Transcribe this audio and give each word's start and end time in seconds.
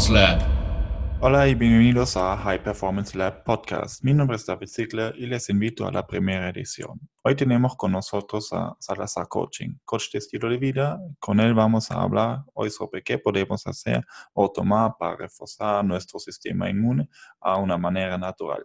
Performance 0.00 0.38
Lab. 0.40 1.20
Hola 1.20 1.48
y 1.48 1.54
bienvenidos 1.54 2.16
a 2.16 2.34
High 2.34 2.62
Performance 2.62 3.14
Lab 3.14 3.44
Podcast. 3.44 4.02
Mi 4.02 4.14
nombre 4.14 4.36
es 4.36 4.46
David 4.46 4.68
Ziegler 4.68 5.14
y 5.18 5.26
les 5.26 5.50
invito 5.50 5.86
a 5.86 5.92
la 5.92 6.06
primera 6.06 6.48
edición. 6.48 6.98
Hoy 7.22 7.34
tenemos 7.34 7.76
con 7.76 7.92
nosotros 7.92 8.50
a 8.54 8.74
Salazar 8.80 9.28
Coaching, 9.28 9.74
coach 9.84 10.10
de 10.10 10.20
estilo 10.20 10.48
de 10.48 10.56
vida. 10.56 10.98
Con 11.18 11.38
él 11.38 11.52
vamos 11.52 11.90
a 11.90 12.00
hablar 12.00 12.38
hoy 12.54 12.70
sobre 12.70 13.02
qué 13.02 13.18
podemos 13.18 13.66
hacer 13.66 14.02
o 14.32 14.50
tomar 14.50 14.92
para 14.98 15.16
reforzar 15.16 15.84
nuestro 15.84 16.18
sistema 16.18 16.70
inmune 16.70 17.06
a 17.38 17.58
una 17.58 17.76
manera 17.76 18.16
natural. 18.16 18.64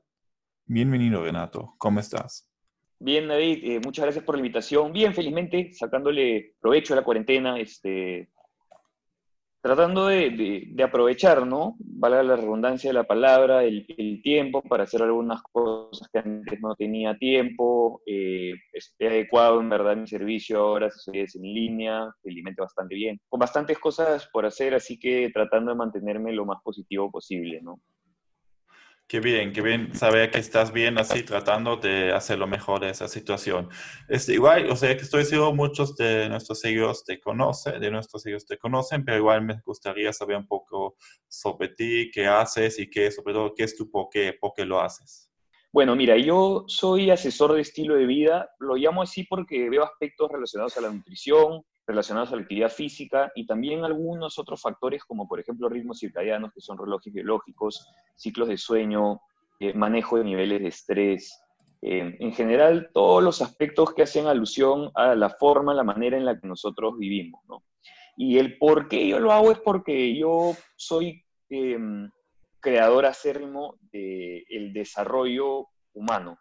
Bienvenido 0.65 1.21
Renato, 1.21 1.75
¿cómo 1.77 1.99
estás? 1.99 2.49
Bien, 2.97 3.27
David, 3.27 3.59
eh, 3.61 3.81
muchas 3.83 4.05
gracias 4.05 4.23
por 4.23 4.35
la 4.35 4.39
invitación. 4.39 4.93
Bien, 4.93 5.13
felizmente, 5.13 5.73
sacándole 5.73 6.55
provecho 6.61 6.93
a 6.93 6.95
la 6.95 7.03
cuarentena, 7.03 7.59
este, 7.59 8.29
tratando 9.65 10.05
de, 10.05 10.75
aprovechar, 10.83 11.47
¿no? 11.47 11.75
Valga 11.79 12.21
la 12.21 12.35
redundancia 12.35 12.91
de 12.91 12.93
la 12.93 13.05
palabra, 13.05 13.63
el, 13.63 14.21
tiempo 14.21 14.61
para 14.61 14.83
hacer 14.83 15.01
algunas 15.01 15.41
cosas 15.41 16.07
que 16.13 16.19
antes 16.19 16.61
no 16.61 16.75
tenía 16.75 17.17
tiempo. 17.17 17.99
Eh, 18.05 18.53
he 18.99 19.07
adecuado, 19.07 19.59
en 19.59 19.69
verdad, 19.69 19.97
mi 19.97 20.05
servicio 20.05 20.59
ahora, 20.59 20.91
es 21.11 21.35
en 21.35 21.41
línea, 21.41 22.13
felizmente 22.21 22.61
bastante 22.61 22.93
bien. 22.93 23.19
Con 23.27 23.39
bastantes 23.39 23.79
cosas 23.79 24.29
por 24.31 24.45
hacer, 24.45 24.75
así 24.75 24.99
que 24.99 25.31
tratando 25.33 25.71
de 25.71 25.77
mantenerme 25.77 26.31
lo 26.31 26.45
más 26.45 26.61
positivo 26.63 27.09
posible, 27.09 27.59
¿no? 27.63 27.79
Qué 29.07 29.19
bien, 29.19 29.53
qué 29.53 29.61
bien 29.61 29.93
saber 29.93 30.31
que 30.31 30.39
estás 30.39 30.73
bien 30.73 30.97
así 30.97 31.21
tratando 31.21 31.77
de 31.77 32.11
hacer 32.11 32.39
lo 32.39 32.47
mejor 32.47 32.79
de 32.79 32.89
esa 32.89 33.07
situación. 33.07 33.69
Este, 34.09 34.33
igual, 34.33 34.67
o 34.71 34.75
sea, 34.75 34.97
que 34.97 35.03
estoy 35.03 35.25
seguro 35.25 35.53
muchos 35.53 35.95
de 35.95 36.27
nuestros 36.27 36.59
seguidores 36.59 37.03
te 37.03 37.19
conocen, 37.19 37.79
de 37.79 37.91
nuestros 37.91 38.23
seguidores 38.23 38.47
te 38.47 38.57
conocen, 38.57 39.05
pero 39.05 39.17
igual 39.17 39.43
me 39.43 39.61
gustaría 39.63 40.11
saber 40.11 40.37
un 40.37 40.47
poco 40.47 40.95
sobre 41.27 41.67
ti, 41.67 42.09
qué 42.11 42.25
haces 42.25 42.79
y 42.79 42.89
qué, 42.89 43.11
sobre 43.11 43.35
todo, 43.35 43.53
qué 43.55 43.65
es 43.65 43.77
tu 43.77 43.91
por 43.91 44.07
qué, 44.09 44.33
por 44.33 44.53
qué 44.55 44.65
lo 44.65 44.81
haces. 44.81 45.31
Bueno, 45.71 45.95
mira, 45.95 46.17
yo 46.17 46.63
soy 46.65 47.11
asesor 47.11 47.53
de 47.53 47.61
estilo 47.61 47.95
de 47.95 48.07
vida, 48.07 48.49
lo 48.57 48.73
llamo 48.73 49.03
así 49.03 49.23
porque 49.23 49.69
veo 49.69 49.83
aspectos 49.83 50.31
relacionados 50.31 50.77
a 50.77 50.81
la 50.81 50.89
nutrición, 50.89 51.61
relacionados 51.87 52.31
a 52.31 52.35
la 52.35 52.41
actividad 52.41 52.71
física 52.71 53.31
y 53.35 53.45
también 53.45 53.83
algunos 53.83 54.39
otros 54.39 54.61
factores 54.61 55.03
como 55.03 55.27
por 55.27 55.39
ejemplo 55.39 55.69
ritmos 55.69 55.99
circadianos, 55.99 56.51
que 56.53 56.61
son 56.61 56.77
relojes 56.77 57.13
biológicos, 57.13 57.87
ciclos 58.15 58.47
de 58.47 58.57
sueño, 58.57 59.21
eh, 59.59 59.73
manejo 59.73 60.17
de 60.17 60.23
niveles 60.23 60.61
de 60.61 60.67
estrés, 60.67 61.41
en 61.87 62.33
general 62.33 62.89
todos 62.93 63.23
los 63.23 63.43
aspectos 63.43 63.93
que 63.93 64.01
hacen 64.01 64.25
alusión 64.25 64.89
a 64.95 65.13
la 65.13 65.29
forma, 65.29 65.71
la 65.71 65.83
manera 65.83 66.17
en 66.17 66.25
la 66.25 66.39
que 66.39 66.47
nosotros 66.47 66.97
vivimos. 66.97 67.41
Y 68.17 68.39
el 68.39 68.57
por 68.57 68.87
qué 68.87 69.07
yo 69.07 69.19
lo 69.19 69.31
hago 69.31 69.51
es 69.51 69.59
porque 69.59 70.17
yo 70.17 70.55
soy 70.77 71.23
eh, 71.51 71.77
creador 72.59 73.05
acérrimo 73.05 73.77
del 73.91 74.73
desarrollo 74.73 75.67
humano. 75.93 76.39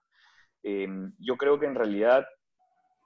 yo 0.63 1.37
creo 1.37 1.61
que 1.61 1.67
en 1.67 1.75
realidad 1.75 2.25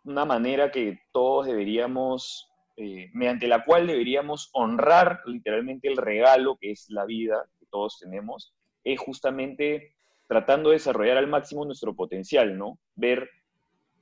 una 0.08 0.24
manera 0.24 0.70
que 0.70 1.00
todos 1.12 1.46
deberíamos, 1.46 2.50
eh, 2.76 3.10
mediante 3.12 3.46
la 3.46 3.64
cual 3.64 3.86
deberíamos 3.86 4.50
honrar 4.52 5.20
literalmente 5.26 5.88
el 5.88 5.96
regalo 5.96 6.56
que 6.60 6.72
es 6.72 6.86
la 6.88 7.04
vida 7.04 7.44
que 7.58 7.66
todos 7.70 7.98
tenemos, 7.98 8.54
es 8.84 8.98
justamente 8.98 9.94
tratando 10.26 10.70
de 10.70 10.76
desarrollar 10.76 11.16
al 11.16 11.28
máximo 11.28 11.64
nuestro 11.64 11.94
potencial, 11.94 12.56
¿no? 12.56 12.78
Ver, 12.94 13.28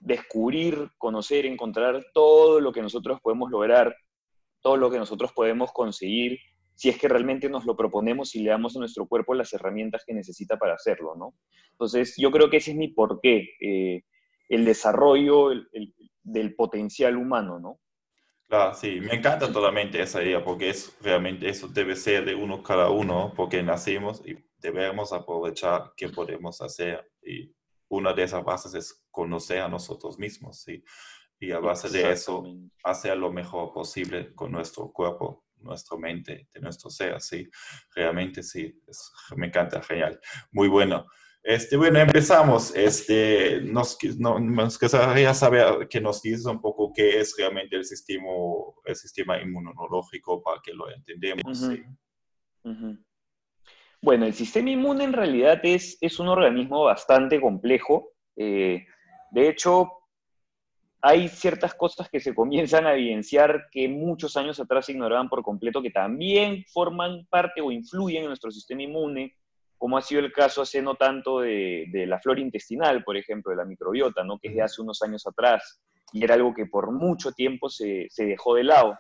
descubrir, 0.01 0.91
conocer, 0.99 1.47
encontrar 1.47 2.07
todo 2.13 2.61
lo 2.61 2.73
que 2.73 2.83
nosotros 2.83 3.21
podemos 3.21 3.51
lograr, 3.51 3.97
todo 4.61 4.77
lo 4.77 4.91
que 4.91 4.99
nosotros 4.99 5.33
podemos 5.33 5.73
conseguir, 5.73 6.39
si 6.75 6.89
es 6.91 6.99
que 6.99 7.09
realmente 7.09 7.49
nos 7.49 7.65
lo 7.65 7.77
proponemos 7.77 8.35
y 8.35 8.43
le 8.43 8.51
damos 8.51 8.77
a 8.77 8.81
nuestro 8.81 9.07
cuerpo 9.07 9.35
las 9.35 9.53
herramientas 9.53 10.05
que 10.07 10.13
necesita 10.13 10.59
para 10.59 10.75
hacerlo, 10.75 11.15
¿no? 11.17 11.35
Entonces, 11.73 12.15
yo 12.19 12.31
creo 12.31 12.51
que 12.51 12.59
ese 12.59 12.73
es 12.73 12.77
mi 12.77 12.89
porqué. 12.89 13.49
Eh, 13.61 14.03
el 14.49 14.65
desarrollo 14.65 15.51
del 16.23 16.55
potencial 16.55 17.17
humano, 17.17 17.59
¿no? 17.59 17.81
Claro, 18.49 18.75
sí, 18.75 19.01
me 19.01 19.15
encanta 19.15 19.53
totalmente 19.53 20.01
esa 20.01 20.23
idea, 20.23 20.45
porque 20.45 20.71
es 20.71 20.97
realmente 21.01 21.49
eso 21.49 21.67
debe 21.67 21.97
ser 21.97 22.25
de 22.25 22.35
uno 22.37 22.63
cada 22.63 22.91
uno, 22.91 23.33
porque 23.35 23.61
nacimos 23.61 24.23
y 24.25 24.37
debemos 24.59 25.13
aprovechar 25.13 25.93
qué 25.97 26.11
podemos 26.11 26.61
hacer. 26.61 27.11
Y 27.23 27.53
una 27.89 28.13
de 28.13 28.23
esas 28.23 28.45
bases 28.45 28.75
es 28.75 29.05
conocer 29.11 29.63
a 29.63 29.69
nosotros 29.69 30.17
mismos, 30.19 30.63
¿sí? 30.63 30.85
Y 31.41 31.51
a 31.51 31.59
base 31.59 31.89
de 31.91 32.13
eso, 32.13 32.45
hacer 32.85 33.17
lo 33.17 33.33
mejor 33.33 33.73
posible 33.73 34.33
con 34.35 34.53
nuestro 34.53 34.93
cuerpo, 34.93 35.45
nuestra 35.57 35.99
mente, 35.99 36.49
de 36.55 36.61
nuestro 36.61 36.89
ser, 36.89 37.21
¿sí? 37.21 37.49
Realmente 37.97 38.45
sí, 38.45 38.81
me 39.35 39.49
encanta, 39.49 39.83
genial. 39.83 40.21
Muy 40.53 40.69
bueno. 40.69 41.07
Este, 41.49 41.77
bueno, 41.77 42.01
empezamos. 42.01 42.75
Este, 42.75 43.61
nos, 43.61 43.97
nos 44.19 44.81
gustaría 44.81 45.33
saber 45.33 45.87
que 45.87 46.01
nos 46.01 46.21
dices 46.21 46.45
un 46.45 46.61
poco 46.61 46.93
qué 46.93 47.21
es 47.21 47.37
realmente 47.39 47.77
el 47.77 47.85
sistema, 47.85 48.33
el 48.85 48.97
sistema 48.97 49.41
inmunológico 49.41 50.43
para 50.43 50.61
que 50.61 50.75
lo 50.75 50.91
entendamos. 50.91 51.71
Bueno, 54.03 54.27
el 54.27 54.35
sistema 54.35 54.71
inmune 54.71 55.05
en 55.05 55.13
realidad 55.13 55.61
es, 55.63 55.97
es 56.01 56.19
un 56.19 56.27
organismo 56.27 56.83
bastante 56.83 57.41
complejo. 57.41 58.11
Eh, 58.35 58.85
de 59.31 59.49
hecho, 59.49 59.89
hay 61.01 61.29
ciertas 61.29 61.77
cosas 61.77 62.11
que 62.11 62.19
se 62.19 62.35
comienzan 62.35 62.89
a 62.89 62.95
evidenciar 62.95 63.69
que 63.71 63.89
muchos 63.89 64.37
años 64.37 64.59
atrás 64.59 64.87
se 64.87 64.93
ignoraban 64.93 65.29
por 65.29 65.45
completo, 65.45 65.81
que 65.81 65.91
también 65.91 66.65
forman 66.73 67.25
parte 67.31 67.61
o 67.61 67.71
influyen 67.71 68.23
en 68.23 68.29
nuestro 68.31 68.51
sistema 68.51 68.83
inmune 68.83 69.37
como 69.79 69.99
ha 69.99 70.03
sido 70.03 70.21
el 70.21 70.33
caso 70.33 70.63
hace 70.63 70.81
no 70.81 70.95
tanto 70.95 71.41
de, 71.41 71.87
la 72.07 72.19
flora 72.21 72.41
intestinal, 72.41 73.05
por 73.05 73.17
ejemplo, 73.17 73.51
de 73.51 73.57
la 73.57 73.65
microbiota, 73.65 74.25
¿no? 74.25 74.39
que 74.39 74.49
es 74.49 74.55
de 74.55 74.63
hace 74.63 74.83
unos 74.83 75.03
años 75.03 75.27
atrás, 75.27 75.81
y 76.13 76.25
era 76.25 76.35
algo 76.35 76.55
que 76.55 76.67
por 76.67 76.93
mucho 76.93 77.33
tiempo 77.33 77.69
se, 77.69 78.09
dejó 78.17 78.55
de 78.55 78.65
lado. 78.65 78.97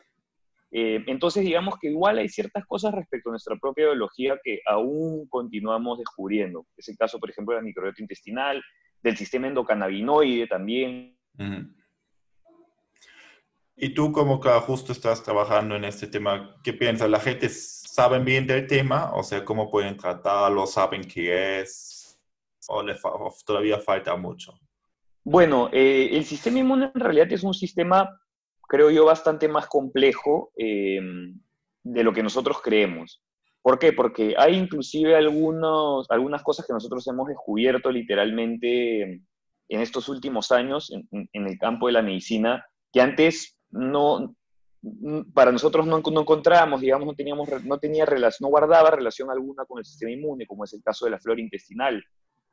Eh, 0.72 1.02
entonces, 1.06 1.44
digamos 1.44 1.76
que 1.80 1.88
igual 1.88 2.18
hay 2.18 2.28
ciertas 2.28 2.66
cosas 2.66 2.92
respecto 2.92 3.30
a 3.30 3.32
nuestra 3.32 3.56
propia 3.56 3.86
biología 3.86 4.38
que 4.42 4.60
aún 4.66 5.26
continuamos 5.28 5.98
descubriendo. 5.98 6.66
Es 6.76 6.88
el 6.88 6.96
caso, 6.96 7.18
por 7.18 7.30
ejemplo, 7.30 7.54
de 7.54 7.60
la 7.60 7.64
microbiota 7.64 8.02
intestinal, 8.02 8.62
del 9.02 9.16
sistema 9.16 9.46
endocannabinoide 9.46 10.46
también. 10.48 11.16
Y 13.76 13.90
tú 13.90 14.10
como 14.10 14.40
que 14.40 14.50
justo 14.50 14.92
estás 14.92 15.22
trabajando 15.22 15.76
en 15.76 15.84
este 15.84 16.06
tema, 16.06 16.56
¿qué 16.64 16.72
piensas? 16.72 17.08
¿La 17.08 17.20
gente 17.20 17.48
sabe 17.96 18.18
bien 18.18 18.46
del 18.46 18.66
tema? 18.66 19.10
O 19.14 19.22
sea, 19.22 19.42
¿cómo 19.42 19.70
pueden 19.70 19.96
tratarlo? 19.96 20.66
¿Saben 20.66 21.02
qué 21.02 21.60
es? 21.60 22.18
¿O, 22.68 22.84
todavía 23.46 23.78
falta 23.78 24.14
mucho? 24.16 24.52
Bueno, 25.24 25.70
eh, 25.72 26.10
el 26.12 26.24
sistema 26.26 26.58
inmune 26.58 26.90
en 26.94 27.00
realidad 27.00 27.32
es 27.32 27.42
un 27.42 27.54
sistema, 27.54 28.20
creo 28.68 28.90
yo, 28.90 29.06
bastante 29.06 29.48
más 29.48 29.66
complejo 29.66 30.52
eh, 30.58 31.00
de 31.82 32.04
lo 32.04 32.12
que 32.12 32.22
nosotros 32.22 32.60
creemos. 32.62 33.22
¿Por 33.62 33.78
qué? 33.78 33.94
Porque 33.94 34.34
hay 34.36 34.56
inclusive 34.56 35.16
algunos, 35.16 36.06
algunas 36.10 36.42
cosas 36.42 36.66
que 36.66 36.74
nosotros 36.74 37.06
hemos 37.08 37.28
descubierto 37.28 37.90
literalmente 37.90 39.22
en 39.68 39.80
estos 39.80 40.10
últimos 40.10 40.52
años 40.52 40.92
en 40.92 41.46
el 41.46 41.58
campo 41.58 41.86
de 41.86 41.94
la 41.94 42.02
medicina 42.02 42.64
que 42.92 43.00
antes 43.00 43.58
no, 43.70 44.36
para 45.34 45.52
nosotros 45.52 45.86
no, 45.86 46.00
no 46.00 46.20
encontrábamos, 46.20 46.80
digamos, 46.80 47.06
no, 47.06 47.14
teníamos, 47.14 47.48
no, 47.64 47.78
tenía 47.78 48.04
relación, 48.04 48.46
no 48.46 48.50
guardaba 48.50 48.90
relación 48.90 49.30
alguna 49.30 49.64
con 49.64 49.78
el 49.78 49.84
sistema 49.84 50.12
inmune, 50.12 50.46
como 50.46 50.64
es 50.64 50.72
el 50.74 50.82
caso 50.82 51.04
de 51.04 51.12
la 51.12 51.18
flora 51.18 51.40
intestinal, 51.40 52.02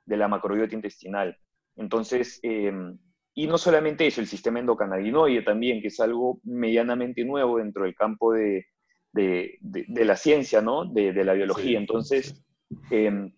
de 0.06 0.18
la 0.18 0.28
macrobiota 0.28 0.76
intestinal. 0.76 1.38
Entonces, 1.76 2.40
em, 2.44 2.98
y 3.36 3.48
no 3.48 3.58
solamente 3.58 4.08
eso, 4.08 4.22
el 4.22 4.28
sistema 4.28 4.60
endocannabinoide 4.60 5.42
también, 5.42 5.82
que 5.82 5.88
es 5.88 6.00
algo 6.00 6.40
medianamente 6.44 7.24
nuevo 7.24 7.58
dentro 7.58 7.84
del 7.84 7.96
campo 7.96 8.34
de, 8.34 8.66
de, 9.12 9.58
de, 9.62 10.06
la 10.06 10.16
ciencia, 10.16 10.62
¿no? 10.62 10.86
De, 10.86 11.14
la 11.24 11.34
biología. 11.34 11.78
Entonces, 11.78 12.44
em, 12.90 13.34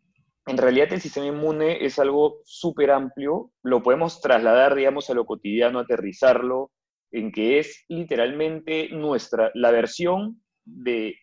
en 0.48 0.58
realidad 0.58 0.94
el 0.94 1.02
sistema 1.02 1.28
inmune 1.28 1.84
es 1.86 2.00
algo 2.00 2.42
súper 2.46 2.92
amplio, 2.92 3.52
lo 3.64 3.82
podemos 3.84 4.22
trasladar, 4.22 4.76
digamos, 4.76 5.10
a 5.10 5.14
lo 5.14 5.26
cotidiano, 5.26 5.80
aterrizarlo 5.80 6.72
en 7.16 7.32
que 7.32 7.60
es 7.60 7.86
literalmente 7.88 8.90
nuestra, 8.90 9.50
la 9.54 9.72
versión 9.72 10.44
de, 10.66 11.16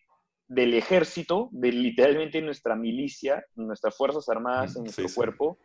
del 0.47 0.73
ejército, 0.73 1.49
de 1.51 1.71
literalmente 1.71 2.41
nuestra 2.41 2.75
milicia, 2.75 3.45
nuestras 3.53 3.95
Fuerzas 3.95 4.27
Armadas 4.27 4.75
en 4.75 4.85
nuestro 4.85 5.05
cuerpo, 5.13 5.59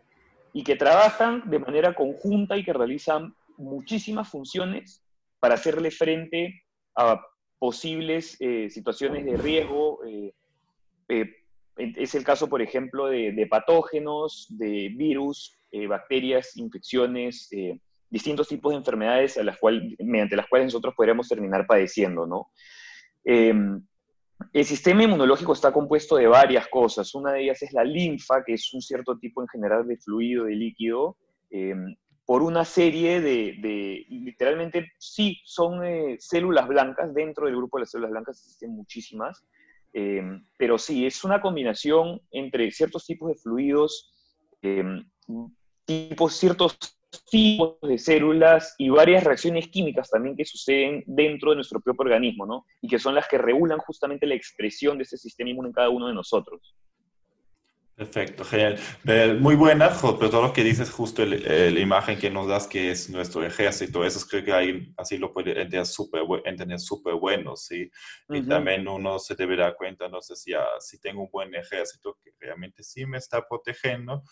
y 0.52 0.64
que 0.64 0.76
trabajan 0.76 1.48
de 1.48 1.58
manera 1.58 1.94
conjunta 1.94 2.58
y 2.58 2.64
que 2.64 2.75
realizan 2.75 3.34
muchísimas 3.56 4.28
funciones 4.28 5.02
para 5.40 5.54
hacerle 5.54 5.90
frente 5.90 6.62
a 6.94 7.19
posibles 7.58 8.36
eh, 8.38 8.69
situaciones 8.69 9.25
de 9.25 9.36
riesgo. 9.38 10.04
Eh, 10.04 10.34
eh, 11.08 11.25
es 11.78 12.14
el 12.14 12.25
caso, 12.25 12.50
por 12.50 12.60
ejemplo, 12.60 13.06
de, 13.06 13.32
de 13.32 13.46
patógenos, 13.46 14.46
de 14.50 14.92
virus, 14.94 15.54
bacterias, 15.88 16.56
infecciones, 16.56 17.48
distintos 18.10 18.49
tipos 18.49 18.72
de 18.72 18.78
enfermedades 18.78 19.37
a 19.37 19.43
las 19.43 19.58
cuales, 19.58 19.94
mediante 19.99 20.37
las 20.37 20.49
cuales 20.49 20.66
nosotros 20.66 20.94
podríamos 20.96 21.28
terminar 21.28 21.66
padeciendo, 21.66 22.26
¿no? 22.26 22.50
Em, 23.25 23.82
El 24.52 24.64
sistema 24.64 25.02
inmunológico 25.02 25.52
está 25.52 25.72
compuesto 25.72 26.14
de 26.16 26.28
varias 26.28 26.69
cosas. 26.69 27.12
Una 27.14 27.32
de 27.32 27.43
ellas 27.43 27.60
es 27.62 27.72
la 27.72 27.82
linfa, 27.82 28.44
que 28.44 28.55
es 28.55 28.72
un 28.72 28.81
cierto 28.81 29.19
tipo 29.19 29.43
en 29.43 29.49
general 29.49 29.84
de 29.87 29.96
fluido, 29.96 30.44
de 30.44 30.55
líquido, 30.55 31.16
em, 31.50 31.96
por 32.25 32.43
una 32.43 32.64
serie 32.64 33.20
de, 33.20 34.06
literalmente, 34.08 34.93
sí, 34.99 35.40
son 35.44 35.84
eh, 35.84 36.16
células 36.20 36.69
blancas, 36.69 37.12
dentro 37.14 37.46
del 37.46 37.56
grupo 37.56 37.78
de 37.78 37.81
las 37.82 37.90
células 37.90 38.12
blancas 38.12 38.38
existen 38.38 38.70
muchísimas, 38.70 39.44
em, 39.93 40.44
pero 40.56 40.78
sí, 40.78 41.04
es 41.04 41.25
una 41.25 41.40
combinación 41.40 42.20
entre 42.31 42.70
ciertos 42.70 43.06
tipos 43.06 43.31
de 43.31 43.37
fluidos, 43.37 44.12
tipos, 45.84 46.34
ciertos 46.37 46.78
tipos 47.31 47.76
de 47.82 47.99
células 47.99 48.75
y 48.78 48.88
varias 48.88 49.25
reacciones 49.25 49.69
químicas 49.69 50.10
también 50.10 50.37
que 50.37 50.44
suceden 50.44 51.05
dentro 51.06 51.50
de 51.50 51.56
nuestro 51.56 51.81
propio 51.81 52.05
organismo, 52.05 52.46
¿no? 52.46 52.66
Y 52.81 52.88
que 52.88 52.99
son 52.99 53.14
las 53.14 53.28
que 53.28 53.38
regulan 53.38 53.78
justamente 53.78 54.26
la 54.26 54.34
expresión 54.34 54.99
de 54.99 55.05
ese 55.05 55.16
sistema 55.16 55.50
inmune 55.50 55.69
en 55.69 55.75
cada 55.75 55.88
uno 55.88 56.08
de 56.08 56.14
nosotros. 56.14 56.75
Perfecto, 57.99 58.44
genial. 58.44 58.78
Muy 59.40 59.56
buena, 59.56 59.90
pero 59.90 60.31
todo 60.31 60.43
lo 60.43 60.52
que 60.52 60.62
dices, 60.62 60.88
justo 60.88 61.26
la 61.26 61.81
imagen 61.81 62.16
que 62.16 62.31
nos 62.31 62.46
das 62.46 62.69
que 62.69 62.93
es 62.93 63.11
nuestro 63.11 63.44
ejército, 63.44 64.04
eso 64.04 64.25
creo 64.31 64.44
que 64.44 64.52
hay, 64.52 64.93
así 64.96 65.19
lo 65.19 65.32
puede 65.32 65.50
entender 65.50 65.84
súper 65.84 66.22
entender 66.44 66.78
super 66.78 67.14
bueno, 67.14 67.56
¿sí? 67.56 67.90
Y 68.28 68.43
también 68.43 68.87
uno 68.87 69.19
se 69.19 69.34
debe 69.34 69.56
dar 69.56 69.75
cuenta, 69.75 70.08
no 70.08 70.20
sé 70.20 70.37
si, 70.37 70.52
si 70.78 71.00
tengo 71.00 71.22
un 71.22 71.31
buen 71.32 71.52
ejército 71.56 72.16
que 72.22 72.31
realmente 72.38 72.84
sí 72.84 73.04
me 73.04 73.19
está 73.19 73.44
protegiendo, 73.49 74.22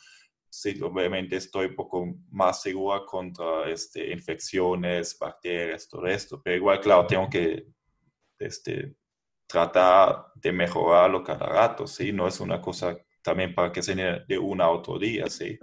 sí, 0.60 0.80
obviamente 0.80 1.36
estoy 1.36 1.66
un 1.66 1.74
poco 1.74 2.06
más 2.30 2.62
segura 2.62 3.04
contra 3.04 3.68
este, 3.68 4.10
infecciones, 4.10 5.18
bacterias, 5.18 5.88
todo 5.88 6.06
esto, 6.06 6.40
pero 6.42 6.56
igual, 6.56 6.80
claro, 6.80 7.06
tengo 7.06 7.28
que 7.28 7.66
este, 8.38 8.94
tratar 9.46 10.26
de 10.34 10.52
mejorarlo 10.52 11.22
cada 11.22 11.46
rato, 11.46 11.86
¿sí? 11.86 12.10
No 12.10 12.26
es 12.26 12.40
una 12.40 12.60
cosa 12.60 12.98
también 13.22 13.54
para 13.54 13.70
que 13.70 13.82
sea 13.82 14.20
de 14.20 14.38
una 14.38 14.64
a 14.64 14.70
otro 14.70 14.98
día, 14.98 15.28
¿sí? 15.28 15.58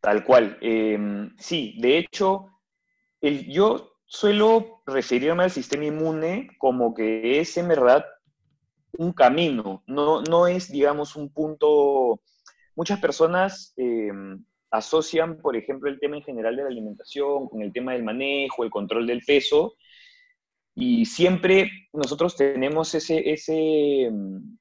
Tal 0.00 0.24
cual. 0.24 0.56
Em, 0.60 1.34
sí, 1.36 1.76
de 1.80 1.98
hecho, 1.98 2.48
el, 3.20 3.50
yo 3.50 3.98
suelo 4.04 4.82
referirme 4.86 5.42
al 5.42 5.50
sistema 5.50 5.86
inmune 5.86 6.48
como 6.58 6.94
que 6.94 7.40
es 7.40 7.56
en 7.56 7.68
verdad 7.68 8.04
un 8.98 9.12
camino, 9.12 9.82
no, 9.88 10.22
no 10.22 10.46
es, 10.46 10.70
digamos, 10.70 11.16
un 11.16 11.32
punto 11.32 12.20
Muchas 12.76 13.00
personas 13.00 13.72
em, 13.76 14.44
asocian, 14.70 15.38
por 15.38 15.56
ejemplo, 15.56 15.88
el 15.88 16.00
tema 16.00 16.16
en 16.16 16.22
general 16.22 16.56
de 16.56 16.62
la 16.62 16.68
alimentación 16.68 17.48
con 17.48 17.62
el 17.62 17.72
tema 17.72 17.92
del 17.92 18.02
manejo, 18.02 18.64
el 18.64 18.70
control 18.70 19.06
del 19.06 19.22
peso, 19.24 19.74
y 20.74 21.04
siempre 21.06 21.70
nosotros 21.92 22.36
tenemos 22.36 22.94
ese, 22.94 23.30
ese 23.30 24.02
em, 24.06 24.58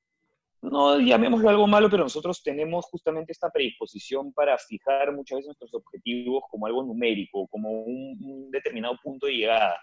no 0.61 0.99
llamémoslo 0.99 1.49
algo 1.49 1.67
malo, 1.67 1.89
pero 1.89 2.03
nosotros 2.03 2.41
tenemos 2.43 2.85
justamente 2.85 3.31
esta 3.31 3.49
predisposición 3.49 4.31
para 4.31 4.57
fijar 4.57 5.13
muchas 5.13 5.37
veces 5.37 5.47
nuestros 5.47 5.73
objetivos 5.73 6.43
como 6.49 6.67
algo 6.67 6.83
numérico, 6.83 7.47
como 7.47 7.69
un, 7.69 8.17
un, 8.21 8.51
determinado 8.51 8.97
punto 9.03 9.25
de 9.25 9.33
llegada. 9.33 9.75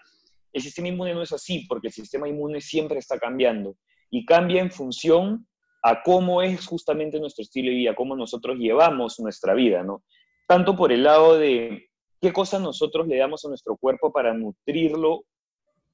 El 0.53 0.61
sistema 0.61 0.87
inmune 0.87 1.13
no 1.13 1.21
es 1.21 1.33
así, 1.33 1.65
porque 1.67 1.87
el 1.87 1.93
sistema 1.93 2.27
inmune 2.27 2.61
siempre 2.61 2.97
está 2.97 3.19
cambiando 3.19 3.75
y 4.09 4.25
cambia 4.25 4.61
en 4.61 4.71
función 4.71 5.47
a 5.81 6.03
cómo 6.03 6.41
es 6.41 6.65
justamente 6.65 7.19
nuestro 7.19 7.43
estilo 7.43 7.69
de 7.69 7.77
vida, 7.77 7.95
cómo 7.95 8.15
nosotros 8.15 8.57
llevamos 8.57 9.19
nuestra 9.19 9.53
vida, 9.53 9.83
¿no? 9.83 10.03
Tanto 10.47 10.75
por 10.75 10.91
el 10.91 11.03
lado 11.03 11.37
de 11.37 11.89
qué 12.19 12.31
cosas 12.31 12.61
nosotros 12.61 13.07
le 13.07 13.17
damos 13.17 13.43
a 13.45 13.49
nuestro 13.49 13.75
cuerpo 13.77 14.11
para 14.11 14.33
nutrirlo, 14.33 15.23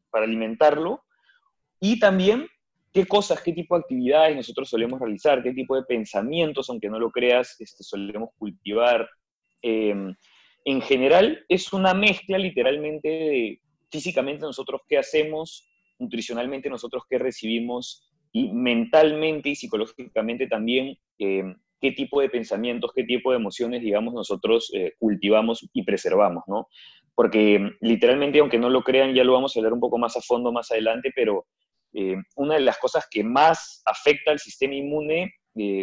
para 0.09 0.25
alimentarlo, 0.25 1.03
y 1.79 1.99
también 1.99 2.47
qué 2.93 3.05
cosas, 3.05 3.41
qué 3.41 3.53
tipo 3.53 3.75
de 3.75 3.81
actividades 3.81 4.35
nosotros 4.35 4.69
solemos 4.69 4.99
realizar, 4.99 5.43
qué 5.43 5.53
tipo 5.53 5.75
de 5.75 5.83
pensamientos, 5.83 6.69
aunque 6.69 6.89
no 6.89 6.99
lo 6.99 7.11
creas, 7.11 7.55
este, 7.59 7.83
solemos 7.83 8.29
cultivar. 8.37 9.07
Em, 9.61 10.15
en 10.65 10.81
general, 10.81 11.45
es 11.47 11.71
una 11.71 11.93
mezcla 11.93 12.37
literalmente 12.37 13.07
de 13.07 13.61
físicamente 13.89 14.41
nosotros 14.41 14.81
qué 14.87 14.97
hacemos, 14.97 15.69
nutricionalmente 15.99 16.69
nosotros 16.69 17.03
qué 17.09 17.17
recibimos 17.17 18.06
y 18.37 18.51
mentalmente 18.51 19.49
y 19.49 19.55
psicológicamente 19.55 20.45
también 20.45 20.95
eh, 21.17 21.55
qué 21.81 21.91
tipo 21.91 22.21
de 22.21 22.29
pensamientos, 22.29 22.91
qué 22.93 23.03
tipo 23.03 23.31
de 23.31 23.37
emociones, 23.37 23.81
digamos, 23.81 24.13
nosotros 24.13 24.69
eh, 24.75 24.93
cultivamos 24.99 25.67
y 25.73 25.83
preservamos, 25.83 26.43
¿no? 26.45 26.67
Porque 27.15 27.57
mm, 27.57 27.77
literalmente, 27.81 28.37
aunque 28.37 28.59
no 28.59 28.69
lo 28.69 28.83
crean, 28.83 29.15
ya 29.15 29.23
lo 29.23 29.33
vamos 29.33 29.55
a 29.55 29.59
hablar 29.59 29.73
un 29.73 29.79
poco 29.79 29.97
más 29.97 30.15
a 30.17 30.21
fondo 30.21 30.51
más 30.51 30.71
adelante, 30.71 31.11
pero 31.15 31.47
eh, 31.93 32.17
una 32.35 32.55
de 32.55 32.61
las 32.61 32.77
cosas 32.77 33.07
que 33.09 33.23
más 33.23 33.81
afecta 33.85 34.29
al 34.29 34.39
sistema 34.39 34.75
inmune 34.75 35.33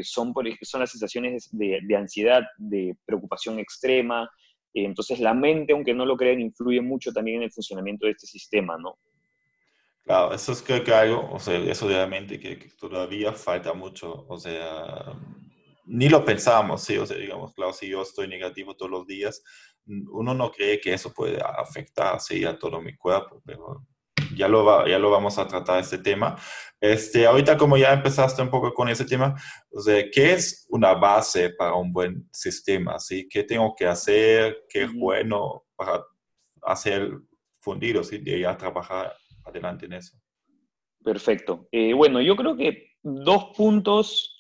son, 0.03 0.33
son 0.63 0.81
las 0.81 0.93
sensaciones 0.93 1.49
de, 1.51 1.81
de 1.83 1.97
ansiedad, 1.97 2.43
de 2.57 2.95
preocupación 3.05 3.59
extrema. 3.59 4.31
entonces, 4.73 5.19
la 5.19 5.35
mente, 5.35 5.73
aunque 5.73 5.93
no 5.95 6.07
lo 6.07 6.17
crean, 6.17 6.41
influye 6.41 6.81
mucho 6.81 7.13
también 7.13 7.39
en 7.39 7.43
el 7.45 7.53
funcionamiento 7.53 8.07
de 8.07 8.13
este 8.13 8.29
sistema, 8.29 8.79
¿no? 8.79 8.99
Claro, 10.05 10.35
eso 10.35 10.53
es 10.53 10.63
creo 10.63 10.85
que 10.85 10.93
algo, 10.93 11.31
o 11.33 11.41
sea, 11.41 11.57
eso 11.59 11.89
realmente 11.89 12.39
que, 12.39 12.59
que, 12.59 12.69
todavía 12.79 13.33
falta 13.33 13.73
mucho, 13.73 14.27
o 14.29 14.39
sea, 14.39 15.17
ni 15.87 16.11
lo 16.11 16.25
pensamos, 16.25 16.83
sí, 16.83 16.99
o 16.99 17.07
sea, 17.07 17.17
digamos, 17.17 17.55
claro, 17.55 17.73
si 17.73 17.89
yo 17.89 18.03
estoy 18.03 18.29
negativo 18.29 18.77
todos 18.77 18.91
los 18.91 19.07
días, 19.07 19.43
uno 19.87 20.35
no 20.35 20.51
cree 20.51 20.79
que 20.81 20.93
eso 20.93 21.13
puede 21.13 21.41
afectar, 21.43 22.21
sí, 22.21 22.45
a 22.45 22.59
todo 22.59 22.83
mi 22.83 22.95
cuerpo, 22.97 23.43
pero 23.47 23.87
ya 24.37 24.49
lo, 24.49 24.65
va, 24.65 24.89
ya 24.89 24.99
lo 24.99 25.11
vamos 25.11 25.39
a 25.39 25.47
tratar 25.47 25.81
este 25.81 25.99
tema. 25.99 26.37
Este, 26.81 27.27
ahorita 27.27 27.57
como 27.57 27.77
ya 27.77 27.93
empezaste 27.93 28.43
un 28.43 28.51
poco 28.51 28.73
con 28.75 28.89
ese 28.89 29.05
tema, 29.05 29.35
o 29.71 29.81
sea, 29.81 30.05
¿qué 30.11 30.33
es 30.35 30.67
una 30.71 30.95
base 30.95 31.51
para 31.51 31.75
un 31.75 31.93
buen 31.93 32.29
sistema? 32.33 32.99
¿sí? 32.99 33.29
¿Qué 33.29 33.45
tengo 33.45 33.75
que 33.75 33.87
hacer? 33.87 34.65
¿Qué 34.69 34.85
es 34.85 34.93
bueno 34.93 35.65
para 35.77 36.05
hacer 36.63 37.11
fundidos 37.61 38.13
y 38.13 38.19
de 38.19 38.41
ya 38.41 38.57
trabajar 38.57 39.15
adelante 39.45 39.87
en 39.87 39.95
eso. 39.95 40.17
Perfecto. 41.03 41.69
Eh, 41.71 41.93
bueno, 41.93 42.21
yo 42.21 42.35
creo 42.35 42.57
que 42.57 42.93
dos 43.03 43.53
puntos 43.57 44.31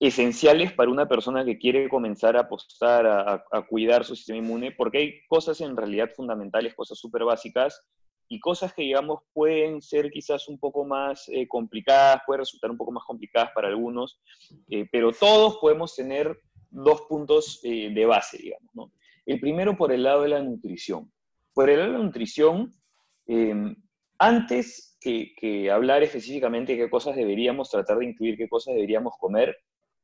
esenciales 0.00 0.72
para 0.72 0.90
una 0.90 1.08
persona 1.08 1.44
que 1.44 1.56
quiere 1.56 1.88
comenzar 1.88 2.36
a 2.36 2.40
apostar 2.40 3.06
a, 3.06 3.66
cuidar 3.68 4.04
su 4.04 4.16
sistema 4.16 4.38
inmune, 4.38 4.72
porque 4.72 4.98
hay 4.98 5.26
cosas 5.28 5.60
en 5.60 5.76
realidad 5.76 6.10
fundamentales, 6.16 6.74
cosas 6.74 6.98
súper 6.98 7.22
básicas, 7.22 7.80
y 8.28 8.40
cosas 8.40 8.72
que, 8.72 8.82
digamos, 8.82 9.20
pueden 9.32 9.82
ser 9.82 10.10
quizás 10.10 10.48
un 10.48 10.58
poco 10.58 10.84
más 10.84 11.28
eh, 11.28 11.46
complicadas, 11.46 12.22
pueden 12.26 12.40
resultar 12.40 12.70
un 12.70 12.78
poco 12.78 12.90
más 12.90 13.04
complicadas 13.04 13.50
para 13.54 13.68
algunos, 13.68 14.20
eh, 14.68 14.88
pero 14.90 15.12
todos 15.12 15.58
podemos 15.58 15.94
tener 15.94 16.40
dos 16.70 17.02
puntos 17.02 17.60
de 17.62 18.06
base, 18.06 18.38
digamos. 18.38 18.70
¿no? 18.74 18.92
El 19.26 19.38
primero 19.38 19.76
por 19.76 19.92
el 19.92 20.02
lado 20.02 20.22
de 20.22 20.30
la 20.30 20.42
nutrición. 20.42 21.12
Por 21.52 21.68
el 21.68 21.78
lado 21.78 21.92
de 21.92 21.98
la 21.98 22.04
nutrición, 22.04 22.72
Em, 23.26 23.76
antes 24.18 24.96
que, 25.00 25.70
hablar 25.70 26.02
específicamente 26.02 26.72
de 26.72 26.78
qué 26.78 26.90
cosas 26.90 27.16
deberíamos 27.16 27.70
tratar 27.70 27.98
de 27.98 28.06
incluir, 28.06 28.36
qué 28.36 28.48
cosas 28.48 28.74
deberíamos 28.74 29.14
comer, 29.18 29.56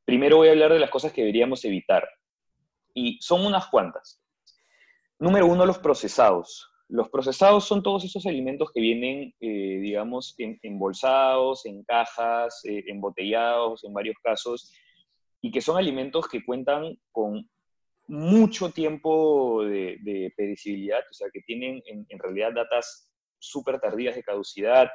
primero 0.04 0.38
voy 0.38 0.48
a 0.48 0.52
hablar 0.52 0.72
de 0.72 0.80
las 0.80 0.90
cosas 0.90 1.12
que 1.12 1.20
deberíamos 1.22 1.64
evitar. 1.64 2.08
Y 2.94 3.18
son 3.20 3.46
unas 3.46 3.68
cuantas. 3.68 4.20
Número 5.18 5.46
uno, 5.46 5.64
los 5.66 5.78
procesados. 5.78 6.68
Los 6.88 7.10
procesados 7.10 7.64
son 7.64 7.82
todos 7.82 8.04
esos 8.04 8.24
alimentos 8.26 8.70
que 8.72 8.80
vienen, 8.80 9.34
eh, 9.40 9.78
digamos, 9.80 10.34
embolsados, 10.38 11.66
en 11.66 11.84
cajas, 11.84 12.64
eh, 12.64 12.84
embotellados 12.88 13.84
en 13.84 13.92
varios 13.92 14.16
casos, 14.22 14.72
y 15.40 15.50
que 15.50 15.60
son 15.60 15.76
alimentos 15.76 16.26
que 16.26 16.44
cuentan 16.44 16.98
con 17.12 17.48
mucho 18.08 18.70
tiempo 18.70 19.62
de, 19.64 19.98
de 20.00 20.32
perecibilidad, 20.36 21.00
o 21.10 21.14
sea, 21.14 21.28
que 21.30 21.42
tienen 21.42 21.82
en, 21.86 22.06
en 22.08 22.18
realidad 22.18 22.52
datas 22.54 23.07
súper 23.38 23.80
tardías 23.80 24.14
de 24.14 24.22
caducidad, 24.22 24.88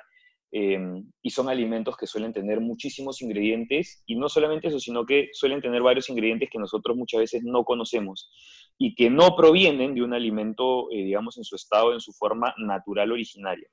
em, 0.52 1.10
y 1.22 1.30
son 1.30 1.50
alimentos 1.50 1.98
que 1.98 2.08
suelen 2.08 2.34
tener 2.34 2.60
muchísimos 2.60 3.22
ingredientes, 3.22 4.04
y 4.06 4.16
no 4.16 4.30
solamente 4.30 4.68
eso, 4.68 4.80
sino 4.80 5.06
que 5.06 5.30
suelen 5.34 5.62
tener 5.62 5.82
varios 5.82 6.10
ingredientes 6.10 6.50
que 6.52 6.60
nosotros 6.60 6.96
muchas 6.96 7.22
veces 7.22 7.44
no 7.44 7.64
conocemos 7.64 8.30
y 8.78 8.96
que 8.96 9.10
no 9.10 9.36
provienen 9.36 9.96
de 9.96 10.04
un 10.04 10.14
alimento, 10.14 10.92
eh, 10.92 11.04
digamos, 11.04 11.38
en 11.38 11.44
su 11.44 11.56
estado, 11.56 11.94
en 11.94 12.00
su 12.00 12.14
forma 12.14 12.54
natural 12.58 13.12
originaria, 13.12 13.68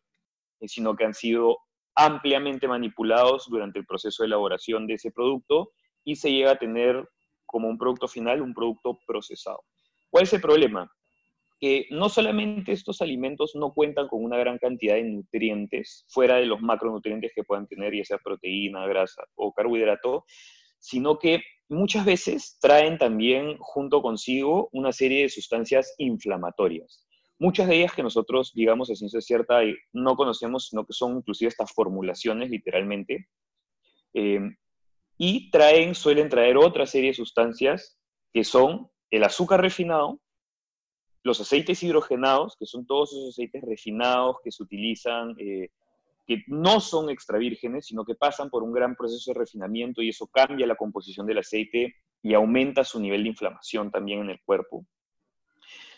eh, 0.61 0.69
sino 0.69 0.95
que 0.97 1.05
han 1.05 1.15
sido 1.15 1.59
ampliamente 1.95 2.69
manipulados 2.69 3.47
durante 3.49 3.79
el 3.79 3.87
proceso 3.87 4.23
de 4.23 4.29
elaboración 4.29 4.87
de 4.87 4.95
ese 4.95 5.11
producto 5.11 5.73
y 6.05 6.17
se 6.17 6.31
llega 6.33 6.53
a 6.53 6.59
tener 6.59 7.07
como 7.47 7.69
un 7.69 7.79
producto 7.79 8.09
final 8.09 8.43
un 8.43 8.55
producto 8.55 8.99
procesado. 9.07 9.63
¿Cuál 10.09 10.25
es 10.25 10.33
el 10.33 10.41
problema? 10.41 10.91
Que 11.61 11.87
no 11.91 12.09
solamente 12.09 12.73
estos 12.73 13.03
alimentos 13.03 13.53
no 13.55 13.75
cuentan 13.75 14.09
con 14.09 14.25
una 14.25 14.39
gran 14.39 14.57
cantidad 14.57 14.95
de 14.95 15.05
nutrientes, 15.05 16.07
fuera 16.09 16.37
de 16.37 16.47
los 16.47 16.63
macronutrientes 16.63 17.33
que 17.35 17.45
puedan 17.45 17.67
tener, 17.67 17.95
ya 17.95 18.05
sea 18.05 18.19
proteína, 18.19 18.87
grasa 18.87 19.23
o 19.35 19.53
carbohidrato, 19.53 20.25
sino 20.79 21.19
que 21.19 21.43
muchas 21.69 22.07
veces 22.07 22.59
traen 22.63 22.97
también 22.97 23.59
junto 23.59 24.01
consigo 24.01 24.71
una 24.73 24.91
serie 24.93 25.23
de 25.23 25.29
sustancias 25.29 25.95
inflamatorias. 25.99 27.07
muchas 27.39 27.69
de 27.69 27.77
ellas 27.77 27.95
que 27.95 28.03
nosotros, 28.03 28.53
digamos, 28.55 28.91
a 28.91 28.95
ciencia 28.95 29.21
cierta, 29.21 29.61
no 29.93 30.15
conocemos, 30.15 30.69
sino 30.69 30.85
que 30.85 30.93
son 30.93 31.17
inclusive 31.17 31.49
estas 31.49 31.73
formulaciones, 31.73 32.51
literalmente. 32.51 33.29
Eh, 34.13 34.41
y 35.17 35.51
traen, 35.51 35.95
suelen 35.95 36.29
traer 36.29 36.59
otra 36.59 36.85
serie 36.85 37.11
de 37.11 37.15
sustancias 37.15 37.99
que 38.33 38.45
son 38.45 38.91
el 39.11 39.25
azúcar 39.25 39.63
refinado, 39.63 40.21
los 41.23 41.41
aceites 41.41 41.83
hidrogenados, 41.83 42.57
que 42.57 42.67
son 42.67 42.87
todos 42.87 43.13
esos 43.13 43.31
aceites 43.31 43.63
refinados 43.63 44.37
que 44.43 44.51
se 44.51 44.63
utilizan, 44.63 45.35
eh, 45.39 45.69
que 46.27 46.45
no 46.47 46.81
son 46.81 47.11
extra 47.11 47.39
vírgenes, 47.39 47.87
sino 47.87 48.05
que 48.05 48.15
pasan 48.15 48.51
por 48.51 48.63
un 48.63 48.73
gran 48.73 48.95
proceso 48.95 49.33
de 49.33 49.41
refinamiento 49.41 50.01
y 50.01 50.11
eso 50.11 50.27
cambia 50.29 50.67
la 50.67 50.77
composición 50.77 51.27
del 51.27 51.39
aceite 51.39 51.97
y 52.23 52.35
aumenta 52.35 52.85
su 52.85 53.01
nivel 53.01 53.25
de 53.25 53.31
inflamación 53.31 53.91
también 53.91 54.21
en 54.21 54.31
el 54.31 54.41
cuerpo. 54.43 54.87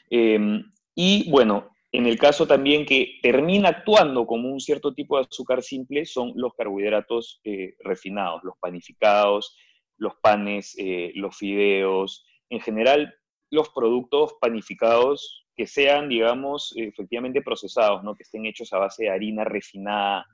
Em, 0.09 0.73
y 0.95 1.31
bueno, 1.31 1.71
en 1.93 2.07
el 2.07 2.19
caso 2.19 2.47
también 2.47 2.87
que 2.87 3.19
termina 3.23 3.69
actuando 3.69 4.27
como 4.27 4.51
un 4.51 4.61
cierto 4.61 4.95
tipo 4.95 5.19
de 5.19 5.27
azúcar 5.31 5.63
simple 5.63 6.07
son 6.07 6.33
los 6.35 6.55
carbohidratos 6.55 7.41
eh, 7.45 7.75
refinados, 7.81 8.43
los 8.45 8.57
panificados, 8.59 9.57
los 9.99 10.15
panes, 10.23 10.75
eh, 10.79 11.13
los 11.15 11.37
fideos, 11.37 12.27
en 12.49 12.61
general 12.61 13.15
los 13.53 13.69
productos 13.69 14.35
panificados 14.41 15.45
que 15.55 15.67
sean, 15.67 16.09
digamos, 16.09 16.73
efectivamente 16.75 17.43
procesados, 17.43 18.03
¿no? 18.03 18.15
que 18.15 18.23
estén 18.23 18.47
hechos 18.47 18.73
a 18.73 18.79
base 18.79 19.05
de 19.05 19.11
harina 19.11 19.45
refinada. 19.45 20.27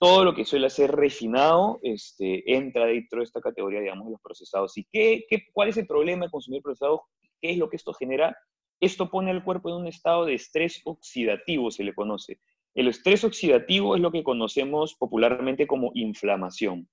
Todo 0.00 0.24
lo 0.24 0.34
que 0.34 0.44
suele 0.44 0.68
ser 0.68 0.90
refinado 0.90 1.78
este, 1.82 2.54
entra 2.54 2.86
dentro 2.86 3.20
de 3.20 3.24
esta 3.24 3.40
categoría, 3.40 3.80
digamos, 3.80 4.06
de 4.06 4.12
los 4.12 4.20
procesados. 4.20 4.76
¿Y 4.76 4.84
qué, 4.90 5.24
qué, 5.28 5.44
cuál 5.52 5.68
es 5.68 5.76
el 5.76 5.86
problema 5.86 6.26
de 6.26 6.30
consumir 6.32 6.60
procesados? 6.60 7.02
¿Qué 7.40 7.52
es 7.52 7.56
lo 7.56 7.70
que 7.70 7.76
esto 7.76 7.94
genera? 7.94 8.36
Esto 8.80 9.08
pone 9.08 9.30
al 9.30 9.44
cuerpo 9.44 9.70
en 9.70 9.76
un 9.76 9.86
estado 9.86 10.24
de 10.24 10.34
estrés 10.34 10.82
oxidativo, 10.84 11.70
se 11.70 11.84
le 11.84 11.94
conoce. 11.94 12.40
El 12.74 12.88
estrés 12.88 13.22
oxidativo 13.22 13.94
es 13.94 14.02
lo 14.02 14.10
que 14.10 14.24
conocemos 14.24 14.96
popularmente 14.96 15.68
como 15.68 15.92
inflamación. 15.94 16.88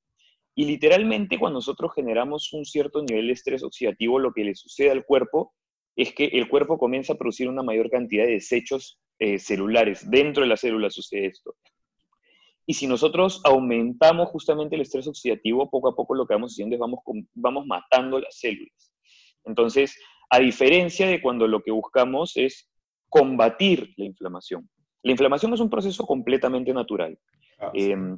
Y 0.55 0.65
literalmente 0.65 1.39
cuando 1.39 1.57
nosotros 1.57 1.93
generamos 1.95 2.53
un 2.53 2.63
cierto 2.63 3.01
nivel 3.01 3.27
de 3.27 3.33
estrés 3.33 3.63
oxidativo, 3.63 4.19
lo 4.19 4.31
que 4.33 4.43
le 4.43 4.53
sucede 4.53 4.91
al 4.91 5.03
cuerpo 5.03 5.51
es 5.95 6.13
que 6.13 6.25
el 6.25 6.47
cuerpo 6.47 6.77
comienza 6.77 7.13
a 7.13 7.17
producir 7.17 7.47
una 7.47 7.63
mayor 7.63 7.89
cantidad 7.89 8.25
de 8.25 8.33
desechos 8.33 8.99
eh, 9.19 9.39
celulares. 9.39 10.09
Dentro 10.09 10.43
de 10.43 10.49
la 10.49 10.57
célula 10.57 10.89
sucede 10.89 11.27
esto. 11.27 11.55
Y 12.65 12.73
si 12.73 12.87
nosotros 12.87 13.41
aumentamos 13.43 14.29
justamente 14.29 14.75
el 14.75 14.81
estrés 14.81 15.07
oxidativo, 15.07 15.69
poco 15.69 15.89
a 15.89 15.95
poco 15.95 16.15
lo 16.15 16.25
que 16.25 16.33
vamos 16.33 16.53
haciendo 16.53 16.75
es 16.75 16.79
vamos, 16.79 16.99
vamos 17.33 17.65
matando 17.65 18.19
las 18.19 18.39
células. 18.39 18.93
Entonces, 19.43 19.99
a 20.29 20.39
diferencia 20.39 21.07
de 21.07 21.21
cuando 21.21 21.47
lo 21.47 21.61
que 21.61 21.71
buscamos 21.71 22.37
es 22.37 22.69
combatir 23.09 23.93
la 23.97 24.05
inflamación. 24.05 24.69
La 25.03 25.11
inflamación 25.11 25.53
es 25.53 25.59
un 25.59 25.69
proceso 25.69 26.05
completamente 26.05 26.73
natural. 26.73 27.19
Ah, 27.59 27.71
em, 27.73 28.17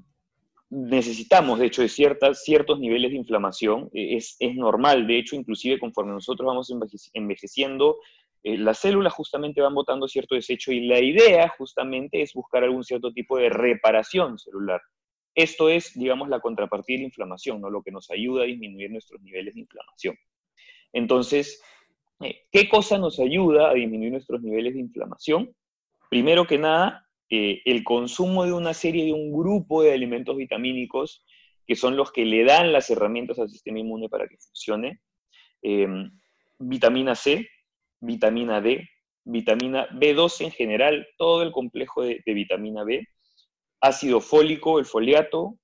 necesitamos, 0.75 1.57
de 1.59 1.67
hecho, 1.67 1.81
de 1.81 1.89
ciertas, 1.89 2.43
ciertos 2.43 2.79
niveles 2.79 3.11
de 3.11 3.17
inflamación. 3.17 3.89
E, 3.93 4.17
es, 4.17 4.35
es, 4.39 4.55
normal, 4.55 5.07
de 5.07 5.19
hecho, 5.19 5.35
inclusive 5.35 5.79
conforme 5.79 6.11
nosotros 6.11 6.45
vamos 6.45 6.73
envejeciendo, 7.13 7.97
eh, 8.43 8.57
las 8.57 8.79
células 8.79 9.13
justamente 9.13 9.61
van 9.61 9.73
botando 9.73 10.07
cierto 10.07 10.35
desecho 10.35 10.71
y 10.71 10.85
la 10.85 10.99
idea 10.99 11.47
justamente 11.57 12.21
es 12.21 12.33
buscar 12.33 12.63
algún 12.63 12.83
cierto 12.83 13.13
tipo 13.13 13.37
de 13.37 13.49
reparación 13.49 14.37
celular. 14.37 14.81
Esto 15.33 15.69
es, 15.69 15.93
digamos, 15.97 16.29
la 16.29 16.39
contrapartida 16.39 16.95
de 16.95 16.99
la 16.99 17.05
inflamación, 17.05 17.61
¿no? 17.61 17.69
lo 17.69 17.81
que 17.81 17.91
nos 17.91 18.11
ayuda 18.11 18.43
a 18.43 18.45
disminuir 18.45 18.91
nuestros 18.91 19.21
niveles 19.21 19.55
de 19.55 19.61
inflamación. 19.61 20.15
Entonces, 20.93 21.61
eh, 22.21 22.43
¿qué 22.51 22.69
cosa 22.69 22.97
nos 22.97 23.19
ayuda 23.19 23.69
a 23.69 23.73
disminuir 23.73 24.11
nuestros 24.11 24.41
niveles 24.41 24.73
de 24.73 24.81
inflamación? 24.81 25.53
Primero 26.09 26.45
que 26.45 26.57
nada, 26.57 27.04
eh, 27.29 27.61
el 27.65 27.83
consumo 27.83 28.45
de 28.45 28.53
una 28.53 28.73
serie 28.73 29.05
de 29.05 29.13
un 29.13 29.31
grupo 29.31 29.81
de 29.81 29.93
alimentos 29.93 30.35
vitamínicos 30.37 31.25
que 31.65 31.75
son 31.75 31.97
los 31.97 32.11
que 32.11 32.25
le 32.25 32.43
dan 32.43 32.71
las 32.71 32.89
herramientas 32.89 33.39
al 33.39 33.49
sistema 33.49 33.79
inmune 33.79 34.09
para 34.09 34.27
que 34.27 34.37
funcione. 34.37 35.01
Em, 35.61 36.11
vitamina 36.59 37.15
C, 37.15 37.47
vitamina 37.99 38.61
D, 38.61 38.87
vitamina 39.23 39.87
B12 39.89 40.45
en 40.45 40.51
general, 40.51 41.07
todo 41.17 41.41
el 41.41 41.51
complejo 41.51 42.03
de, 42.03 42.21
vitamina 42.25 42.83
B, 42.83 43.07
ácido 43.81 44.21
fólico, 44.21 44.77
el 44.77 44.85
foliato, 44.85 45.57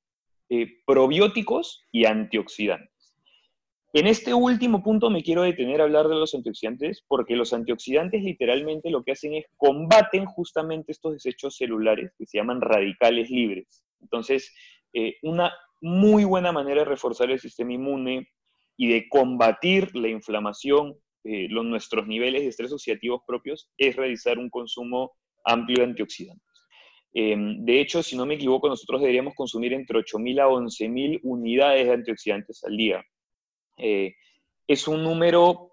eh, 0.49 0.67
probióticos 0.85 1.87
y 1.91 2.05
antioxidantes. 2.05 2.90
En 3.93 4.07
este 4.07 4.33
último 4.33 4.81
punto 4.81 5.09
me 5.09 5.21
quiero 5.21 5.41
detener 5.41 5.81
a 5.81 5.83
hablar 5.83 6.07
de 6.07 6.15
los 6.15 6.33
antioxidantes, 6.33 7.03
porque 7.09 7.35
los 7.35 7.51
antioxidantes 7.51 8.23
literalmente 8.23 8.89
lo 8.89 9.03
que 9.03 9.11
hacen 9.11 9.33
es 9.33 9.45
combaten 9.57 10.25
justamente 10.25 10.93
estos 10.93 11.13
desechos 11.13 11.57
celulares 11.57 12.13
que 12.17 12.25
se 12.25 12.37
llaman 12.37 12.61
radicales 12.61 13.29
libres. 13.29 13.83
Entonces, 13.99 14.55
eh, 14.93 15.15
una 15.23 15.51
muy 15.81 16.23
buena 16.23 16.53
manera 16.53 16.83
de 16.83 16.89
reforzar 16.89 17.31
el 17.31 17.39
sistema 17.39 17.73
inmune 17.73 18.29
y 18.77 18.87
de 18.87 19.09
combatir 19.09 19.93
la 19.93 20.07
inflamación, 20.07 20.95
eh, 21.25 21.49
nuestros 21.49 22.07
niveles 22.07 22.43
de 22.43 22.47
estrés 22.47 22.71
oxidativos 22.71 23.21
propios, 23.27 23.69
es 23.77 23.97
realizar 23.97 24.37
un 24.37 24.49
consumo 24.49 25.11
amplio 25.43 25.79
de 25.79 25.89
antioxidantes. 25.89 26.47
Em, 27.13 27.65
de 27.65 27.81
hecho, 27.81 28.01
si 28.01 28.15
no 28.15 28.25
me 28.25 28.35
equivoco, 28.35 28.69
nosotros 28.69 29.01
deberíamos 29.01 29.35
consumir 29.35 29.73
entre 29.73 29.99
8.000 29.99 30.39
a 30.39 30.47
11.000 30.47 31.19
unidades 31.23 31.87
de 31.87 31.93
antioxidantes 31.93 32.63
al 32.63 32.77
día. 32.77 33.03
Eh, 33.77 34.15
es 34.67 34.87
un 34.87 35.03
número 35.03 35.71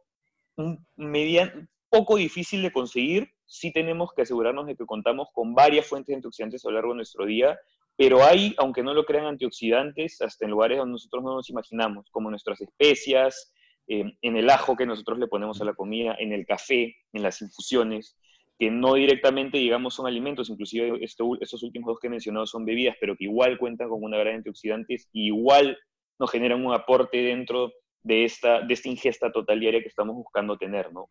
median, 0.96 1.68
poco 1.88 2.16
difícil 2.16 2.62
de 2.62 2.72
conseguir. 2.72 3.30
Sí 3.46 3.72
tenemos 3.72 4.12
que 4.14 4.22
asegurarnos 4.22 4.66
de 4.66 4.76
que 4.76 4.84
contamos 4.84 5.28
con 5.32 5.54
varias 5.54 5.86
fuentes 5.86 6.08
de 6.08 6.16
antioxidantes 6.16 6.64
a 6.64 6.68
lo 6.68 6.74
largo 6.74 6.90
de 6.90 6.96
nuestro 6.96 7.24
día, 7.24 7.58
pero 7.96 8.22
hay, 8.22 8.54
aunque 8.58 8.82
no 8.82 8.94
lo 8.94 9.04
crean, 9.04 9.26
antioxidantes 9.26 10.20
hasta 10.20 10.44
en 10.44 10.50
lugares 10.50 10.78
donde 10.78 10.92
nosotros 10.92 11.24
no 11.24 11.34
nos 11.34 11.50
imaginamos, 11.50 12.08
como 12.10 12.30
nuestras 12.30 12.60
especias, 12.60 13.52
eh, 13.88 14.04
en 14.20 14.36
el 14.36 14.50
ajo 14.50 14.76
que 14.76 14.86
nosotros 14.86 15.18
le 15.18 15.28
ponemos 15.28 15.60
a 15.60 15.64
la 15.64 15.74
comida, 15.74 16.14
en 16.18 16.32
el 16.32 16.44
café, 16.46 16.94
en 17.12 17.22
las 17.22 17.40
infusiones, 17.40 18.16
que 18.58 18.70
no 18.70 18.94
directamente, 18.94 19.56
digamos, 19.58 19.94
son 19.94 20.06
alimentos, 20.06 20.50
inclusive 20.50 20.98
estos 21.00 21.62
últimos 21.62 21.86
dos 21.88 21.98
que 22.00 22.08
he 22.08 22.10
mencionado 22.10 22.46
son 22.46 22.64
bebidas, 22.64 22.96
pero 23.00 23.16
que 23.16 23.24
igual 23.24 23.56
cuentan 23.56 23.88
con 23.88 24.02
una 24.02 24.18
gran 24.18 24.36
antioxidantes, 24.36 25.08
igual 25.12 25.78
nos 26.18 26.30
generan 26.30 26.66
un 26.66 26.74
aporte 26.74 27.22
dentro 27.22 27.72
de 28.08 28.24
esta, 28.24 28.62
de 28.62 28.72
esta 28.72 28.88
ingesta 28.88 29.30
total 29.30 29.60
diaria 29.60 29.82
que 29.82 29.88
estamos 29.88 30.16
buscando 30.16 30.56
tener, 30.56 30.90
¿no? 30.92 31.10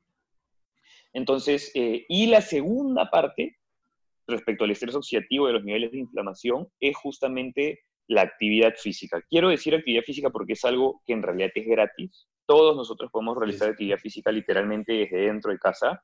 Entonces, 1.13 1.71
eh, 1.75 2.05
y 2.09 2.25
la 2.25 2.41
segunda 2.41 3.11
parte, 3.11 3.57
respecto 4.27 4.63
al 4.63 4.71
estrés 4.71 4.95
oxidativo 4.95 5.45
de 5.45 5.53
los 5.53 5.63
niveles 5.63 5.91
de 5.91 5.99
inflamación, 5.99 6.67
es 6.79 6.97
justamente 6.97 7.81
la 8.07 8.23
actividad 8.23 8.73
física. 8.75 9.21
Quiero 9.29 9.49
decir 9.49 9.75
actividad 9.75 10.01
física 10.01 10.31
porque 10.31 10.53
es 10.53 10.65
algo 10.65 11.01
que 11.05 11.13
en 11.13 11.21
realidad 11.21 11.51
es 11.53 11.67
gratis. 11.67 12.27
Todos 12.47 12.75
nosotros 12.75 13.11
podemos 13.11 13.37
realizar 13.37 13.69
actividad 13.69 13.99
física 13.99 14.31
literalmente 14.31 14.93
desde 14.93 15.17
dentro 15.17 15.51
de 15.51 15.59
casa. 15.59 16.03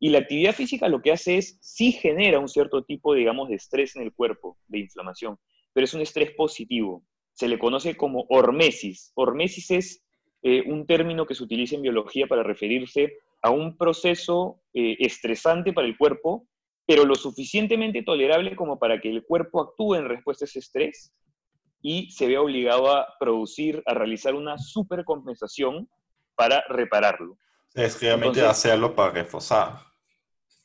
Y 0.00 0.08
la 0.08 0.18
actividad 0.18 0.54
física 0.54 0.88
lo 0.88 1.02
que 1.02 1.12
hace 1.12 1.36
es, 1.36 1.58
sí 1.60 1.92
genera 1.92 2.38
un 2.38 2.48
cierto 2.48 2.84
tipo, 2.84 3.12
digamos, 3.12 3.50
de 3.50 3.56
estrés 3.56 3.96
en 3.96 4.02
el 4.02 4.14
cuerpo, 4.14 4.56
de 4.66 4.78
inflamación, 4.78 5.36
pero 5.74 5.84
es 5.84 5.92
un 5.92 6.00
estrés 6.00 6.30
positivo. 6.32 7.04
Se 7.34 7.48
le 7.48 7.58
conoce 7.58 7.96
como 7.96 8.24
hormesis. 8.30 9.12
Hormesis 9.14 9.70
es 9.70 10.02
eh, 10.42 10.62
un 10.66 10.86
término 10.86 11.24
que 11.26 11.34
se 11.34 11.44
utiliza 11.44 11.76
en 11.76 11.82
biología 11.82 12.26
para 12.26 12.42
referirse 12.42 13.18
a 13.42 13.50
un 13.50 13.76
proceso 13.76 14.60
eh, 14.74 14.96
estresante 14.98 15.72
para 15.72 15.86
el 15.86 15.96
cuerpo, 15.96 16.46
pero 16.86 17.04
lo 17.04 17.14
suficientemente 17.14 18.02
tolerable 18.02 18.56
como 18.56 18.78
para 18.78 19.00
que 19.00 19.08
el 19.08 19.24
cuerpo 19.24 19.60
actúe 19.60 19.94
en 19.94 20.08
respuesta 20.08 20.44
a 20.44 20.46
ese 20.46 20.58
estrés 20.58 21.12
y 21.80 22.10
se 22.10 22.26
vea 22.26 22.40
obligado 22.40 22.90
a 22.90 23.06
producir, 23.18 23.82
a 23.86 23.94
realizar 23.94 24.34
una 24.34 24.58
supercompensación 24.58 25.88
para 26.34 26.64
repararlo. 26.68 27.36
Es 27.74 28.00
realmente 28.00 28.40
hacerlo 28.42 28.94
para 28.94 29.12
reforzar. 29.12 29.78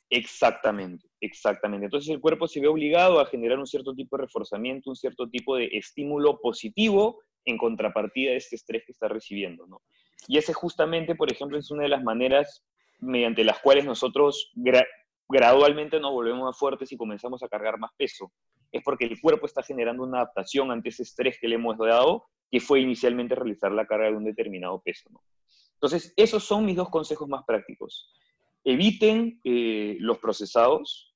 Exactamente, 0.10 1.08
exactamente. 1.20 1.86
Entonces 1.86 2.10
el 2.10 2.22
cuerpo 2.22 2.48
se 2.48 2.62
ve 2.62 2.68
obligado 2.68 3.20
a 3.20 3.26
generar 3.26 3.60
un 3.60 3.68
cierto 3.68 3.94
tipo 3.94 4.18
de 4.18 4.24
reforzamiento, 4.24 4.90
un 4.90 4.96
cierto 4.96 5.28
tipo 5.28 5.56
de 5.56 5.70
estímulo 5.74 6.40
positivo 6.40 7.20
en 7.48 7.58
contrapartida 7.58 8.32
de 8.32 8.38
este 8.38 8.56
estrés 8.56 8.84
que 8.86 8.92
está 8.92 9.08
recibiendo. 9.08 9.66
¿no? 9.66 9.82
Y 10.28 10.38
ese 10.38 10.54
justamente, 10.54 11.16
por 11.16 11.32
ejemplo, 11.32 11.58
es 11.58 11.72
una 11.72 11.84
de 11.84 11.90
las 11.90 12.04
maneras 12.04 12.64
mediante 13.00 13.44
las 13.44 13.60
cuales 13.60 13.86
nosotros 13.86 14.52
gradualmente 15.30 16.00
nos 16.00 16.12
volvemos 16.12 16.44
más 16.44 16.58
fuertes 16.58 16.92
y 16.92 16.98
comenzamos 16.98 17.42
a 17.44 17.48
cargar 17.48 17.80
más 17.80 17.92
peso. 17.98 18.32
Es 18.72 18.84
porque 18.84 19.06
el 19.06 19.20
cuerpo 19.22 19.46
está 19.46 19.64
generando 19.64 20.04
una 20.04 20.18
adaptación 20.18 20.72
ante 20.72 20.90
ese 20.90 21.04
estrés 21.04 21.38
que 21.40 21.48
le 21.48 21.56
hemos 21.56 21.78
dado, 21.78 22.26
que 22.52 22.60
fue 22.60 22.82
inicialmente 22.82 23.36
realizar 23.36 23.72
la 23.72 23.86
carga 23.86 24.08
de 24.08 24.18
un 24.18 24.26
determinado 24.26 24.82
peso. 24.82 25.10
Entonces, 25.74 26.14
esos 26.18 26.44
son 26.44 26.66
mis 26.66 26.76
dos 26.76 26.90
consejos 26.90 27.30
más 27.30 27.44
prácticos. 27.46 28.12
Eviten 28.64 29.40
eh, 29.44 29.96
los 30.00 30.18
procesados, 30.18 31.16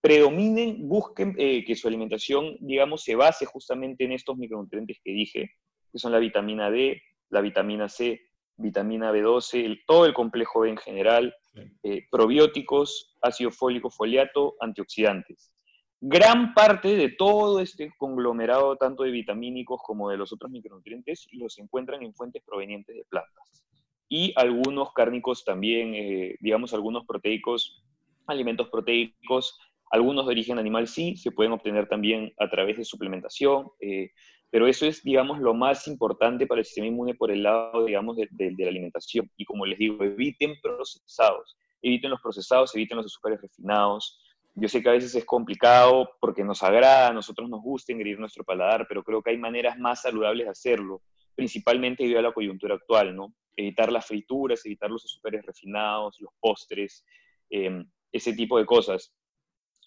predominen, 0.00 0.88
busquen 0.88 1.34
eh, 1.38 1.64
que 1.64 1.74
su 1.74 1.88
alimentación, 1.88 2.56
digamos, 2.60 3.02
se 3.02 3.14
base 3.14 3.46
justamente 3.46 4.04
en 4.04 4.12
estos 4.12 4.36
micronutrientes 4.36 4.98
que 5.02 5.12
dije, 5.12 5.50
que 5.92 5.98
son 5.98 6.12
la 6.12 6.18
vitamina 6.18 6.70
D, 6.70 7.02
la 7.30 7.40
vitamina 7.40 7.88
C, 7.88 8.20
vitamina 8.56 9.12
B12, 9.12 9.82
todo 9.86 10.06
el 10.06 10.14
complejo 10.14 10.60
B 10.60 10.70
en 10.70 10.76
general, 10.76 11.34
eh, 11.82 12.06
probióticos, 12.10 13.16
ácido 13.22 13.50
fólico, 13.50 13.90
foliato, 13.90 14.54
antioxidantes. 14.60 15.52
Gran 16.00 16.54
parte 16.54 16.96
de 16.96 17.08
todo 17.08 17.60
este 17.60 17.92
conglomerado, 17.98 18.76
tanto 18.76 19.02
de 19.02 19.10
vitamínicos 19.10 19.80
como 19.84 20.10
de 20.10 20.16
los 20.16 20.32
otros 20.32 20.50
micronutrientes, 20.50 21.26
los 21.32 21.58
encuentran 21.58 22.02
en 22.02 22.14
fuentes 22.14 22.42
provenientes 22.44 22.94
de 22.94 23.04
plantas. 23.08 23.64
Y 24.08 24.32
algunos 24.36 24.92
cárnicos 24.92 25.44
también, 25.44 25.94
eh, 25.94 26.36
digamos, 26.40 26.72
algunos 26.72 27.04
proteicos, 27.04 27.82
alimentos 28.26 28.68
proteicos, 28.68 29.58
algunos 29.90 30.26
de 30.26 30.32
origen 30.32 30.58
animal 30.58 30.86
sí, 30.86 31.16
se 31.16 31.30
pueden 31.30 31.52
obtener 31.52 31.88
también 31.88 32.32
a 32.38 32.48
través 32.48 32.76
de 32.76 32.84
suplementación, 32.84 33.68
eh, 33.80 34.10
pero 34.50 34.66
eso 34.66 34.86
es, 34.86 35.02
digamos, 35.02 35.40
lo 35.40 35.54
más 35.54 35.86
importante 35.88 36.46
para 36.46 36.60
el 36.60 36.64
sistema 36.64 36.86
inmune 36.86 37.14
por 37.14 37.30
el 37.30 37.42
lado, 37.42 37.84
digamos, 37.84 38.16
de, 38.16 38.28
de 38.30 38.54
la 38.58 38.70
alimentación. 38.70 39.30
Y 39.36 39.44
como 39.44 39.66
les 39.66 39.78
digo, 39.78 40.02
eviten 40.02 40.54
procesados, 40.62 41.56
eviten 41.82 42.10
los 42.10 42.20
procesados, 42.20 42.74
eviten 42.74 42.96
los 42.96 43.06
azúcares 43.06 43.40
refinados, 43.42 44.18
yo 44.60 44.68
sé 44.68 44.82
que 44.82 44.88
a 44.88 44.92
veces 44.92 45.14
es 45.14 45.24
complicado 45.24 46.10
porque 46.20 46.42
nos 46.42 46.62
agrada, 46.62 47.08
a 47.08 47.12
nosotros 47.12 47.48
nos 47.48 47.62
gusta 47.62 47.92
engreír 47.92 48.18
nuestro 48.18 48.44
paladar, 48.44 48.86
pero 48.88 49.04
creo 49.04 49.22
que 49.22 49.30
hay 49.30 49.38
maneras 49.38 49.78
más 49.78 50.02
saludables 50.02 50.46
de 50.46 50.50
hacerlo, 50.50 51.02
principalmente 51.36 52.02
debido 52.02 52.18
a 52.18 52.22
la 52.22 52.32
coyuntura 52.32 52.74
actual, 52.74 53.14
¿no? 53.14 53.34
Evitar 53.56 53.92
las 53.92 54.06
frituras, 54.06 54.64
evitar 54.66 54.90
los 54.90 55.04
azúcares 55.04 55.46
refinados, 55.46 56.16
los 56.20 56.32
postres, 56.40 57.04
em, 57.50 57.88
ese 58.10 58.32
tipo 58.32 58.58
de 58.58 58.66
cosas. 58.66 59.14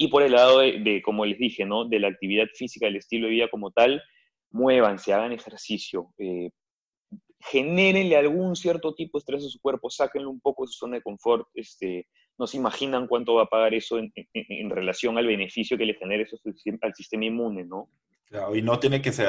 Y 0.01 0.07
por 0.07 0.23
el 0.23 0.31
lado 0.31 0.61
de, 0.61 0.99
como 1.05 1.27
les 1.27 1.37
dije, 1.37 1.63
¿no? 1.63 1.85
De 1.85 1.99
la 1.99 2.07
actividad 2.07 2.47
física, 2.55 2.87
del 2.87 2.95
estilo 2.95 3.27
de 3.27 3.33
vida 3.33 3.49
como 3.51 3.69
tal, 3.69 4.01
muévanse, 4.49 5.13
hagan 5.13 5.31
ejercicio, 5.31 6.11
eh, 6.17 6.49
genérenle 7.39 8.17
algún 8.17 8.55
cierto 8.55 8.95
tipo 8.95 9.19
de 9.19 9.19
estrés 9.19 9.45
a 9.45 9.49
su 9.49 9.59
cuerpo, 9.59 9.91
sáquenlo 9.91 10.31
un 10.31 10.41
poco 10.41 10.63
de 10.63 10.71
su 10.71 10.79
zona 10.79 10.95
de 10.95 11.03
confort, 11.03 11.47
este, 11.53 12.07
no 12.39 12.47
se 12.47 12.57
imaginan 12.57 13.05
cuánto 13.05 13.35
va 13.35 13.43
a 13.43 13.49
pagar 13.49 13.75
eso 13.75 13.99
en, 13.99 14.69
relación 14.71 15.19
al 15.19 15.27
beneficio 15.27 15.77
que 15.77 15.85
le 15.85 15.93
genera 15.93 16.23
eso 16.23 16.39
al 16.81 16.95
sistema 16.95 17.25
inmune, 17.25 17.63
¿no? 17.63 17.87
Claro, 18.25 18.55
y 18.55 18.63
no 18.63 18.79
tiene 18.79 19.03
que 19.03 19.11
ser 19.11 19.27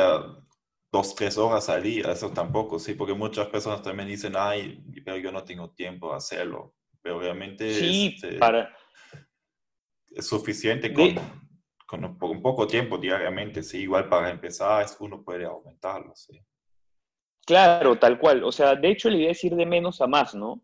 dos, 0.91 1.15
tres 1.15 1.37
horas 1.37 1.69
al 1.69 1.83
día, 1.83 2.13
eso 2.13 2.31
tampoco, 2.31 2.79
sí, 2.79 2.95
porque 2.95 3.13
muchas 3.13 3.49
personas 3.49 3.83
también 3.83 4.09
dicen, 4.09 4.33
ay, 4.39 4.83
pero 5.05 5.19
yo 5.19 5.33
no 5.33 5.45
tengo 5.45 5.69
tiempo 5.73 6.13
de 6.13 6.17
hacerlo, 6.17 6.73
pero 7.03 7.19
obviamente 7.19 7.75
sí, 7.75 8.15
este, 8.15 8.39
para... 8.39 8.75
es 10.15 10.27
suficiente 10.27 10.93
con, 10.93 11.15
con 11.87 12.05
un, 12.05 12.43
poco, 12.43 12.67
tiempo 12.67 12.99
diariamente, 12.99 13.63
sí, 13.63 13.83
igual 13.83 14.09
para 14.09 14.31
empezar 14.31 14.87
uno 15.01 15.23
puede 15.23 15.45
aumentarlo, 15.45 16.15
sí. 16.15 16.41
Claro, 17.45 17.99
tal 17.99 18.19
cual. 18.19 18.45
O 18.45 18.53
sea, 18.53 18.77
de 18.77 18.91
hecho 18.91 19.11
la 19.11 19.17
idea 19.17 19.31
es 19.33 19.45
ir 19.45 19.55
de 19.57 19.67
menos 19.67 20.01
a 20.01 20.07
más, 20.07 20.35
¿no? 20.35 20.63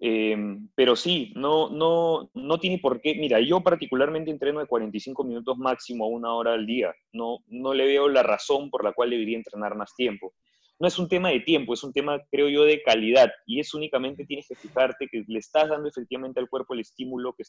Em, 0.00 0.68
pero 0.76 0.94
sí, 0.94 1.32
no, 1.34 1.70
no, 1.70 2.30
no 2.34 2.60
tiene 2.60 2.78
por 2.78 3.00
qué. 3.00 3.14
Mira, 3.14 3.40
yo 3.40 3.60
particularmente 3.60 4.30
entreno 4.30 4.60
de 4.60 4.66
45 4.66 5.24
minutos 5.24 5.58
máximo 5.58 6.04
a 6.04 6.08
una 6.08 6.32
hora 6.34 6.52
al 6.52 6.66
día. 6.66 6.94
No, 7.12 7.38
no 7.48 7.74
le 7.74 7.86
veo 7.86 8.08
la 8.08 8.22
razón 8.22 8.70
por 8.70 8.84
la 8.84 8.92
cual 8.92 9.10
debería 9.10 9.36
entrenar 9.36 9.74
más 9.74 9.94
tiempo. 9.96 10.34
No 10.78 10.86
es 10.86 10.98
un 10.98 11.08
tema 11.08 11.30
de 11.30 11.40
tiempo, 11.40 11.74
es 11.74 11.82
un 11.82 11.92
tema, 11.92 12.20
creo 12.30 12.48
yo, 12.48 12.62
de 12.64 12.82
calidad. 12.82 13.32
Y 13.46 13.58
es 13.58 13.74
únicamente 13.74 14.24
tienes 14.24 14.46
que 14.46 14.54
fijarte 14.54 15.08
que 15.10 15.24
le 15.26 15.38
estás 15.40 15.68
dando 15.68 15.88
efectivamente 15.88 16.38
al 16.38 16.48
cuerpo 16.48 16.74
el 16.74 16.80
estímulo 16.80 17.34
que, 17.36 17.42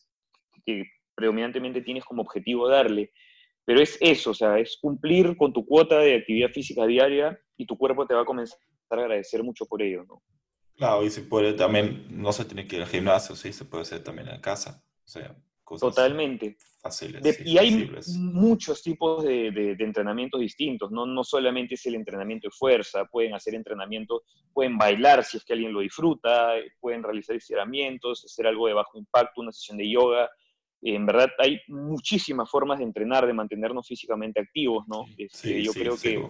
que 0.65 0.85
predominantemente 1.19 1.81
tienes 1.81 2.05
como 2.05 2.21
objetivo 2.21 2.67
darle. 2.67 3.11
Pero 3.65 3.81
es 3.81 3.97
eso, 4.01 4.31
o 4.31 4.33
sea, 4.33 4.57
es 4.57 4.77
cumplir 4.81 5.37
con 5.37 5.53
tu 5.53 5.65
cuota 5.65 5.99
de 5.99 6.15
actividad 6.15 6.49
física 6.49 6.87
diaria 6.87 7.39
y 7.57 7.65
tu 7.65 7.77
cuerpo 7.77 8.07
te 8.07 8.15
va 8.15 8.21
a 8.21 8.25
comenzar 8.25 8.57
a 8.89 8.95
agradecer 8.95 9.43
mucho 9.43 9.65
por 9.65 9.81
ello, 9.81 10.03
¿no? 10.05 10.23
Claro, 10.75 11.03
y 11.03 11.09
se 11.09 11.21
puede 11.21 11.53
también, 11.53 12.07
no 12.09 12.31
se 12.31 12.45
tiene 12.45 12.65
que 12.65 12.77
ir 12.77 12.81
al 12.81 12.87
gimnasio, 12.87 13.35
sí, 13.35 13.51
se 13.51 13.65
puede 13.65 13.83
hacer 13.83 14.01
también 14.01 14.29
en 14.29 14.39
casa. 14.39 14.81
O 15.03 15.07
sea, 15.07 15.35
cosas 15.63 15.93
Totalmente. 15.93 16.57
Fáciles. 16.81 17.45
y 17.45 17.57
hay 17.57 17.91
muchos 18.17 18.81
tipos 18.81 19.25
de, 19.25 19.51
de, 19.51 19.83
entrenamientos 19.83 20.39
distintos, 20.39 20.89
¿no? 20.89 21.05
no 21.05 21.25
solamente 21.25 21.75
es 21.75 21.85
el 21.85 21.95
entrenamiento 21.95 22.47
de 22.47 22.51
fuerza, 22.57 23.03
pueden 23.03 23.33
hacer 23.33 23.53
entrenamiento, 23.53 24.23
pueden 24.53 24.77
bailar 24.77 25.25
si 25.25 25.35
es 25.35 25.43
que 25.43 25.51
alguien 25.51 25.73
lo 25.73 25.81
disfruta, 25.81 26.53
pueden 26.79 27.03
realizar 27.03 27.35
estiramientos, 27.35 28.23
hacer 28.23 28.47
algo 28.47 28.67
de 28.67 28.73
bajo 28.73 28.97
impacto, 28.97 29.41
una 29.41 29.51
sesión 29.51 29.77
de 29.77 29.91
yoga. 29.91 30.29
En 30.81 31.05
verdad 31.05 31.29
hay 31.37 31.59
muchísimas 31.67 32.49
formas 32.49 32.79
de 32.79 32.85
entrenar, 32.85 33.27
de 33.27 33.33
mantenernos 33.33 33.87
físicamente 33.87 34.39
activos, 34.39 34.85
¿no? 34.87 35.05
Este, 35.17 35.61
yo 35.61 35.73
creo 35.73 35.97
que 35.97 36.25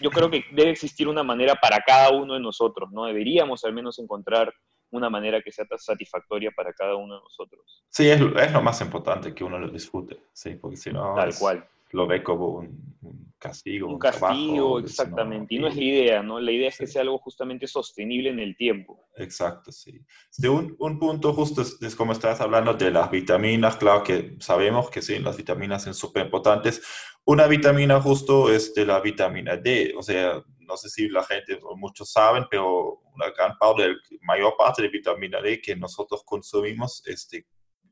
yo 0.00 0.10
creo 0.10 0.30
que 0.30 0.44
debe 0.52 0.70
existir 0.70 1.06
una 1.06 1.22
manera 1.22 1.54
para 1.54 1.80
cada 1.80 2.10
uno 2.10 2.34
de 2.34 2.40
nosotros, 2.40 2.90
¿no? 2.92 3.04
Deberíamos 3.06 3.64
al 3.64 3.72
menos 3.72 3.98
encontrar 3.98 4.52
una 4.90 5.10
manera 5.10 5.40
que 5.42 5.52
sea 5.52 5.64
satisfactoria 5.78 6.50
para 6.50 6.72
cada 6.72 6.96
uno 6.96 7.14
de 7.16 7.20
nosotros. 7.20 7.84
Sí, 7.88 8.08
es, 8.08 8.20
es 8.20 8.52
lo 8.52 8.62
más 8.62 8.80
importante 8.80 9.34
que 9.34 9.44
uno 9.44 9.58
lo 9.58 9.68
disfrute, 9.68 10.18
sí, 10.32 10.56
porque 10.56 10.76
si 10.76 10.92
no... 10.92 11.14
Tal 11.14 11.34
cual. 11.38 11.68
Lo 11.94 12.08
ve 12.08 12.24
como 12.24 12.48
un, 12.48 13.32
castigo. 13.38 13.86
Un, 13.86 14.00
castigo, 14.00 14.80
exactamente. 14.80 15.54
y 15.54 15.60
no 15.60 15.68
es 15.68 15.76
la 15.76 15.82
idea, 15.82 16.22
¿no? 16.24 16.40
La 16.40 16.50
idea 16.50 16.68
es 16.68 16.76
que 16.76 16.88
sea 16.88 17.02
algo 17.02 17.18
justamente 17.18 17.68
sostenible 17.68 18.30
en 18.30 18.40
el 18.40 18.56
tiempo. 18.56 19.06
Exacto, 19.16 19.70
sí. 19.70 20.00
De 20.38 20.48
un, 20.48 20.74
un 20.80 20.98
punto 20.98 21.32
justo 21.32 21.62
es, 21.62 21.94
como 21.94 22.10
estabas 22.12 22.40
hablando 22.40 22.74
de 22.74 22.90
las 22.90 23.08
vitaminas, 23.12 23.76
claro 23.76 24.02
que 24.02 24.36
sabemos 24.40 24.90
que 24.90 25.02
sí, 25.02 25.20
las 25.20 25.36
vitaminas 25.36 25.84
son 25.84 25.94
súper 25.94 26.24
importantes, 26.24 26.82
una 27.26 27.46
vitamina 27.46 28.00
justo 28.00 28.50
es 28.50 28.74
de 28.74 28.86
la 28.86 29.00
vitamina 29.00 29.56
D, 29.56 29.94
o 29.96 30.02
sea, 30.02 30.42
no 30.58 30.76
sé 30.76 30.88
si 30.88 31.08
la 31.08 31.22
gente 31.22 31.60
o 31.62 31.76
muchos 31.76 32.10
saben, 32.10 32.46
pero 32.50 33.02
una 33.14 33.30
gran 33.30 33.56
parte, 33.56 33.86
la 33.88 33.94
mayor 34.22 34.54
parte 34.58 34.82
de 34.82 34.88
vitamina 34.88 35.40
D 35.40 35.60
que 35.60 35.76
nosotros 35.76 36.24
consumimos 36.24 37.02
este, 37.06 37.46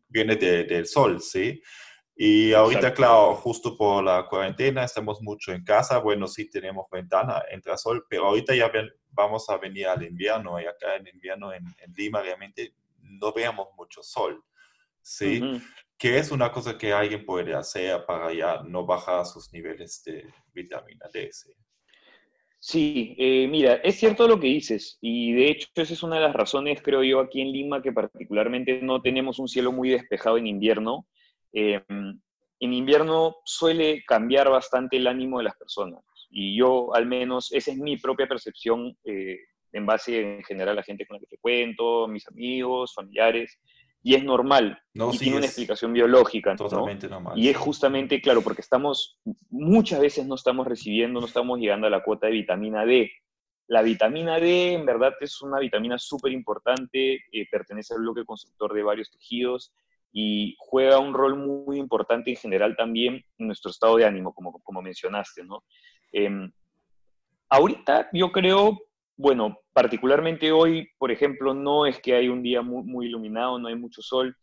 viene 0.09 0.35
del 0.35 0.87
sol, 0.87 1.21
¿sí? 1.21 1.63
Y 2.15 2.53
ahorita, 2.53 2.93
claro, 2.93 3.35
justo 3.37 3.77
por 3.77 4.05
la 4.05 4.27
cuarentena 4.29 4.85
estamos 4.85 5.23
mucho 5.23 5.53
en 5.53 5.65
casa, 5.65 5.99
bueno, 5.99 6.29
sí 6.29 6.49
tenemos 6.49 6.87
ventana, 6.91 7.43
entra 7.51 7.79
sol, 7.79 8.05
pero 8.09 8.27
ahorita 8.27 8.55
ya 8.55 8.71
vamos 9.11 9.49
a 9.49 9.57
venir 9.57 9.87
al 9.87 10.03
invierno 10.03 10.61
y 10.61 10.67
acá 10.67 10.97
en 10.97 11.09
invierno 11.09 11.53
en, 11.53 11.65
Lima 11.97 12.23
realmente 12.23 12.75
no 12.99 13.33
veamos 13.33 13.69
mucho 13.77 14.03
sol, 14.03 14.43
¿sí? 15.01 15.41
¿Qué 15.97 16.19
es 16.19 16.31
una 16.31 16.53
cosa 16.53 16.77
que 16.77 16.93
alguien 16.93 17.25
puede 17.25 17.55
hacer 17.55 18.05
para 18.05 18.33
ya 18.33 18.63
no 18.63 18.85
bajar 18.85 19.25
sus 19.25 19.53
niveles 19.53 20.03
de 20.05 20.27
vitamina 20.53 21.07
D? 21.13 21.31
Sí, 22.59 23.17
eh, 23.19 23.49
mira, 23.49 23.75
es 23.77 23.97
cierto 23.97 24.29
lo 24.29 24.39
que 24.39 24.47
dices, 24.47 24.99
y 25.01 25.33
de 25.33 25.51
hecho 25.51 25.69
esa 25.75 25.95
es 25.95 26.03
una 26.03 26.17
de 26.17 26.23
las 26.23 26.33
razones, 26.33 26.81
creo 26.83 27.03
yo, 27.03 27.21
aquí 27.21 27.41
en 27.41 27.51
Lima, 27.51 27.83
que 27.83 27.91
particularmente 27.91 28.81
no 28.83 29.03
tenemos 29.03 29.39
un 29.39 29.49
cielo 29.49 29.73
muy 29.73 29.89
despejado 29.89 30.39
en 30.39 30.47
invierno. 30.47 31.09
Em, 31.53 32.21
en 32.61 32.73
invierno 32.73 33.37
suele 33.45 34.05
cambiar 34.07 34.49
bastante 34.49 34.97
el 34.97 35.07
ánimo 35.07 35.39
de 35.39 35.45
las 35.45 35.57
personas, 35.57 36.03
y 36.31 36.57
yo 36.57 36.95
al 36.95 37.07
menos, 37.07 37.53
esa 37.53 37.73
es 37.73 37.79
mi 37.79 37.97
propia 37.97 38.27
percepción 38.27 38.97
eh, 39.05 39.39
en 39.73 39.87
base 39.87 40.37
en 40.37 40.45
general 40.45 40.75
a 40.75 40.77
la 40.77 40.83
gente 40.83 41.07
con 41.07 41.17
la 41.17 41.21
que 41.21 41.27
frecuento, 41.27 42.07
mis 42.09 42.27
amigos, 42.29 42.95
familiares 42.95 43.59
y 44.03 44.15
es 44.15 44.25
normal. 44.25 44.79
y 44.95 45.19
tiene 45.19 45.37
una 45.37 45.47
explicación 45.47 45.93
biológica. 45.93 46.57
Totalmente 46.57 47.09
normal. 47.09 47.39
Y 47.39 47.49
es 47.49 47.57
justamente, 47.57 48.21
claro, 48.21 48.43
porque 48.43 48.61
estamos, 48.61 49.21
muchas 49.49 50.01
veces 50.01 50.27
no 50.27 50.35
estamos 50.35 50.67
recibiendo, 50.67 51.21
no 51.21 51.27
estamos 51.27 51.59
llegando 51.59 51.87
a 51.87 51.91
la 51.91 52.03
cuota 52.03 52.27
de 52.27 52.33
vitamina 52.33 52.85
D. 52.85 53.11
La 53.69 53.83
vitamina 53.83 54.39
D, 54.41 54.73
en 54.73 54.85
verdad, 54.85 55.13
es 55.21 55.41
una 55.41 55.61
vitamina 55.61 55.99
súper 55.99 56.33
importante, 56.33 57.15
eh, 57.15 57.47
pertenece 57.51 57.95
al 57.95 58.01
bloque 58.01 58.25
constructor 58.25 58.75
de 58.75 58.83
varios 58.83 59.11
tejidos 59.11 59.73
y 60.13 60.57
juega 60.59 60.99
un 60.99 61.15
rol 61.15 61.37
muy 61.37 61.79
importante 61.79 62.31
en 62.31 62.37
general 62.37 62.77
también 62.77 63.25
en 63.39 63.47
nuestro 63.47 63.71
estado 63.71 63.97
de 63.97 64.05
ánimo, 64.05 64.35
como, 64.35 64.53
como 64.63 64.83
mencionaste, 64.83 65.45
¿no? 65.45 65.65
Em, 66.13 66.53
ahorita 67.49 68.11
yo 68.13 68.31
creo 68.31 68.79
bueno, 69.17 69.59
particularmente 69.73 70.53
hoy, 70.53 70.89
por 70.99 71.13
ejemplo, 71.13 71.55
no 71.55 71.87
es 71.87 72.01
que 72.01 72.15
hay 72.15 72.29
un 72.29 72.43
día 72.43 72.63
muy, 72.63 73.07
iluminado, 73.07 73.59
no 73.59 73.69
hay 73.69 73.77
mucho 73.77 74.03
sol. 74.03 74.37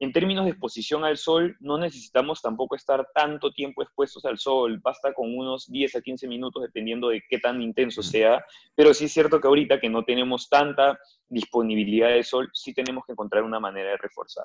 En 0.00 0.12
términos 0.12 0.44
de 0.44 0.50
exposición 0.50 1.04
al 1.04 1.16
sol, 1.16 1.56
no 1.60 1.78
necesitamos 1.78 2.40
tampoco 2.40 2.76
estar 2.76 3.08
tanto 3.14 3.50
tiempo 3.52 3.82
expuestos 3.82 4.24
al 4.26 4.38
sol, 4.38 4.80
basta 4.82 5.12
con 5.12 5.36
unos 5.36 5.66
10 5.70 5.96
a 5.96 6.00
15 6.02 6.28
minutos 6.28 6.62
dependiendo 6.62 7.08
de 7.08 7.22
qué 7.28 7.38
tan 7.38 7.62
intenso 7.62 8.02
sea, 8.02 8.44
pero 8.76 8.92
sí 8.92 9.06
es 9.06 9.12
cierto 9.12 9.40
que 9.40 9.48
ahorita 9.48 9.80
que 9.80 9.88
no 9.88 10.04
tenemos 10.04 10.48
tanta 10.48 10.98
disponibilidad 11.28 12.10
de 12.10 12.22
sol, 12.22 12.48
sí 12.52 12.74
tenemos 12.74 13.04
que 13.06 13.12
encontrar 13.12 13.42
una 13.42 13.58
manera 13.58 13.90
de 13.90 13.96
reforzar. 13.96 14.44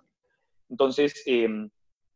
Entonces, 0.74 1.22
em, 1.28 1.70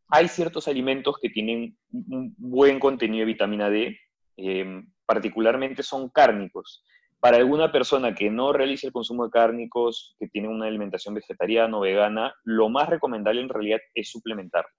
hay 0.09 0.27
ciertos 0.27 0.67
alimentos 0.67 1.17
que 1.21 1.29
tienen 1.29 1.77
un 1.91 2.33
buen 2.39 2.79
contenido 2.79 3.19
de 3.19 3.33
vitamina 3.33 3.69
D, 3.69 3.95
em, 4.35 4.91
particularmente 5.05 5.83
son 5.83 6.09
cárnicos. 6.09 6.83
Para 7.19 7.37
alguna 7.37 7.71
persona 7.71 8.15
que 8.15 8.31
no 8.31 8.53
realice 8.53 8.87
el 8.87 8.93
consumo 8.93 9.25
de 9.25 9.29
cárnicos, 9.29 10.15
que 10.19 10.27
tiene 10.27 10.47
una 10.47 10.65
alimentación 10.65 11.13
vegetariana 11.13 11.77
o 11.77 11.81
vegana, 11.81 12.33
lo 12.45 12.67
más 12.67 12.89
recomendable 12.89 13.41
en 13.41 13.49
realidad 13.49 13.79
es 13.93 14.09
suplementarla. 14.09 14.71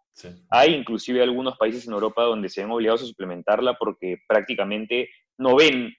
Hay 0.50 0.74
inclusive 0.74 1.22
algunos 1.22 1.56
países 1.56 1.86
en 1.86 1.92
Europa 1.92 2.24
donde 2.24 2.48
se 2.48 2.62
ven 2.62 2.72
obligados 2.72 3.02
a 3.02 3.06
suplementarla 3.06 3.74
porque 3.74 4.16
prácticamente 4.26 5.08
no 5.36 5.54
ven, 5.54 5.94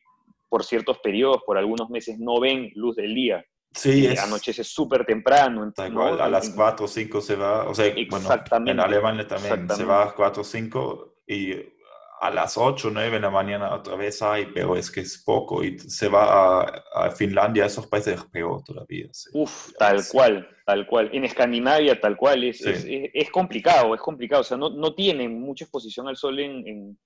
por 0.49 0.65
ciertos 0.65 0.99
periodos, 0.99 1.43
por 1.45 1.57
algunos 1.57 1.89
meses, 1.89 2.19
no 2.19 2.41
ven 2.41 2.71
luz 2.75 2.97
del 2.97 3.15
día. 3.15 3.45
Sí, 3.73 4.07
es, 4.07 4.19
anochece 4.19 4.63
súper 4.63 5.05
temprano. 5.05 5.71
igual, 5.87 6.19
a 6.19 6.27
las 6.27 6.49
4 6.49 6.85
o 6.85 6.87
5 6.87 7.21
se 7.21 7.35
va, 7.35 7.67
o 7.67 7.75
sea, 7.75 7.93
bueno, 8.09 8.29
en 8.65 8.79
Alemania 8.79 9.27
también 9.27 9.69
se 9.69 9.83
va 9.83 10.05
a 10.05 10.15
4 10.15 10.41
o 10.41 10.45
5 10.45 11.15
y 11.27 11.53
a 12.21 12.29
las 12.31 12.57
8 12.57 12.87
o 12.89 12.91
9 12.91 13.11
de 13.11 13.19
la 13.19 13.29
mañana 13.29 13.73
otra 13.73 13.95
vez 13.95 14.21
hay, 14.21 14.47
pero 14.53 14.75
es 14.75 14.91
que 14.91 15.01
es 15.01 15.23
poco 15.23 15.63
y 15.63 15.79
se 15.79 16.09
va 16.09 16.61
a, 16.93 17.11
Finlandia, 17.11 17.65
esos 17.65 17.87
países 17.87 18.21
peor 18.25 18.61
todavía. 18.63 19.07
Uf, 19.33 19.71
tal 19.77 20.01
cual, 20.11 20.47
tal 20.65 20.85
cual. 20.85 21.09
En 21.13 21.23
Escandinavia, 21.23 21.99
tal 21.99 22.17
cual, 22.17 22.43
es, 22.43 22.61
es, 22.65 23.29
complicado, 23.31 23.95
es 23.95 24.01
complicado, 24.01 24.41
o 24.41 24.43
sea, 24.43 24.57
no, 24.57 24.69
no 24.69 24.93
tienen 24.93 25.39
mucha 25.39 25.63
exposición 25.63 26.07
al 26.07 26.17
sol 26.17 26.39
en, 26.39 26.67
en, 26.67 26.97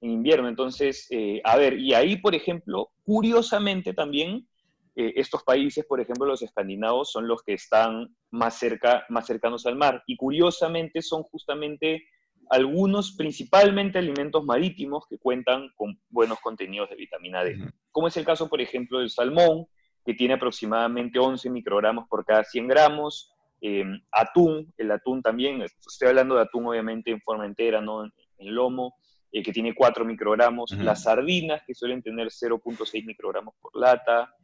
invierno. 0.00 0.48
Entonces, 0.48 1.06
eh, 1.10 1.40
a 1.44 1.56
ver, 1.56 1.78
y 1.78 1.94
ahí, 1.94 2.16
por 2.16 2.34
ejemplo, 2.34 2.90
curiosamente 3.04 3.94
también, 3.94 4.46
eh, 4.94 5.14
estos 5.16 5.42
países, 5.42 5.84
por 5.86 6.00
ejemplo, 6.00 6.26
los 6.26 6.42
escandinavos, 6.42 7.10
son 7.10 7.26
los 7.26 7.42
que 7.42 7.54
están 7.54 8.14
más, 8.30 8.58
cerca, 8.58 9.04
más 9.08 9.26
cercanos 9.26 9.64
al 9.66 9.76
mar. 9.76 10.02
Y 10.06 10.16
curiosamente 10.16 11.00
son 11.00 11.22
justamente 11.22 12.04
algunos, 12.50 13.12
principalmente 13.16 13.98
alimentos 13.98 14.44
marítimos, 14.44 15.06
que 15.08 15.18
cuentan 15.18 15.70
con 15.76 15.98
buenos 16.10 16.38
contenidos 16.40 16.90
de 16.90 16.96
vitamina 16.96 17.42
D. 17.42 17.58
Como 17.90 18.08
es 18.08 18.16
el 18.16 18.26
caso, 18.26 18.48
por 18.48 18.60
ejemplo, 18.60 18.98
del 18.98 19.10
salmón, 19.10 19.66
que 20.04 20.14
tiene 20.14 20.34
aproximadamente 20.34 21.18
11 21.18 21.48
microgramos 21.50 22.06
por 22.08 22.24
cada 22.24 22.44
100 22.44 22.68
gramos. 22.68 23.32
Em, 23.60 24.02
atún, 24.10 24.72
el 24.76 24.90
atún 24.90 25.22
también, 25.22 25.62
estoy 25.62 26.08
hablando 26.08 26.34
de 26.34 26.42
atún 26.42 26.66
obviamente 26.66 27.12
en 27.12 27.20
forma 27.20 27.46
entera, 27.46 27.80
no 27.80 28.04
en, 28.04 28.12
lomo, 28.54 28.96
eh, 29.30 29.40
que 29.40 29.52
tiene 29.52 29.74
4 29.74 30.04
microgramos. 30.04 30.72
Las 30.72 31.04
sardinas, 31.04 31.62
que 31.66 31.74
suelen 31.74 32.02
tener 32.02 32.28
0.6 32.28 33.06
microgramos 33.06 33.54
por 33.60 33.74
lata. 33.76 34.34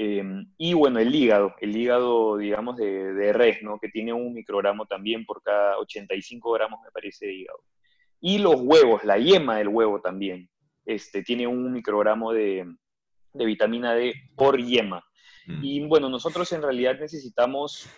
Em, 0.00 0.46
y 0.56 0.74
bueno, 0.74 1.00
el 1.00 1.12
hígado, 1.12 1.56
el 1.60 1.76
hígado, 1.76 2.36
digamos, 2.36 2.76
de, 2.76 3.14
de, 3.14 3.32
res, 3.32 3.64
¿no? 3.64 3.80
Que 3.80 3.88
tiene 3.88 4.12
un 4.12 4.32
microgramo 4.32 4.86
también 4.86 5.26
por 5.26 5.42
cada 5.42 5.76
85 5.78 6.52
gramos, 6.52 6.78
me 6.84 6.92
parece, 6.92 7.26
de 7.26 7.32
hígado. 7.34 7.64
Y 8.20 8.38
los 8.38 8.60
huevos, 8.60 9.02
la 9.02 9.18
yema 9.18 9.58
del 9.58 9.66
huevo 9.66 10.00
también, 10.00 10.48
este, 10.86 11.24
tiene 11.24 11.48
un 11.48 11.72
microgramo 11.72 12.32
de, 12.32 12.72
de 13.32 13.44
vitamina 13.44 13.92
D 13.92 14.14
por 14.36 14.62
yema. 14.62 15.04
Mm. 15.48 15.64
Y 15.64 15.84
bueno, 15.88 16.08
nosotros 16.08 16.52
en 16.52 16.62
realidad 16.62 16.96
necesitamos 17.00 17.90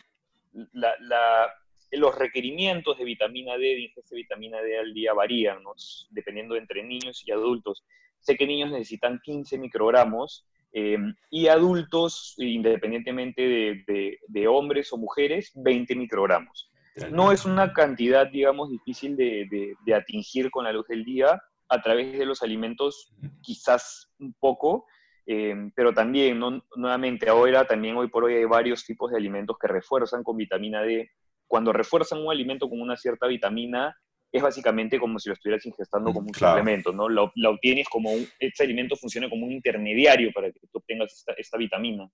la, 0.72 0.94
la, 1.00 1.52
los 1.90 2.18
requerimientos 2.18 2.96
de 2.96 3.04
vitamina 3.04 3.58
D, 3.58 3.60
de 3.60 3.80
ingesta 3.80 4.14
de 4.14 4.22
vitamina 4.22 4.62
D 4.62 4.78
al 4.78 4.94
día 4.94 5.12
varían, 5.12 5.62
¿no? 5.62 5.74
dependiendo 6.08 6.54
de 6.54 6.60
entre 6.60 6.82
niños 6.82 7.22
y 7.26 7.30
adultos. 7.30 7.84
Sé 8.20 8.38
que 8.38 8.46
niños 8.46 8.70
necesitan 8.70 9.20
15 9.22 9.58
microgramos 9.58 10.46
Em, 10.72 11.14
y 11.30 11.48
adultos, 11.48 12.34
independientemente 12.38 13.84
de, 13.86 14.48
hombres 14.48 14.92
o 14.92 14.98
mujeres, 14.98 15.50
20 15.54 15.96
microgramos. 15.96 16.70
No 17.10 17.32
es 17.32 17.44
una 17.44 17.72
cantidad, 17.72 18.26
digamos, 18.26 18.70
difícil 18.70 19.16
de, 19.16 19.76
atingir 19.94 20.50
con 20.50 20.64
la 20.64 20.72
luz 20.72 20.86
del 20.86 21.04
día. 21.04 21.40
A 21.68 21.80
través 21.82 22.18
de 22.18 22.26
los 22.26 22.42
alimentos, 22.42 23.12
quizás 23.42 24.12
un 24.18 24.34
poco, 24.34 24.86
em, 25.24 25.70
pero 25.74 25.94
también, 25.94 26.38
no, 26.38 26.64
nuevamente, 26.74 27.28
ahora 27.28 27.64
también 27.64 27.96
hoy 27.96 28.08
por 28.08 28.24
hoy 28.24 28.34
hay 28.34 28.44
varios 28.44 28.84
tipos 28.84 29.10
de 29.12 29.16
alimentos 29.16 29.56
que 29.56 29.68
refuerzan 29.68 30.24
con 30.24 30.36
vitamina 30.36 30.82
D. 30.82 31.10
Cuando 31.46 31.72
refuerzan 31.72 32.20
un 32.20 32.30
alimento 32.30 32.68
con 32.68 32.80
una 32.80 32.96
cierta 32.96 33.28
vitamina, 33.28 33.96
es 34.32 34.42
básicamente 34.42 34.98
como 34.98 35.18
si 35.18 35.28
lo 35.28 35.34
estuvieras 35.34 35.66
ingestando 35.66 36.10
mm, 36.10 36.14
como 36.14 36.28
un 36.28 36.34
suplemento, 36.34 36.92
¿no? 36.92 37.08
Lo, 37.08 37.32
obtienes 37.48 37.88
como 37.88 38.12
un, 38.12 38.26
este 38.38 38.64
alimento 38.64 38.96
funciona 38.96 39.28
como 39.28 39.46
un 39.46 39.52
intermediario 39.52 40.30
para 40.32 40.52
que 40.52 40.60
tú 40.60 40.78
obtengas 40.78 41.24
esta, 41.36 41.58
vitamina. 41.58 42.08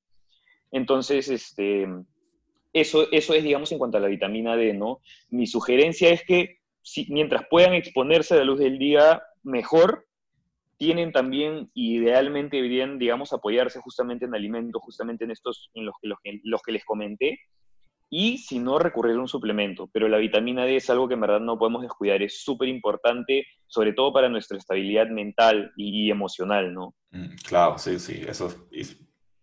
Entonces, 0.73 1.29
este, 1.29 1.87
eso, 2.73 3.11
eso 3.13 3.35
es, 3.35 3.45
digamos, 3.45 3.71
en 3.73 3.79
cuanto 3.79 3.99
a 3.99 4.01
la 4.01 4.09
vitamina 4.09 4.57
D, 4.57 4.73
¿no? 4.73 5.01
Mi 5.31 5.47
sugerencia 5.47 6.11
es 6.11 6.25
que 6.25 6.59
si, 6.83 7.07
mientras 7.11 7.47
puedan 7.51 7.75
exponerse 7.75 8.35
a 8.35 8.39
la 8.39 8.45
luz 8.45 8.61
del 8.61 8.79
día, 8.79 9.23
mejor, 9.43 10.07
tienen 10.79 11.13
también, 11.13 11.71
idealmente 11.75 12.57
deberían, 12.57 12.99
digamos, 12.99 13.33
apoyarse 13.33 13.81
justamente 13.81 14.25
en 14.25 14.35
alimentos, 14.35 14.83
justamente 14.83 15.25
en 15.25 15.31
estos, 15.31 15.71
en 15.75 15.87
los 15.87 15.95
los, 16.03 16.19
los 16.45 16.63
que 16.63 16.73
les 16.73 16.85
comenté, 16.85 17.41
y 18.09 18.39
si 18.39 18.59
no 18.59 18.79
recurrir 18.79 19.17
a 19.17 19.21
un 19.21 19.29
suplemento. 19.29 19.89
Pero 19.93 20.09
la 20.09 20.19
vitamina 20.19 20.65
D 20.65 20.77
es 20.77 20.91
algo 20.91 21.09
que 21.09 21.15
en 21.15 21.21
verdad 21.21 21.41
no 21.41 21.59
podemos 21.59 21.83
descuidar, 21.83 22.23
es 22.23 22.43
súper 22.43 22.69
importante, 22.69 23.45
sobre 23.67 23.93
todo 23.93 24.13
para 24.13 24.29
nuestra 24.29 24.59
estabilidad 24.59 25.09
mental 25.09 25.73
y, 25.77 26.11
emocional, 26.11 26.73
¿no? 26.73 26.95
Mm, 27.11 27.35
claro, 27.47 27.79
sí, 27.79 27.99
sí, 27.99 28.23
eso 28.27 28.69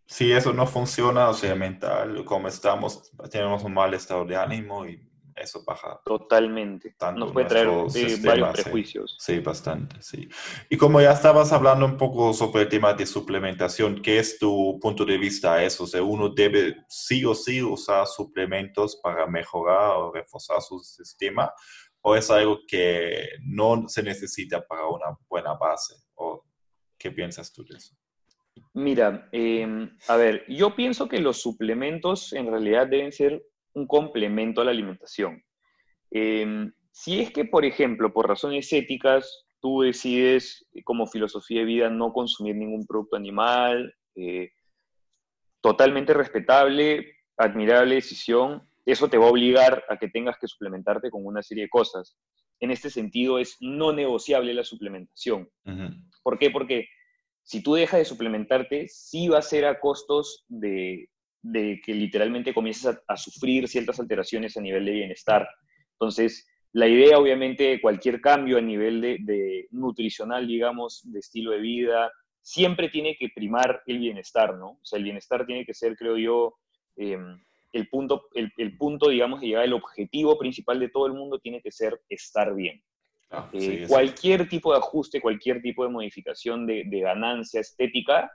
si 0.06 0.32
eso 0.32 0.54
no 0.54 0.68
funciona, 0.68 1.30
o 1.30 1.34
sea, 1.34 1.56
mental, 1.56 2.24
como 2.26 2.48
estamos, 2.48 3.12
tenemos 3.32 3.64
un 3.64 3.74
mal 3.74 3.94
estado 3.94 4.26
de 4.26 4.36
ánimo 4.36 4.86
y 4.86 5.02
eso 5.36 5.64
baja. 5.66 6.00
Totalmente. 6.06 6.96
Nos 7.16 7.32
puede 7.32 7.48
traer 7.48 7.68
eh, 7.68 8.18
varios 8.24 8.50
prejuicios. 8.52 9.16
Sí, 9.20 9.40
bastante, 9.40 10.02
sí. 10.02 10.28
Y 10.70 10.78
como 10.78 11.02
ya 11.02 11.12
estabas 11.12 11.52
hablando 11.52 11.86
un 11.86 11.98
poco 11.98 12.34
sobre 12.34 12.64
el 12.64 12.70
tema 12.70 12.94
de 12.94 13.06
suplementación, 13.06 14.02
¿qué 14.02 14.20
es 14.20 14.38
tu 14.40 14.80
punto 14.82 15.06
de 15.06 15.18
vista 15.18 15.54
a 15.56 15.64
eso? 15.64 15.84
O 15.84 15.88
sea, 15.88 16.04
uno 16.04 16.30
debe 16.30 16.84
sí 16.88 17.26
o 17.26 17.34
sí 17.36 17.62
usar 17.62 18.08
suplementos 18.08 19.00
para 19.02 19.28
mejorar 19.28 19.98
o 19.98 20.12
reforzar 20.12 20.62
su 20.62 20.80
sistema, 20.80 21.52
o 22.02 22.16
es 22.16 22.30
algo 22.30 22.60
que 22.68 23.30
no 23.42 23.88
se 23.88 24.04
necesita 24.04 24.66
para 24.66 24.88
una 24.88 25.18
buena 25.30 25.54
base, 25.54 25.96
o 26.16 26.44
qué 26.98 27.12
piensas 27.12 27.52
tú 27.52 27.64
de 27.66 27.78
eso? 27.78 27.96
Mira, 28.74 29.30
em, 29.32 29.98
a 30.08 30.16
ver, 30.16 30.46
yo 30.48 30.76
pienso 30.76 31.08
que 31.08 31.20
los 31.20 31.42
suplementos 31.42 32.34
en 32.34 32.48
realidad 32.48 32.88
deben 32.88 33.12
ser 33.12 33.44
un 33.74 33.88
complemento 33.88 34.62
a 34.62 34.66
la 34.66 34.72
alimentación. 34.72 35.44
Em, 36.12 36.72
si 36.92 37.20
es 37.22 37.32
que, 37.32 37.46
por 37.46 37.66
ejemplo, 37.66 38.14
por 38.14 38.28
razones 38.28 38.72
éticas, 38.72 39.46
tú 39.60 39.82
decides 39.82 40.68
eh, 40.74 40.84
como 40.84 41.08
filosofía 41.08 41.60
de 41.60 41.66
vida 41.66 41.90
no 41.90 42.14
consumir 42.14 42.56
ningún 42.56 42.86
producto 42.86 43.16
animal, 43.16 43.94
eh, 44.16 44.52
totalmente 45.62 46.14
respetable, 46.14 47.16
admirable 47.38 47.96
decisión, 47.96 48.68
eso 48.86 49.08
te 49.08 49.18
va 49.18 49.26
a 49.26 49.32
obligar 49.32 49.84
a 49.90 49.98
que 49.98 50.10
tengas 50.10 50.38
que 50.38 50.48
suplementarte 50.48 51.10
con 51.10 51.26
una 51.26 51.42
serie 51.42 51.64
de 51.64 51.70
cosas. 51.70 52.18
En 52.60 52.70
este 52.70 52.90
sentido, 52.90 53.40
es 53.40 53.58
no 53.62 53.94
negociable 53.94 54.54
la 54.54 54.64
suplementación. 54.64 55.50
¿Por 56.22 56.38
qué? 56.38 56.52
Porque 56.52 56.88
si 57.44 57.64
tú 57.64 57.76
dejas 57.76 58.00
de 58.00 58.06
suplementarte, 58.06 58.88
sí 58.88 59.30
va 59.30 59.40
a 59.40 59.42
ser 59.42 59.66
a 59.66 59.80
costos 59.80 60.46
de, 60.48 61.10
de 61.44 61.82
que 61.86 61.94
literalmente 61.94 62.54
comiences 62.54 62.98
a, 63.06 63.18
sufrir 63.18 63.68
ciertas 63.68 64.00
alteraciones 64.00 64.56
a 64.56 64.62
nivel 64.62 64.86
de 64.86 64.94
bienestar. 64.94 65.48
Entonces, 65.92 66.48
la 66.72 66.88
idea, 66.88 67.20
obviamente, 67.20 67.64
de 67.64 67.82
cualquier 67.82 68.22
cambio 68.22 68.58
a 68.58 68.62
nivel 68.62 69.02
de, 69.02 69.68
nutricional, 69.72 70.48
digamos, 70.48 71.02
de 71.04 71.20
estilo 71.20 71.52
de 71.52 71.60
vida, 71.60 72.12
siempre 72.42 72.90
tiene 72.90 73.16
que 73.18 73.30
primar 73.36 73.84
el 73.86 74.00
bienestar, 74.00 74.56
¿no? 74.56 74.72
O 74.72 74.80
sea, 74.84 74.98
el 74.98 75.04
bienestar 75.04 75.46
tiene 75.46 75.66
que 75.66 75.74
ser, 75.74 75.98
creo 75.98 76.18
yo, 76.18 76.56
em, 76.96 77.38
el, 77.74 77.90
punto, 77.90 78.28
el, 78.34 78.78
punto, 78.78 79.10
digamos, 79.10 79.42
de 79.42 79.48
llegar, 79.48 79.66
el 79.66 79.74
objetivo 79.74 80.38
principal 80.38 80.80
de 80.80 80.90
todo 80.90 81.08
el 81.08 81.14
mundo 81.14 81.40
tiene 81.40 81.62
que 81.62 81.72
ser 81.72 82.00
estar 82.08 82.56
bien. 82.56 82.82
Ah, 83.32 83.50
eh, 83.52 83.86
cualquier 83.88 84.48
tipo 84.48 84.72
de 84.72 84.80
ajuste, 84.80 85.20
cualquier 85.20 85.62
tipo 85.62 85.84
de 85.84 85.90
modificación 85.90 86.66
de, 86.66 86.86
ganancia 86.86 87.60
estética 87.60 88.32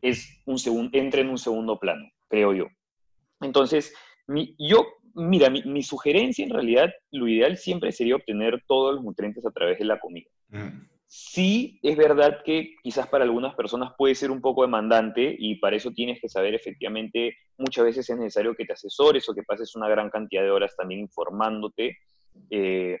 es 0.00 0.40
un 0.46 0.88
entra 0.92 1.20
en 1.20 1.28
un 1.28 1.38
segundo 1.38 1.78
plano 1.78 2.10
creo 2.30 2.54
yo. 2.54 2.66
Entonces, 3.40 3.92
mi, 4.26 4.54
yo, 4.58 4.86
mira, 5.14 5.50
mi, 5.50 5.82
sugerencia 5.82 6.44
en 6.44 6.50
realidad, 6.50 6.90
lo 7.10 7.28
ideal 7.28 7.58
siempre 7.58 7.92
sería 7.92 8.16
obtener 8.16 8.62
todos 8.66 8.94
los 8.94 9.04
nutrientes 9.04 9.44
a 9.44 9.50
través 9.50 9.78
de 9.78 9.84
la 9.84 10.00
comida. 10.00 10.30
Mm. 10.48 10.86
Sí, 11.12 11.80
es 11.82 11.96
verdad 11.96 12.38
que 12.44 12.76
quizás 12.84 13.08
para 13.08 13.24
algunas 13.24 13.56
personas 13.56 13.92
puede 13.98 14.14
ser 14.14 14.30
un 14.30 14.40
poco 14.40 14.62
demandante 14.62 15.34
y 15.36 15.56
para 15.56 15.74
eso 15.74 15.90
tienes 15.90 16.20
que 16.20 16.28
saber 16.28 16.54
efectivamente, 16.54 17.36
muchas 17.58 17.84
veces 17.84 18.08
es 18.08 18.16
necesario 18.16 18.54
que 18.54 18.64
te 18.64 18.74
asesores 18.74 19.28
o 19.28 19.34
que 19.34 19.42
pases 19.42 19.74
una 19.74 19.88
gran 19.88 20.08
cantidad 20.08 20.42
de 20.42 20.52
horas 20.52 20.76
también 20.76 21.00
informándote. 21.00 21.98
Eh, 22.48 22.96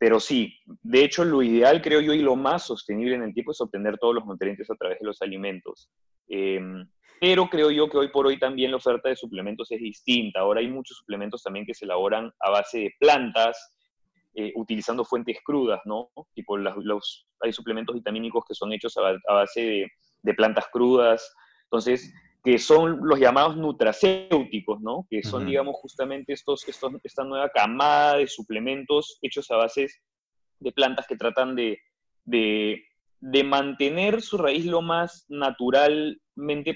pero 0.00 0.18
sí, 0.18 0.58
de 0.64 1.04
hecho 1.04 1.26
lo 1.26 1.42
ideal 1.42 1.82
creo 1.82 2.00
yo 2.00 2.14
y 2.14 2.22
lo 2.22 2.34
más 2.34 2.64
sostenible 2.64 3.16
en 3.16 3.22
el 3.22 3.34
tiempo 3.34 3.52
es 3.52 3.60
obtener 3.60 3.98
todos 3.98 4.14
los 4.14 4.24
nutrientes 4.24 4.70
a 4.70 4.74
través 4.74 4.98
de 4.98 5.04
los 5.04 5.20
alimentos. 5.20 5.90
Em, 6.26 6.88
pero 7.20 7.50
creo 7.50 7.70
yo 7.70 7.86
que 7.90 7.98
hoy 7.98 8.08
por 8.08 8.26
hoy 8.26 8.38
también 8.38 8.70
la 8.70 8.78
oferta 8.78 9.10
de 9.10 9.16
suplementos 9.16 9.70
es 9.70 9.78
distinta. 9.78 10.40
Ahora 10.40 10.60
hay 10.60 10.68
muchos 10.68 10.96
suplementos 10.96 11.42
también 11.42 11.66
que 11.66 11.74
se 11.74 11.84
elaboran 11.84 12.32
a 12.40 12.50
base 12.50 12.78
de 12.78 12.94
plantas, 12.98 13.74
eh, 14.34 14.52
utilizando 14.56 15.04
fuentes 15.04 15.36
crudas, 15.44 15.82
¿no? 15.84 16.10
Tipo, 16.32 16.56
los, 16.56 17.28
hay 17.40 17.52
suplementos 17.52 17.94
vitamínicos 17.94 18.42
que 18.48 18.54
son 18.54 18.72
hechos 18.72 18.96
a, 18.96 19.18
base 19.28 19.90
de, 20.22 20.34
plantas 20.34 20.64
crudas. 20.72 21.30
Entonces, 21.64 22.10
que 22.42 22.58
son 22.58 23.00
los 23.02 23.18
llamados 23.18 23.56
nutracéuticos, 23.56 24.80
¿no? 24.80 25.06
Que 25.10 25.22
son, 25.22 25.46
digamos, 25.46 25.76
justamente 25.76 26.32
estos, 26.32 26.66
estos, 26.68 26.92
esta 27.04 27.24
nueva 27.24 27.50
camada 27.50 28.16
de 28.16 28.26
suplementos 28.26 29.18
hechos 29.22 29.50
a 29.50 29.56
base 29.56 29.88
de 30.58 30.72
plantas 30.72 31.06
que 31.06 31.16
tratan 31.16 31.54
de, 31.54 31.78
de, 32.24 32.82
de 33.20 33.44
mantener 33.44 34.22
su 34.22 34.38
raíz 34.38 34.64
lo 34.64 34.80
más 34.82 35.26
natural 35.28 36.20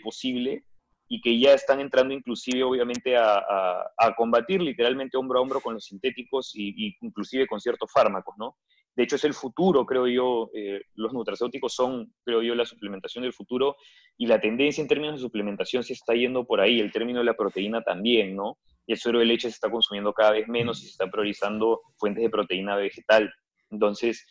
posible, 0.03 0.64
y 1.09 1.20
que 1.20 1.38
ya 1.38 1.53
están 1.53 1.81
entrando 1.81 2.14
inclusive 2.14 2.62
obviamente 2.62 3.16
a, 3.16 3.85
combatir 4.16 4.61
literalmente 4.61 5.16
hombro 5.16 5.38
a 5.38 5.42
hombro 5.42 5.61
con 5.61 5.74
los 5.74 5.85
sintéticos 5.85 6.53
y, 6.55 6.96
inclusive 7.00 7.46
con 7.46 7.61
ciertos 7.61 7.90
fármacos, 7.92 8.35
¿no? 8.38 8.57
De 8.96 9.02
hecho 9.02 9.16
es 9.16 9.24
el 9.24 9.35
futuro, 9.35 9.85
creo 9.85 10.07
yo, 10.07 10.50
eh, 10.54 10.83
los 10.94 11.12
nutracéuticos 11.12 11.74
son, 11.74 12.12
creo 12.24 12.42
yo, 12.42 12.54
la 12.54 12.64
suplementación 12.64 13.22
del 13.22 13.33
futuro 13.33 13.76
y 14.16 14.26
la 14.26 14.40
tendencia 14.40 14.83
en 14.83 14.88
términos 14.88 15.16
de 15.16 15.22
suplementación 15.22 15.83
se 15.83 15.94
está 15.94 16.14
yendo 16.14 16.46
por 16.46 16.61
ahí, 16.61 16.78
el 16.78 16.92
término 16.92 17.18
de 17.18 17.24
la 17.24 17.35
proteína 17.35 17.83
también, 17.83 18.37
¿no? 18.37 18.59
El 18.87 18.96
suero 18.96 19.18
de 19.18 19.24
leche 19.24 19.48
se 19.48 19.54
está 19.54 19.70
consumiendo 19.70 20.12
cada 20.12 20.33
vez 20.33 20.46
menos 20.46 20.78
y 20.80 20.85
se 20.85 20.90
está 20.90 21.11
priorizando 21.11 21.80
fuentes 21.96 22.22
de 22.22 22.30
proteína 22.30 22.76
vegetal. 22.76 23.33
Entonces, 23.70 24.24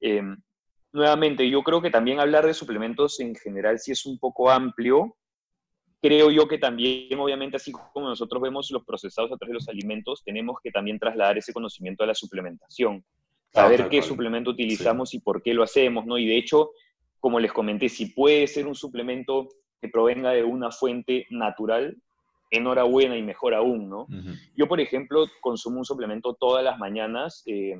em, 0.00 0.36
nuevamente, 0.92 1.48
yo 1.48 1.62
creo 1.62 1.80
que 1.80 1.90
también 1.90 2.20
hablar 2.20 2.44
de 2.46 2.52
suplementos 2.52 3.20
en 3.20 3.34
general 3.34 3.78
sí 3.78 3.92
es 3.92 4.04
un 4.04 4.18
poco 4.18 4.50
amplio, 4.50 5.16
creo 6.02 6.30
yo 6.30 6.48
que 6.48 6.58
también, 6.58 7.18
obviamente, 7.18 7.56
así 7.56 7.72
como 7.72 8.08
nosotros 8.08 8.42
vemos 8.42 8.70
los 8.70 8.84
procesados 8.84 9.32
a 9.32 9.36
través 9.36 9.50
de 9.50 9.54
los 9.54 9.68
alimentos, 9.68 10.22
tenemos 10.24 10.58
que 10.62 10.70
también 10.70 10.98
trasladar 10.98 11.38
ese 11.38 11.52
conocimiento 11.52 12.04
a 12.04 12.06
la 12.06 12.14
suplementación. 12.14 13.04
Saber 13.52 13.88
qué 13.88 14.02
suplemento 14.02 14.50
utilizamos 14.50 15.12
y 15.14 15.20
por 15.20 15.42
qué 15.42 15.54
lo 15.54 15.62
hacemos, 15.62 16.06
¿no? 16.06 16.18
Y 16.18 16.26
de 16.26 16.38
hecho, 16.38 16.70
como 17.18 17.40
les 17.40 17.52
comenté, 17.52 17.88
si 17.88 18.06
puede 18.06 18.46
ser 18.46 18.66
un 18.66 18.74
suplemento 18.74 19.48
que 19.80 19.88
provenga 19.88 20.30
de 20.30 20.44
una 20.44 20.70
fuente 20.70 21.26
natural, 21.30 21.96
enhorabuena 22.50 23.16
y 23.16 23.22
mejor 23.22 23.54
aún, 23.54 23.88
¿no? 23.88 24.06
Yo, 24.56 24.66
por 24.68 24.80
ejemplo, 24.80 25.26
consumo 25.40 25.78
un 25.78 25.84
suplemento 25.84 26.34
todas 26.34 26.64
las 26.64 26.78
mañanas, 26.78 27.42
eh, 27.46 27.76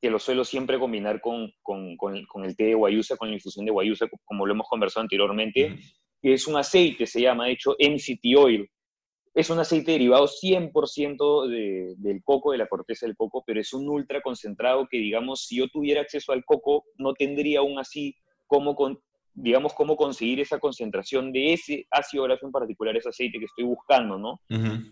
que 0.00 0.10
lo 0.10 0.18
suelo 0.18 0.44
siempre 0.44 0.78
combinar 0.78 1.20
con, 1.20 1.52
con, 1.62 1.96
con, 1.96 2.44
el 2.44 2.56
té 2.56 2.64
de 2.64 2.74
guayusa, 2.74 3.16
con 3.16 3.28
la 3.28 3.34
infusión 3.34 3.64
de 3.64 3.72
guayusa, 3.72 4.06
como 4.24 4.46
lo 4.46 4.52
hemos 4.52 4.68
conversado 4.68 5.02
anteriormente, 5.02 5.78
que 6.20 6.32
es 6.32 6.46
un 6.46 6.56
aceite, 6.56 7.06
se 7.06 7.20
llama, 7.20 7.46
de 7.46 7.52
hecho, 7.52 7.76
MCT 7.78 8.36
Oil. 8.36 8.70
Es 9.36 9.50
un 9.50 9.58
aceite 9.58 9.92
derivado 9.92 10.26
100% 10.26 11.46
del 11.98 12.22
coco, 12.24 12.52
de 12.52 12.58
la 12.58 12.68
corteza 12.68 13.04
del 13.04 13.14
coco, 13.14 13.44
pero 13.46 13.60
es 13.60 13.74
un 13.74 13.86
ultra 13.86 14.22
concentrado 14.22 14.88
que, 14.90 14.96
digamos, 14.96 15.44
si 15.44 15.58
yo 15.58 15.68
tuviera 15.68 16.00
acceso 16.00 16.32
al 16.32 16.42
coco, 16.42 16.84
no 16.96 17.12
tendría 17.12 17.58
aún 17.58 17.78
así 17.78 18.16
cómo, 18.46 18.74
con, 18.74 18.98
digamos, 19.34 19.74
cómo 19.74 19.94
conseguir 19.94 20.40
esa 20.40 20.58
concentración 20.58 21.32
de 21.32 21.52
ese 21.52 21.86
ácido 21.90 22.24
graso 22.24 22.46
en 22.46 22.52
particular, 22.52 22.96
ese 22.96 23.10
aceite 23.10 23.38
que 23.38 23.44
estoy 23.44 23.64
buscando, 23.64 24.16
¿no? 24.16 24.40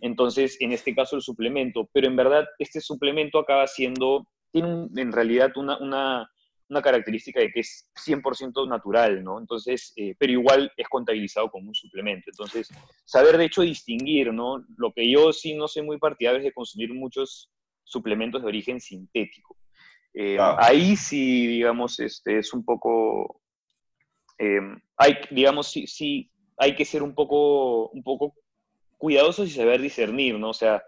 Entonces, 0.02 0.58
en 0.60 0.72
este 0.72 0.94
caso, 0.94 1.16
el 1.16 1.22
suplemento. 1.22 1.88
Pero 1.94 2.06
en 2.06 2.16
verdad, 2.16 2.44
este 2.58 2.82
suplemento 2.82 3.38
acaba 3.38 3.66
siendo, 3.66 4.26
tiene 4.52 4.88
en 4.96 5.12
realidad 5.12 5.52
una, 5.56 5.78
una 5.78 6.30
una 6.68 6.82
característica 6.82 7.40
de 7.40 7.50
que 7.50 7.60
es 7.60 7.90
100% 8.06 8.68
natural, 8.68 9.22
¿no? 9.22 9.38
Entonces, 9.38 9.92
eh, 9.96 10.14
pero 10.18 10.32
igual 10.32 10.72
es 10.76 10.88
contabilizado 10.88 11.50
como 11.50 11.68
un 11.68 11.74
suplemento. 11.74 12.30
Entonces, 12.30 12.70
saber 13.04 13.36
de 13.36 13.44
hecho 13.46 13.62
distinguir, 13.62 14.32
¿no? 14.32 14.64
Lo 14.76 14.92
que 14.92 15.10
yo 15.10 15.32
sí 15.32 15.54
no 15.54 15.68
soy 15.68 15.82
muy 15.82 15.98
partidario 15.98 16.38
es 16.38 16.44
de 16.44 16.52
consumir 16.52 16.92
muchos 16.94 17.50
suplementos 17.84 18.42
de 18.42 18.48
origen 18.48 18.80
sintético. 18.80 19.56
Eh, 20.14 20.38
ahí 20.40 20.96
sí, 20.96 21.46
digamos, 21.46 21.98
este, 21.98 22.38
es 22.38 22.52
un 22.54 22.64
poco, 22.64 23.40
eh, 24.38 24.60
hay, 24.96 25.16
digamos, 25.30 25.68
sí, 25.70 25.86
sí, 25.86 26.30
hay 26.56 26.74
que 26.76 26.84
ser 26.84 27.02
un 27.02 27.14
poco, 27.14 27.88
un 27.90 28.02
poco 28.02 28.34
cuidadosos 28.96 29.48
y 29.48 29.50
saber 29.50 29.80
discernir, 29.80 30.38
¿no? 30.38 30.50
O 30.50 30.54
sea, 30.54 30.82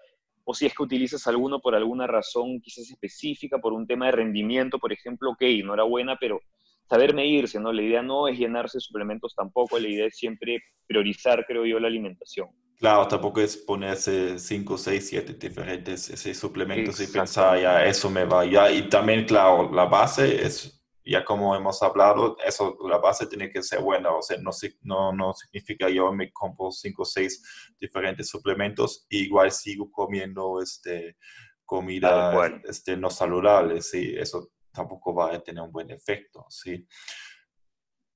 o 0.49 0.55
si 0.55 0.65
es 0.65 0.75
que 0.75 0.83
utilizas 0.85 1.27
alguno 1.27 1.61
por 1.61 1.75
alguna 1.75 2.07
razón 2.07 2.61
quizás 2.61 2.89
específica, 2.89 3.59
por 3.59 3.73
un 3.73 3.85
tema 3.85 4.07
de 4.07 4.13
rendimiento, 4.13 4.79
por 4.79 4.93
ejemplo, 4.93 5.33
ok, 5.33 5.43
enhorabuena, 5.43 6.17
pero 6.21 6.41
saber 6.89 7.13
medirse, 7.15 7.59
¿no? 7.59 7.73
La 7.73 7.83
idea 7.83 8.01
no 8.01 8.29
es 8.29 8.39
llenarse 8.39 8.79
de 8.79 8.83
suplementos 8.83 9.35
tampoco, 9.35 9.77
la 9.79 9.89
idea 9.89 10.07
es 10.07 10.17
siempre 10.17 10.63
priorizar, 10.87 11.45
creo 11.47 11.67
yo, 11.67 11.81
la 11.81 11.89
alimentación. 11.89 12.49
Claro, 12.79 13.09
tampoco 13.09 13.41
es 13.41 13.57
ponerse 13.57 14.39
5, 14.39 14.79
6, 14.79 15.09
7 15.09 15.33
diferentes 15.35 16.03
suplementos 16.39 17.01
y 17.01 17.09
pensar, 17.09 17.61
ya, 17.61 17.85
eso 17.85 18.09
me 18.09 18.25
va, 18.25 18.45
ya. 18.45 18.71
Y 18.71 18.83
también, 18.89 19.25
claro, 19.25 19.73
la 19.73 19.87
base 19.87 20.47
es 20.47 20.76
ya 21.07 21.25
como 21.25 21.55
hemos 21.55 21.83
hablado, 21.83 22.37
eso, 22.45 22.77
la 22.89 22.99
base 22.99 23.27
tiene 23.27 23.51
que 23.51 23.63
ser 23.63 23.81
buena, 23.81 24.11
o 24.11 24.23
sea, 24.23 24.39
no, 24.39 24.51
no, 24.83 25.13
no 25.13 25.35
significa 25.35 25.89
yo 25.89 26.13
me 26.13 26.33
compro 26.33 26.71
cinco 26.73 27.03
o 27.03 27.05
seis 27.05 27.43
diferentes 27.79 28.29
suplementos 28.29 29.07
y 29.09 29.25
igual 29.25 29.53
sigo 29.53 29.91
comiendo 29.91 30.61
este, 30.61 31.17
comida 31.65 32.61
este, 32.65 32.97
no 32.97 33.09
saludable, 33.09 33.83
sí, 33.83 34.15
eso 34.19 34.51
tampoco 34.73 35.15
va 35.15 35.33
a 35.33 35.41
tener 35.41 35.63
un 35.63 35.73
buen 35.73 35.91
efecto, 35.91 36.45
sí. 36.49 36.87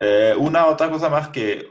Eh, 0.00 0.34
una 0.36 0.66
otra 0.66 0.90
cosa 0.90 1.08
más 1.08 1.28
que 1.28 1.68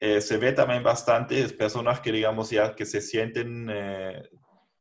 eh, 0.00 0.20
se 0.20 0.38
ve 0.38 0.52
también 0.52 0.82
bastante 0.82 1.40
es 1.40 1.52
personas 1.52 2.00
que 2.00 2.12
digamos 2.12 2.50
ya 2.50 2.74
que 2.74 2.84
se 2.84 3.00
sienten 3.00 3.68
eh, 3.70 4.28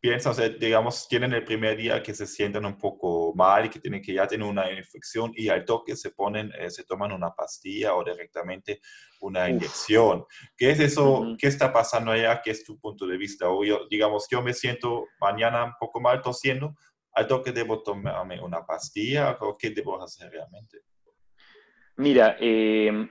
piensan, 0.04 0.34
o 0.34 0.36
sea, 0.36 0.50
digamos, 0.50 1.08
tienen 1.08 1.32
el 1.32 1.46
primer 1.46 1.78
día 1.78 2.04
que 2.04 2.14
se 2.14 2.28
sienten 2.28 2.66
un 2.66 2.78
poco 2.78 3.34
mal 3.36 3.66
y 3.66 3.70
que 3.70 3.80
tienen 3.80 4.02
que 4.02 4.14
ya 4.14 4.28
tener 4.28 4.46
una 4.46 4.70
infección 4.70 5.32
y 5.34 5.48
al 5.48 5.64
toque 5.64 5.96
se 5.96 6.12
ponen, 6.12 6.52
eh, 6.60 6.70
se 6.70 6.84
toman 6.84 7.14
una 7.14 7.34
pastilla 7.34 7.96
o 7.96 8.04
directamente 8.04 8.82
una 9.22 9.50
inyección. 9.50 10.26
¿Qué 10.58 10.72
es 10.72 10.82
eso? 10.82 11.38
¿Qué 11.40 11.48
está 11.48 11.72
pasando 11.72 12.12
allá? 12.12 12.42
¿Qué 12.44 12.52
es 12.52 12.66
tu 12.66 12.78
punto 12.78 13.08
de 13.08 13.16
vista? 13.18 13.48
O 13.48 13.64
yo, 13.64 13.88
digamos, 13.90 14.28
yo 14.30 14.42
me 14.42 14.54
siento 14.54 15.08
mañana 15.22 15.64
un 15.64 15.76
poco 15.80 16.02
mal 16.02 16.22
tosiendo, 16.22 16.76
al 17.14 17.26
toque 17.26 17.54
debo 17.54 17.82
tomarme 17.82 18.42
una 18.42 18.66
pastilla 18.66 19.38
o 19.40 19.58
qué 19.58 19.70
debo 19.70 20.04
hacer 20.04 20.30
realmente? 20.30 20.80
Mira, 21.96 22.36
eh, 22.42 23.08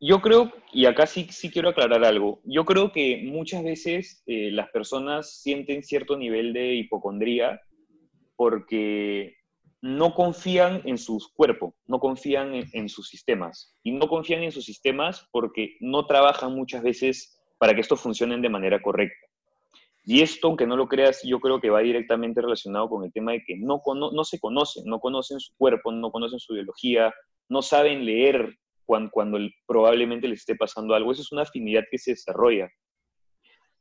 yo 0.00 0.20
creo, 0.20 0.52
y 0.72 0.86
acá 0.86 1.06
sí, 1.06 1.26
sí 1.30 1.50
quiero 1.50 1.70
aclarar 1.70 2.04
algo, 2.04 2.40
yo 2.44 2.64
creo 2.64 2.92
que 2.92 3.22
muchas 3.24 3.64
veces 3.64 4.22
eh, 4.26 4.50
las 4.50 4.70
personas 4.70 5.40
sienten 5.40 5.82
cierto 5.82 6.16
nivel 6.16 6.52
de 6.52 6.74
hipocondría 6.74 7.60
porque 8.36 9.36
no 9.80 10.14
confían 10.14 10.82
en 10.84 10.98
sus 10.98 11.28
cuerpos, 11.28 11.74
no 11.86 11.98
confían 11.98 12.52
en, 12.72 12.88
sus 12.88 13.08
sistemas. 13.08 13.72
Y 13.82 13.92
no 13.92 14.08
confían 14.08 14.42
en 14.42 14.52
sus 14.52 14.64
sistemas 14.64 15.28
porque 15.30 15.76
no 15.80 16.06
trabajan 16.06 16.54
muchas 16.54 16.82
veces 16.82 17.40
para 17.58 17.74
que 17.74 17.80
estos 17.80 18.00
funcionen 18.00 18.42
de 18.42 18.48
manera 18.48 18.82
correcta. 18.82 19.26
Y 20.04 20.22
esto, 20.22 20.48
aunque 20.48 20.66
no 20.66 20.76
lo 20.76 20.88
creas, 20.88 21.22
yo 21.24 21.40
creo 21.40 21.60
que 21.60 21.70
va 21.70 21.80
directamente 21.80 22.40
relacionado 22.40 22.88
con 22.88 23.04
el 23.04 23.12
tema 23.12 23.32
de 23.32 23.42
que 23.44 23.56
no, 23.56 23.82
no 23.94 24.24
se 24.24 24.38
conocen, 24.38 24.84
no 24.86 25.00
conocen 25.00 25.40
su 25.40 25.54
cuerpo, 25.56 25.90
no 25.92 26.10
conocen 26.10 26.38
su 26.38 26.54
biología, 26.54 27.12
no 27.48 27.62
saben 27.62 28.04
leer 28.04 28.56
cuando, 28.86 29.38
probablemente 29.66 30.28
les 30.28 30.40
esté 30.40 30.54
pasando 30.54 30.94
algo. 30.94 31.12
Eso 31.12 31.22
es 31.22 31.32
una 31.32 31.42
afinidad 31.42 31.84
que 31.90 31.98
se 31.98 32.12
desarrolla. 32.12 32.70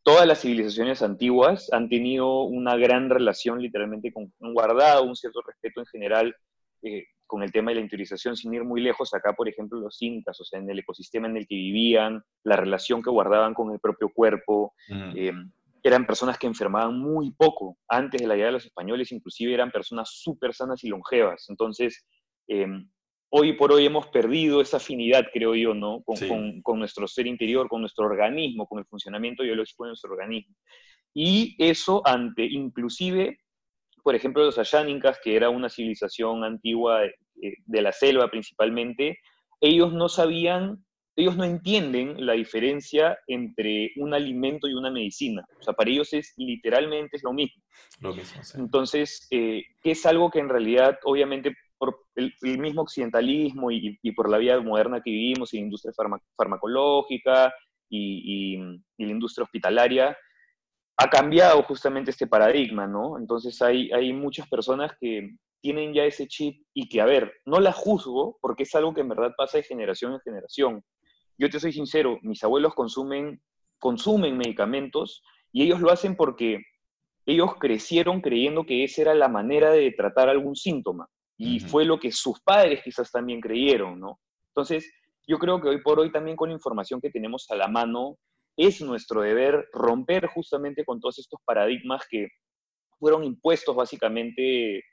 Todas 0.03 0.27
las 0.27 0.41
civilizaciones 0.41 1.01
antiguas 1.01 1.71
han 1.71 1.89
tenido 1.89 2.43
una 2.43 2.75
gran 2.75 3.09
relación 3.09 3.61
literalmente 3.61 4.13
con 4.13 4.31
un 4.39 4.53
guardado, 4.53 5.03
un 5.03 5.15
cierto 5.15 5.41
respeto 5.41 5.79
en 5.79 5.85
general 5.87 6.35
eh, 6.83 7.05
con 7.25 7.41
el 7.41 7.51
tema 7.51 7.71
de 7.71 7.75
la 7.75 7.81
interiorización, 7.81 8.35
sin 8.35 8.53
ir 8.53 8.63
muy 8.63 8.81
lejos 8.81 9.13
acá, 9.15 9.33
por 9.33 9.49
ejemplo, 9.49 9.79
los 9.79 9.99
incas, 10.01 10.39
o 10.39 10.43
sea, 10.43 10.59
en 10.59 10.69
el 10.69 10.79
ecosistema 10.79 11.27
en 11.27 11.37
el 11.37 11.47
que 11.47 11.55
vivían, 11.55 12.23
la 12.43 12.55
relación 12.55 13.01
que 13.01 13.09
guardaban 13.09 13.55
con 13.55 13.71
el 13.71 13.79
propio 13.79 14.09
cuerpo. 14.09 14.73
Eh, 15.15 15.31
eran 15.81 16.07
personas 16.07 16.37
que 16.37 16.47
enfermaban 16.47 16.99
muy 16.99 17.31
poco. 17.31 17.77
Antes 17.87 18.21
de 18.21 18.27
la 18.27 18.33
llegada 18.33 18.49
de 18.49 18.57
los 18.57 18.65
españoles, 18.65 19.11
inclusive 19.11 19.53
eran 19.53 19.71
personas 19.71 20.09
súper 20.11 20.53
sanas 20.53 20.83
y 20.83 20.89
longevas. 20.89 21.45
Entonces, 21.49 22.05
eh, 22.47 22.65
hoy 23.29 23.53
por 23.53 23.71
hoy 23.71 23.85
hemos 23.85 24.07
perdido 24.07 24.61
esa 24.61 24.77
afinidad, 24.77 25.25
creo 25.33 25.55
yo, 25.55 25.73
¿no? 25.73 26.03
Con, 26.03 26.79
nuestro 26.79 27.07
ser 27.07 27.27
interior, 27.27 27.67
con 27.67 27.81
nuestro 27.81 28.05
organismo, 28.05 28.67
con 28.67 28.79
el 28.79 28.85
funcionamiento 28.85 29.43
biológico 29.43 29.83
de 29.83 29.89
nuestro 29.89 30.11
organismo. 30.11 30.55
Y 31.13 31.55
eso 31.59 32.01
ante, 32.05 32.45
inclusive, 32.45 33.39
por 34.03 34.15
ejemplo, 34.15 34.43
los 34.43 34.57
ayánicas, 34.57 35.19
que 35.23 35.35
era 35.35 35.49
una 35.49 35.69
civilización 35.69 36.43
antigua 36.43 37.01
de, 37.01 37.57
de 37.65 37.81
la 37.81 37.91
selva 37.91 38.29
principalmente, 38.29 39.19
ellos 39.61 39.93
no 39.93 40.09
sabían, 40.09 40.85
ellos 41.15 41.37
no 41.37 41.43
entienden 41.43 42.25
la 42.25 42.33
diferencia 42.33 43.17
entre 43.27 43.91
un 43.97 44.13
alimento 44.13 44.67
y 44.67 44.73
una 44.73 44.91
medicina. 44.91 45.45
O 45.59 45.63
sea, 45.63 45.73
para 45.73 45.89
ellos 45.89 46.13
es 46.13 46.33
literalmente 46.37 47.17
es 47.17 47.23
lo 47.23 47.33
mismo. 47.33 47.63
Lo 47.99 48.13
mismo, 48.13 48.43
sí. 48.43 48.57
Entonces, 48.59 49.27
eh, 49.31 49.63
es 49.83 50.05
algo 50.05 50.29
que 50.29 50.39
en 50.39 50.49
realidad, 50.49 50.99
obviamente, 51.03 51.55
el, 52.15 52.59
mismo 52.59 52.81
occidentalismo 52.81 53.71
y, 53.71 53.99
por 54.15 54.29
la 54.29 54.37
vida 54.37 54.59
moderna 54.61 55.01
que 55.01 55.11
vivimos 55.11 55.53
y 55.53 55.57
la 55.57 55.63
industria 55.63 55.93
farmacológica 56.37 57.53
y, 57.89 58.57
la 58.57 59.11
industria 59.11 59.43
hospitalaria, 59.43 60.17
ha 60.97 61.09
cambiado 61.09 61.61
justamente 61.63 62.11
este 62.11 62.27
paradigma, 62.27 62.87
¿no? 62.87 63.17
Entonces 63.17 63.61
hay, 63.61 63.91
hay 63.91 64.13
muchas 64.13 64.47
personas 64.47 64.93
que 64.99 65.35
tienen 65.61 65.93
ya 65.93 66.05
ese 66.05 66.27
chip 66.27 66.63
y 66.73 66.87
que, 66.87 67.01
a 67.01 67.05
ver, 67.05 67.33
no 67.45 67.59
la 67.59 67.71
juzgo 67.71 68.37
porque 68.39 68.63
es 68.63 68.75
algo 68.75 68.93
que 68.93 69.01
en 69.01 69.09
verdad 69.09 69.33
pasa 69.35 69.57
de 69.57 69.63
generación 69.63 70.13
en 70.13 70.19
generación. 70.21 70.83
Yo 71.37 71.49
te 71.49 71.59
soy 71.59 71.73
sincero, 71.73 72.19
mis 72.21 72.43
abuelos 72.43 72.73
consumen, 72.75 73.41
consumen 73.79 74.37
medicamentos 74.37 75.23
y 75.51 75.63
ellos 75.63 75.81
lo 75.81 75.91
hacen 75.91 76.15
porque 76.15 76.61
ellos 77.25 77.55
crecieron 77.55 78.21
creyendo 78.21 78.65
que 78.65 78.83
esa 78.83 79.01
era 79.01 79.15
la 79.15 79.27
manera 79.27 79.71
de 79.71 79.91
tratar 79.91 80.29
algún 80.29 80.55
síntoma. 80.55 81.09
Y 81.37 81.59
fue 81.59 81.83
lo 81.83 81.99
que 81.99 82.11
sus 82.11 82.39
padres 82.41 82.81
quizás 82.83 83.11
también 83.11 83.41
creyeron, 83.41 83.99
¿no? 83.99 84.19
Entonces, 84.49 84.89
yo 85.27 85.37
creo 85.37 85.59
que 85.59 85.67
hoy 85.67 85.81
por 85.81 85.99
hoy 85.99 86.11
también 86.11 86.37
con 86.37 86.49
la 86.49 86.55
información 86.55 87.01
que 87.01 87.09
tenemos 87.09 87.45
a 87.49 87.55
la 87.55 87.67
mano, 87.67 88.17
es 88.57 88.81
nuestro 88.81 89.21
deber 89.21 89.67
romper 89.73 90.27
justamente 90.27 90.85
con 90.85 90.99
todos 90.99 91.19
estos 91.19 91.39
paradigmas 91.43 92.05
que 92.09 92.29
fueron 92.99 93.23
impuestos 93.23 93.75
básicamente 93.75 94.77
eh, 94.77 94.83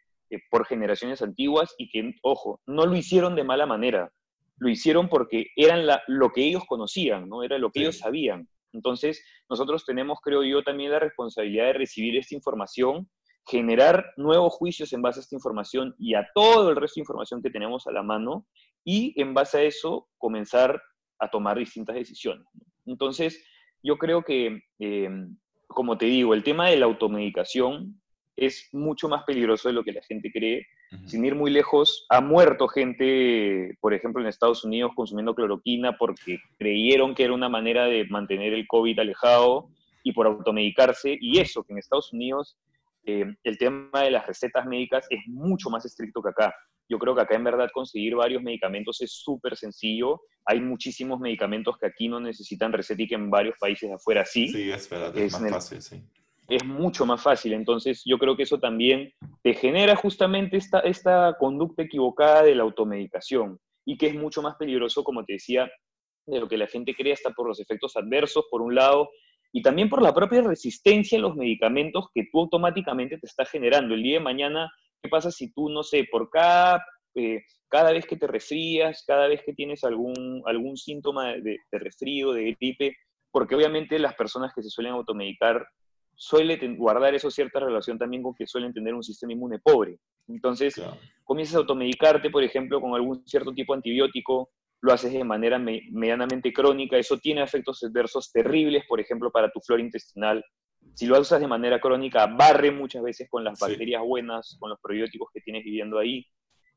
por 0.50 0.66
generaciones 0.66 1.22
antiguas 1.22 1.74
y 1.78 1.88
que, 1.88 2.14
ojo, 2.22 2.60
no 2.66 2.86
lo 2.86 2.96
hicieron 2.96 3.36
de 3.36 3.44
mala 3.44 3.66
manera, 3.66 4.10
lo 4.56 4.68
hicieron 4.68 5.08
porque 5.08 5.48
eran 5.56 5.86
lo 6.08 6.30
que 6.30 6.44
ellos 6.44 6.64
conocían, 6.66 7.28
¿no? 7.28 7.42
Era 7.42 7.58
lo 7.58 7.70
que 7.70 7.80
ellos 7.80 7.98
sabían. 7.98 8.48
Entonces, 8.72 9.22
nosotros 9.48 9.84
tenemos, 9.84 10.18
creo 10.22 10.42
yo, 10.42 10.62
también 10.62 10.90
la 10.90 10.98
responsabilidad 10.98 11.66
de 11.66 11.72
recibir 11.74 12.16
esta 12.16 12.34
información, 12.34 13.08
generar 13.46 14.12
nuevos 14.16 14.54
juicios 14.54 14.92
en 14.92 15.02
base 15.02 15.20
a 15.20 15.22
esta 15.22 15.34
información 15.34 15.94
y 15.98 16.14
a 16.14 16.28
todo 16.34 16.70
el 16.70 16.76
resto 16.76 16.96
de 16.96 17.02
información 17.02 17.42
que 17.42 17.50
tenemos 17.50 17.86
a 17.86 17.92
la 17.92 18.02
mano, 18.02 18.46
y 18.84 19.20
en 19.20 19.34
base 19.34 19.58
a 19.58 19.62
eso 19.62 20.08
comenzar 20.18 20.80
a 21.18 21.30
tomar 21.30 21.58
distintas 21.58 21.94
decisiones. 21.94 22.46
Entonces, 22.86 23.44
yo 23.82 23.96
creo 23.96 24.22
que, 24.22 24.62
eh, 24.78 25.10
como 25.68 25.96
te 25.98 26.06
digo, 26.06 26.34
el 26.34 26.42
tema 26.42 26.68
de 26.68 26.76
la 26.76 26.86
automedicación 26.86 28.00
es 28.36 28.68
mucho 28.72 29.08
más 29.08 29.24
peligroso 29.24 29.68
de 29.68 29.74
lo 29.74 29.84
que 29.84 29.92
la 29.92 30.02
gente 30.02 30.30
cree. 30.32 30.66
Sin 31.06 31.24
ir 31.24 31.34
muy 31.34 31.50
lejos, 31.50 32.04
ha 32.10 32.20
muerto 32.20 32.68
gente, 32.68 33.78
por 33.80 33.94
ejemplo, 33.94 34.20
en 34.20 34.28
Estados 34.28 34.62
Unidos 34.62 34.92
consumiendo 34.94 35.34
cloroquina 35.34 35.96
porque 35.96 36.38
creyeron 36.58 37.14
que 37.14 37.24
era 37.24 37.32
una 37.32 37.48
manera 37.48 37.86
de 37.86 38.04
mantener 38.10 38.52
el 38.52 38.66
COVID 38.66 38.98
alejado 38.98 39.70
y 40.02 40.12
por 40.12 40.26
automedicarse. 40.26 41.16
Y 41.18 41.38
eso, 41.38 41.64
que 41.64 41.72
en 41.72 41.78
Estados 41.78 42.12
Unidos 42.12 42.58
eh, 43.04 43.24
el 43.42 43.58
tema 43.58 44.02
de 44.02 44.10
las 44.10 44.26
recetas 44.26 44.66
médicas 44.66 45.06
es 45.10 45.20
mucho 45.26 45.70
más 45.70 45.84
estricto 45.84 46.22
que 46.22 46.30
acá. 46.30 46.54
Yo 46.88 46.98
creo 46.98 47.14
que 47.14 47.22
acá 47.22 47.34
en 47.36 47.44
verdad 47.44 47.70
conseguir 47.72 48.16
varios 48.16 48.42
medicamentos 48.42 49.00
es 49.00 49.12
súper 49.12 49.56
sencillo. 49.56 50.20
Hay 50.44 50.60
muchísimos 50.60 51.20
medicamentos 51.20 51.76
que 51.78 51.86
aquí 51.86 52.08
no 52.08 52.20
necesitan 52.20 52.72
receta 52.72 53.02
y 53.02 53.08
que 53.08 53.14
en 53.14 53.30
varios 53.30 53.56
países 53.58 53.90
afuera 53.90 54.24
sí. 54.24 54.48
Sí, 54.48 54.70
es 54.70 54.88
verdad, 54.88 55.16
es, 55.16 55.40
más 55.40 55.50
fácil, 55.50 55.82
sí 55.82 56.02
es 56.48 56.64
mucho 56.64 57.06
más 57.06 57.22
fácil. 57.22 57.52
Entonces, 57.54 58.02
yo 58.04 58.18
creo 58.18 58.36
que 58.36 58.42
eso 58.42 58.58
también 58.58 59.12
te 59.42 59.54
genera 59.54 59.96
justamente 59.96 60.56
esta, 60.56 60.80
esta 60.80 61.36
conducta 61.38 61.82
equivocada 61.82 62.42
de 62.42 62.54
la 62.54 62.62
automedicación 62.62 63.58
y 63.84 63.96
que 63.96 64.08
es 64.08 64.14
mucho 64.14 64.42
más 64.42 64.56
peligroso, 64.56 65.02
como 65.02 65.24
te 65.24 65.34
decía, 65.34 65.70
de 66.26 66.40
lo 66.40 66.48
que 66.48 66.56
la 66.56 66.66
gente 66.66 66.94
cree, 66.94 67.12
hasta 67.12 67.30
por 67.30 67.48
los 67.48 67.58
efectos 67.58 67.96
adversos, 67.96 68.46
por 68.50 68.62
un 68.62 68.74
lado, 68.74 69.10
y 69.52 69.62
también 69.62 69.88
por 69.88 70.02
la 70.02 70.14
propia 70.14 70.42
resistencia 70.42 71.18
a 71.18 71.20
los 71.20 71.36
medicamentos 71.36 72.06
que 72.14 72.26
tú 72.32 72.40
automáticamente 72.40 73.18
te 73.18 73.26
estás 73.26 73.50
generando. 73.50 73.94
El 73.94 74.02
día 74.02 74.18
de 74.18 74.24
mañana, 74.24 74.72
¿qué 75.02 75.08
pasa 75.08 75.30
si 75.30 75.52
tú, 75.52 75.68
no 75.68 75.82
sé, 75.82 76.06
por 76.10 76.30
cada, 76.30 76.84
eh, 77.14 77.42
cada 77.68 77.92
vez 77.92 78.06
que 78.06 78.16
te 78.16 78.26
resfrías, 78.26 79.04
cada 79.06 79.28
vez 79.28 79.42
que 79.44 79.52
tienes 79.52 79.84
algún, 79.84 80.42
algún 80.46 80.76
síntoma 80.76 81.34
de, 81.34 81.58
de 81.70 81.78
resfrío, 81.78 82.32
de 82.32 82.56
gripe, 82.58 82.96
porque 83.30 83.54
obviamente 83.54 83.98
las 83.98 84.14
personas 84.14 84.52
que 84.54 84.62
se 84.62 84.70
suelen 84.70 84.94
automedicar 84.94 85.66
suele 86.14 86.56
guardar 86.76 87.14
eso 87.14 87.30
cierta 87.30 87.60
relación 87.60 87.98
también 87.98 88.22
con 88.22 88.34
que 88.34 88.46
suelen 88.46 88.72
tener 88.72 88.94
un 88.94 89.02
sistema 89.02 89.32
inmune 89.32 89.58
pobre. 89.58 89.98
Entonces, 90.28 90.80
comienzas 91.24 91.56
a 91.56 91.58
automedicarte, 91.58 92.30
por 92.30 92.44
ejemplo, 92.44 92.80
con 92.80 92.94
algún 92.94 93.26
cierto 93.26 93.52
tipo 93.52 93.72
de 93.72 93.78
antibiótico, 93.78 94.50
lo 94.82 94.92
haces 94.92 95.12
de 95.12 95.24
manera 95.24 95.58
medianamente 95.58 96.52
crónica, 96.52 96.98
eso 96.98 97.16
tiene 97.16 97.42
efectos 97.42 97.82
adversos 97.84 98.32
terribles, 98.32 98.84
por 98.88 99.00
ejemplo, 99.00 99.30
para 99.30 99.50
tu 99.50 99.60
flora 99.60 99.80
intestinal. 99.80 100.44
Si 100.94 101.06
lo 101.06 101.18
usas 101.20 101.40
de 101.40 101.46
manera 101.46 101.80
crónica, 101.80 102.26
barre 102.26 102.72
muchas 102.72 103.02
veces 103.02 103.28
con 103.30 103.44
las 103.44 103.58
bacterias 103.60 104.02
buenas, 104.02 104.56
con 104.58 104.70
los 104.70 104.80
probióticos 104.80 105.28
que 105.32 105.40
tienes 105.40 105.64
viviendo 105.64 106.00
ahí. 106.00 106.26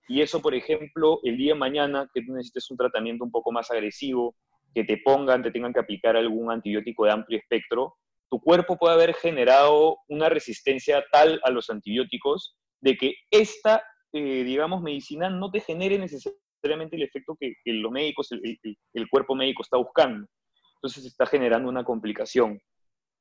Y 0.07 0.21
eso, 0.21 0.39
por 0.39 0.53
ejemplo, 0.53 1.19
el 1.23 1.35
día 1.35 1.53
de 1.53 1.59
mañana, 1.59 2.07
que 2.13 2.21
tú 2.21 2.33
necesites 2.33 2.69
un 2.69 2.77
tratamiento 2.77 3.23
un 3.23 3.31
poco 3.31 3.51
más 3.51 3.71
agresivo, 3.71 4.35
que 4.75 4.83
te 4.83 4.97
pongan, 4.97 5.41
te 5.41 5.49
tengan 5.49 5.73
que 5.73 5.79
aplicar 5.79 6.15
algún 6.15 6.51
antibiótico 6.51 7.05
de 7.05 7.11
amplio 7.11 7.39
espectro, 7.39 7.95
tu 8.29 8.39
cuerpo 8.39 8.77
puede 8.77 8.93
haber 8.93 9.15
generado 9.15 9.97
una 10.09 10.29
resistencia 10.29 11.03
tal 11.11 11.39
a 11.43 11.49
los 11.49 11.71
antibióticos 11.71 12.55
de 12.81 12.97
que 12.97 13.15
esta, 13.31 13.81
eh, 14.13 14.43
digamos, 14.43 14.83
medicina 14.83 15.29
no 15.29 15.49
te 15.49 15.59
genere 15.59 15.97
necesariamente 15.97 16.44
el 16.63 17.03
efecto 17.03 17.37
que, 17.39 17.55
los 17.65 17.91
médicos, 17.91 18.29
el, 18.31 19.09
cuerpo 19.09 19.35
médico 19.35 19.63
está 19.63 19.77
buscando. 19.77 20.27
Entonces 20.75 21.05
está 21.05 21.25
generando 21.25 21.69
una 21.69 21.83
complicación. 21.83 22.59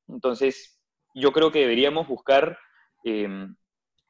Entonces, 0.08 0.80
yo 1.14 1.32
creo 1.32 1.50
que 1.50 1.60
deberíamos 1.60 2.08
buscar, 2.08 2.58
em, 3.04 3.54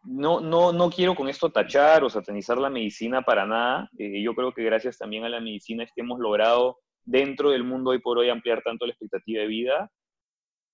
no, 0.04 0.40
no, 0.40 0.72
no 0.72 0.90
quiero 0.90 1.14
con 1.14 1.28
esto 1.28 1.50
tachar 1.50 2.04
o 2.04 2.10
satanizar 2.10 2.58
la 2.58 2.70
medicina 2.70 3.22
para 3.22 3.46
nada. 3.46 3.88
Eh, 3.98 4.22
yo 4.22 4.34
creo 4.34 4.52
que 4.52 4.64
gracias 4.64 4.98
también 4.98 5.24
a 5.24 5.28
la 5.28 5.40
medicina 5.40 5.84
es 5.84 5.90
que 5.94 6.02
hemos 6.02 6.20
logrado 6.20 6.78
dentro 7.04 7.50
del 7.50 7.64
mundo 7.64 7.90
hoy 7.90 8.00
por 8.00 8.18
hoy 8.18 8.30
ampliar 8.30 8.62
tanto 8.62 8.86
la 8.86 8.92
expectativa 8.92 9.42
de 9.42 9.48
vida 9.48 9.90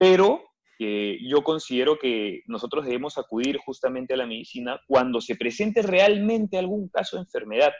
pero 0.00 0.42
eh, 0.78 1.18
yo 1.28 1.44
considero 1.44 1.98
que 1.98 2.40
nosotros 2.46 2.86
debemos 2.86 3.18
acudir 3.18 3.58
justamente 3.58 4.14
a 4.14 4.16
la 4.16 4.24
medicina 4.24 4.80
cuando 4.86 5.20
se 5.20 5.36
presente 5.36 5.82
realmente 5.82 6.56
algún 6.56 6.88
caso 6.88 7.16
de 7.16 7.24
enfermedad, 7.24 7.70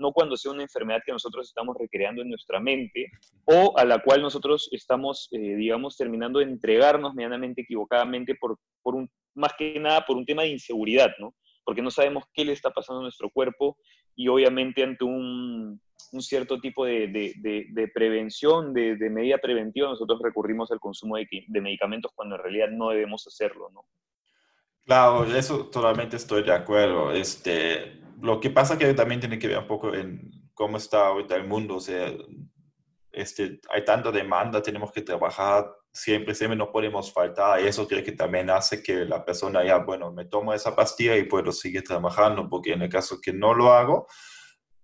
no 0.00 0.12
cuando 0.12 0.36
sea 0.36 0.52
una 0.52 0.62
enfermedad 0.62 1.02
que 1.04 1.12
nosotros 1.12 1.46
estamos 1.46 1.76
recreando 1.78 2.22
en 2.22 2.30
nuestra 2.30 2.58
mente 2.58 3.10
o 3.44 3.76
a 3.78 3.84
la 3.84 4.02
cual 4.02 4.22
nosotros 4.22 4.68
estamos, 4.72 5.28
eh, 5.32 5.54
digamos, 5.56 5.96
terminando 5.96 6.38
de 6.38 6.46
entregarnos 6.46 7.14
medianamente 7.14 7.62
equivocadamente 7.62 8.34
por, 8.34 8.58
por 8.82 8.94
un, 8.94 9.08
más 9.34 9.52
que 9.56 9.78
nada 9.78 10.04
por 10.04 10.16
un 10.16 10.26
tema 10.26 10.42
de 10.42 10.48
inseguridad, 10.48 11.10
¿no? 11.18 11.34
Porque 11.64 11.82
no 11.82 11.90
sabemos 11.90 12.24
qué 12.32 12.44
le 12.44 12.52
está 12.52 12.70
pasando 12.70 13.00
a 13.00 13.02
nuestro 13.02 13.30
cuerpo 13.30 13.76
y 14.16 14.28
obviamente 14.28 14.82
ante 14.82 15.04
un, 15.04 15.80
un 16.12 16.22
cierto 16.22 16.60
tipo 16.60 16.84
de, 16.84 17.08
de, 17.08 17.88
prevención, 17.94 18.72
de, 18.72 18.96
medida 19.10 19.38
preventiva, 19.38 19.88
nosotros 19.88 20.20
recurrimos 20.22 20.70
al 20.70 20.80
consumo 20.80 21.16
de, 21.16 21.60
medicamentos 21.60 22.12
cuando 22.14 22.36
en 22.36 22.42
realidad 22.42 22.68
no 22.70 22.90
debemos 22.90 23.26
hacerlo, 23.26 23.70
¿no? 23.72 23.84
Claro, 24.84 25.24
eso 25.24 25.66
totalmente 25.66 26.16
estoy 26.16 26.42
de 26.42 26.52
acuerdo. 26.52 27.12
Este, 27.12 27.99
lo 28.22 28.40
que 28.40 28.50
pasa 28.50 28.78
que 28.78 28.92
también 28.94 29.20
tiene 29.20 29.38
que 29.38 29.48
ver 29.48 29.58
un 29.58 29.66
poco 29.66 29.94
en 29.94 30.30
cómo 30.54 30.76
está 30.76 31.06
ahorita 31.06 31.36
el 31.36 31.46
mundo, 31.46 31.76
o 31.76 31.80
sea, 31.80 32.12
este, 33.12 33.60
hay 33.70 33.84
tanta 33.84 34.12
demanda, 34.12 34.62
tenemos 34.62 34.92
que 34.92 35.02
trabajar 35.02 35.70
siempre, 35.92 36.34
siempre 36.34 36.56
no 36.56 36.70
podemos 36.70 37.12
faltar. 37.12 37.60
Eso 37.60 37.86
creo 37.88 38.04
que 38.04 38.12
también 38.12 38.50
hace 38.50 38.82
que 38.82 39.04
la 39.04 39.24
persona 39.24 39.64
ya, 39.64 39.78
bueno, 39.78 40.12
me 40.12 40.24
tomo 40.24 40.52
esa 40.54 40.74
pastilla 40.76 41.16
y 41.16 41.24
puedo 41.24 41.52
seguir 41.52 41.82
trabajando, 41.82 42.48
porque 42.48 42.72
en 42.72 42.82
el 42.82 42.88
caso 42.88 43.20
que 43.20 43.32
no 43.32 43.54
lo 43.54 43.72
hago, 43.72 44.06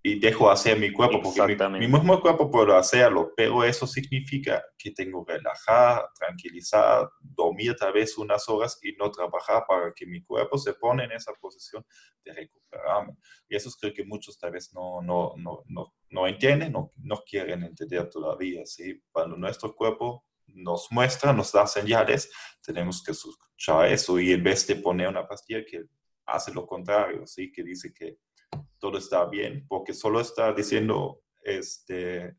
y 0.06 0.20
dejo 0.20 0.48
hacer 0.48 0.78
mi 0.78 0.92
cuerpo, 0.92 1.20
porque 1.20 1.42
mi, 1.42 1.80
mi, 1.80 1.88
mismo 1.88 2.20
cuerpo 2.20 2.48
puedo 2.48 2.76
hacerlo, 2.76 3.32
pero 3.36 3.64
eso 3.64 3.88
significa 3.88 4.62
que 4.78 4.92
tengo 4.92 5.26
que 5.26 5.32
relajar, 5.32 6.08
tranquilizar, 6.16 7.10
dormir 7.20 7.74
tal 7.74 7.92
vez 7.92 8.16
unas 8.16 8.48
horas 8.48 8.78
y 8.84 8.92
no 8.92 9.10
trabajar 9.10 9.64
para 9.66 9.92
que 9.92 10.06
mi 10.06 10.22
cuerpo 10.22 10.58
se 10.58 10.74
pone 10.74 11.02
en 11.02 11.10
esa 11.10 11.32
posición 11.40 11.84
de 12.24 12.34
recuperarme. 12.34 13.16
Y 13.48 13.56
eso 13.56 13.68
creo 13.80 13.92
que 13.92 14.04
muchos 14.04 14.38
tal 14.38 14.52
vez 14.52 14.72
no, 14.72 15.02
no, 15.02 15.34
no, 15.38 15.64
no, 15.66 15.92
no 16.10 16.28
entienden, 16.28 16.70
no, 16.70 16.92
no 16.98 17.16
quieren 17.28 17.64
entender 17.64 18.08
todavía. 18.08 18.64
¿sí? 18.64 19.02
Cuando 19.10 19.36
nuestro 19.36 19.74
cuerpo 19.74 20.24
nos 20.46 20.86
muestra, 20.92 21.32
nos 21.32 21.50
da 21.50 21.66
señales, 21.66 22.30
tenemos 22.64 23.02
que 23.02 23.10
escuchar 23.10 23.86
eso 23.86 24.20
y 24.20 24.30
en 24.30 24.44
vez 24.44 24.68
de 24.68 24.76
poner 24.76 25.08
una 25.08 25.26
pastilla 25.26 25.64
que 25.68 25.82
hace 26.26 26.54
lo 26.54 26.64
contrario, 26.64 27.26
¿sí? 27.26 27.50
que 27.50 27.64
dice 27.64 27.92
que 27.92 28.18
todo 28.78 28.98
está 28.98 29.24
bien, 29.26 29.66
porque 29.68 29.94
solo 29.94 30.20
está 30.20 30.52
diciendo, 30.52 31.22
este, 31.42 32.36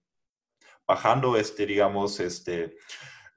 bajando, 0.85 1.35
este, 1.37 1.65
digamos, 1.65 2.19
este, 2.19 2.77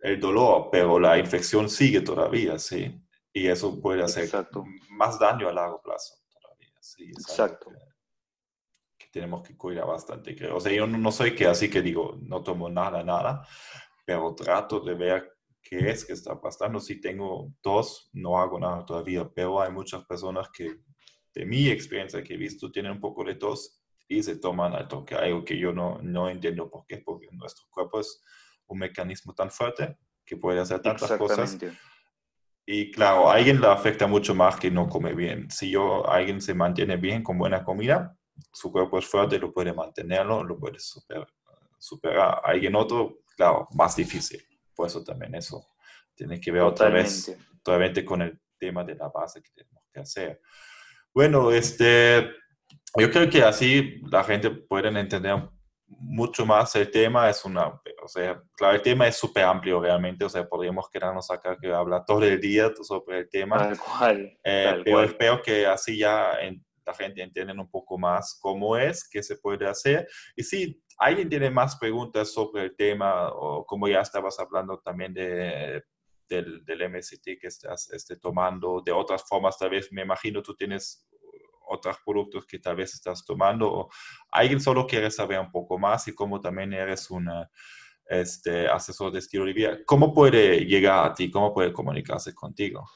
el 0.01 0.21
dolor, 0.21 0.69
pero 0.71 0.99
la 0.99 1.19
infección 1.19 1.69
sigue 1.69 2.01
todavía, 2.01 2.59
¿sí? 2.59 3.03
Y 3.33 3.47
eso 3.47 3.81
puede 3.81 4.03
hacer 4.03 4.29
más 4.91 5.19
daño 5.19 5.49
a 5.49 5.53
largo 5.53 5.81
plazo 5.83 6.15
todavía, 6.29 6.73
¿sí? 6.81 7.11
Exacto. 7.11 7.71
Que, 8.99 9.07
tenemos 9.13 9.43
que 9.43 9.57
cuidar 9.57 9.87
bastante, 9.87 10.37
creo. 10.37 10.57
O 10.57 10.61
sea, 10.61 10.73
yo 10.73 10.87
no 10.87 11.13
soy 11.13 11.35
que 11.35 11.47
así 11.47 11.69
que 11.69 11.83
digo, 11.83 12.17
no 12.23 12.43
tomo 12.43 12.69
nada, 12.71 13.03
nada, 13.03 13.47
pero 14.07 14.35
trato 14.35 14.81
de 14.81 14.95
ver 14.95 15.33
qué 15.63 15.91
es 15.91 16.05
que 16.05 16.13
está 16.13 16.41
pasando. 16.41 16.79
Si 16.79 17.01
tengo 17.01 17.53
dos, 17.63 18.09
no 18.13 18.41
hago 18.41 18.59
nada 18.59 18.85
todavía, 18.85 19.29
pero 19.29 19.61
hay 19.61 19.73
muchas 19.73 20.05
personas 20.05 20.49
que 20.51 20.81
de 21.35 21.47
mi 21.47 21.69
experiencia 21.69 22.23
que 22.23 22.35
he 22.35 22.37
visto, 22.37 22.71
tienen 22.71 22.93
un 22.93 23.01
poco 23.01 23.25
de 23.25 23.35
tos 23.37 23.81
y 24.09 24.23
se 24.23 24.37
toman 24.37 24.75
al 24.75 24.89
toque, 24.89 25.15
algo 25.15 25.45
que 25.45 25.57
yo 25.57 25.73
no, 25.73 26.01
no 26.03 26.29
entiendo 26.29 26.69
por 26.69 26.85
qué, 26.87 26.99
porque 26.99 27.29
nuestro 27.33 27.67
cuerpo 27.71 28.01
es 28.01 28.23
un 28.67 28.79
mecanismo 28.79 29.35
tan 29.35 29.51
fuerte 29.51 29.97
que 30.25 30.37
puede 30.37 30.61
hacer 30.61 30.81
tantas 30.81 31.13
cosas. 31.13 31.59
Y 32.67 32.91
claro, 32.91 33.31
a 33.31 33.35
alguien 33.35 33.61
le 33.61 33.67
afecta 33.67 34.07
mucho 34.07 34.35
más 34.35 34.57
que 34.57 34.71
no 34.71 34.89
come 34.89 35.15
bien. 35.15 35.51
Si 35.51 35.71
yo, 35.71 36.09
alguien 36.09 36.41
se 36.41 36.55
mantiene 36.55 36.97
bien 36.97 37.23
con 37.23 37.39
buena 37.39 37.65
comida, 37.65 38.17
su 38.53 38.71
cuerpo 38.71 38.99
es 38.99 39.07
fuerte, 39.07 39.39
lo 39.39 39.53
puede 39.53 39.73
mantenerlo, 39.73 40.45
lo 40.45 40.59
puede 40.59 40.79
superar. 40.79 41.27
superar. 41.79 42.41
A 42.45 42.51
alguien 42.51 42.75
otro, 42.77 43.21
claro, 43.37 43.69
más 43.75 43.97
difícil. 43.97 44.41
Por 44.75 44.87
eso 44.87 45.03
también 45.03 45.35
eso 45.35 45.69
tiene 46.15 46.41
que 46.41 46.53
ver 46.53 46.63
otra 46.63 46.89
vez, 46.91 47.37
otra 47.61 48.05
con 48.05 48.23
el 48.23 48.41
tema 48.59 48.85
de 48.85 48.95
la 48.95 49.09
base 49.09 49.43
que 49.43 49.51
tenemos 49.53 49.85
que 49.93 50.01
hacer. 50.01 50.41
Bueno, 51.15 51.51
este, 51.51 52.31
yo 52.97 53.11
creo 53.11 53.29
que 53.29 53.43
así 53.43 54.01
la 54.11 54.25
gente 54.25 54.51
puede 54.51 54.89
entender 54.89 55.49
mucho 55.87 56.47
más 56.47 56.75
el 56.77 56.91
tema, 56.91 57.29
es 57.29 57.45
una, 57.45 57.67
o 57.67 58.09
sea, 58.09 58.41
claro, 58.57 58.77
el 58.77 58.83
tema 58.83 59.09
es 59.09 59.17
súper 59.17 59.45
amplio 59.45 59.81
realmente, 59.81 60.25
o 60.25 60.29
sea, 60.29 60.49
podríamos 60.49 60.89
quedarnos 60.89 61.31
acá 61.31 61.57
que 61.61 61.73
habla 61.73 62.05
todo 62.05 62.23
el 62.23 62.41
día 62.41 62.71
sobre 62.83 63.21
el 63.21 63.29
tema. 63.29 63.59
Tal 63.59 63.79
cual, 63.79 64.39
eh, 64.45 64.83
pero 64.85 65.03
espero 65.03 65.43
que 65.43 65.67
así 65.67 65.99
ya 65.99 66.39
la 66.87 66.95
gente 66.95 67.23
entienda 67.23 67.53
un 67.55 67.71
poco 67.71 67.99
más 67.99 68.39
cómo 68.41 68.77
es, 68.77 69.09
qué 69.09 69.23
se 69.23 69.37
puede 69.37 69.67
hacer. 69.67 70.07
Y 70.37 70.43
si 70.43 70.81
alguien 70.99 71.29
tiene 71.29 71.51
más 71.51 71.77
preguntas 71.77 72.33
sobre 72.33 72.65
el 72.65 72.77
tema, 72.77 73.31
o 73.33 73.65
como 73.67 73.89
ya 73.89 74.01
estabas 74.01 74.39
hablando 74.39 74.79
también 74.79 75.13
de, 75.13 75.83
del, 76.31 76.65
del 76.65 76.79
que 77.23 77.47
estás 77.47 77.91
tomando, 78.23 78.81
de 78.85 78.93
otras 78.93 79.23
formas, 79.29 79.59
tal 79.59 79.71
vez 79.71 79.93
me 79.93 80.03
imagino 80.03 80.43
tú 80.43 80.55
tienes 80.55 81.07
otros 81.69 81.97
productos 82.05 82.47
que 82.47 82.59
tal 82.59 82.77
vez 82.77 82.95
estás 82.95 83.25
tomando 83.25 83.71
o 83.71 83.91
alguien 84.31 84.61
solo 84.61 84.87
quiere 84.87 85.11
saber 85.11 85.39
un 85.39 85.51
poco 85.51 85.79
más 85.79 86.09
y 86.09 86.15
como 86.15 86.41
también 86.41 86.73
eres 86.73 87.11
un 87.11 87.29
este, 88.07 88.69
asesor 88.69 89.13
de 89.13 89.21
estilo 89.21 89.45
de 89.45 89.53
vida, 89.53 89.79
¿cómo 89.85 90.13
puede 90.13 90.65
llegar 90.65 91.07
a 91.07 91.15
ti? 91.15 91.31
¿Cómo 91.31 91.53
puede 91.53 91.73
comunicarse 91.73 92.35
contigo? 92.35 92.89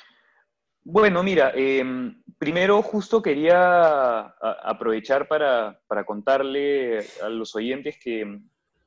Bueno, 0.82 1.22
mira, 1.22 1.52
em, 1.54 2.22
primero 2.36 2.82
justo 2.82 3.22
quería 3.22 4.20
aprovechar 4.62 5.26
para, 5.28 5.80
para, 5.86 6.04
contarle 6.04 6.98
a 7.22 7.28
los 7.30 7.54
oyentes 7.54 7.96
que 7.98 8.40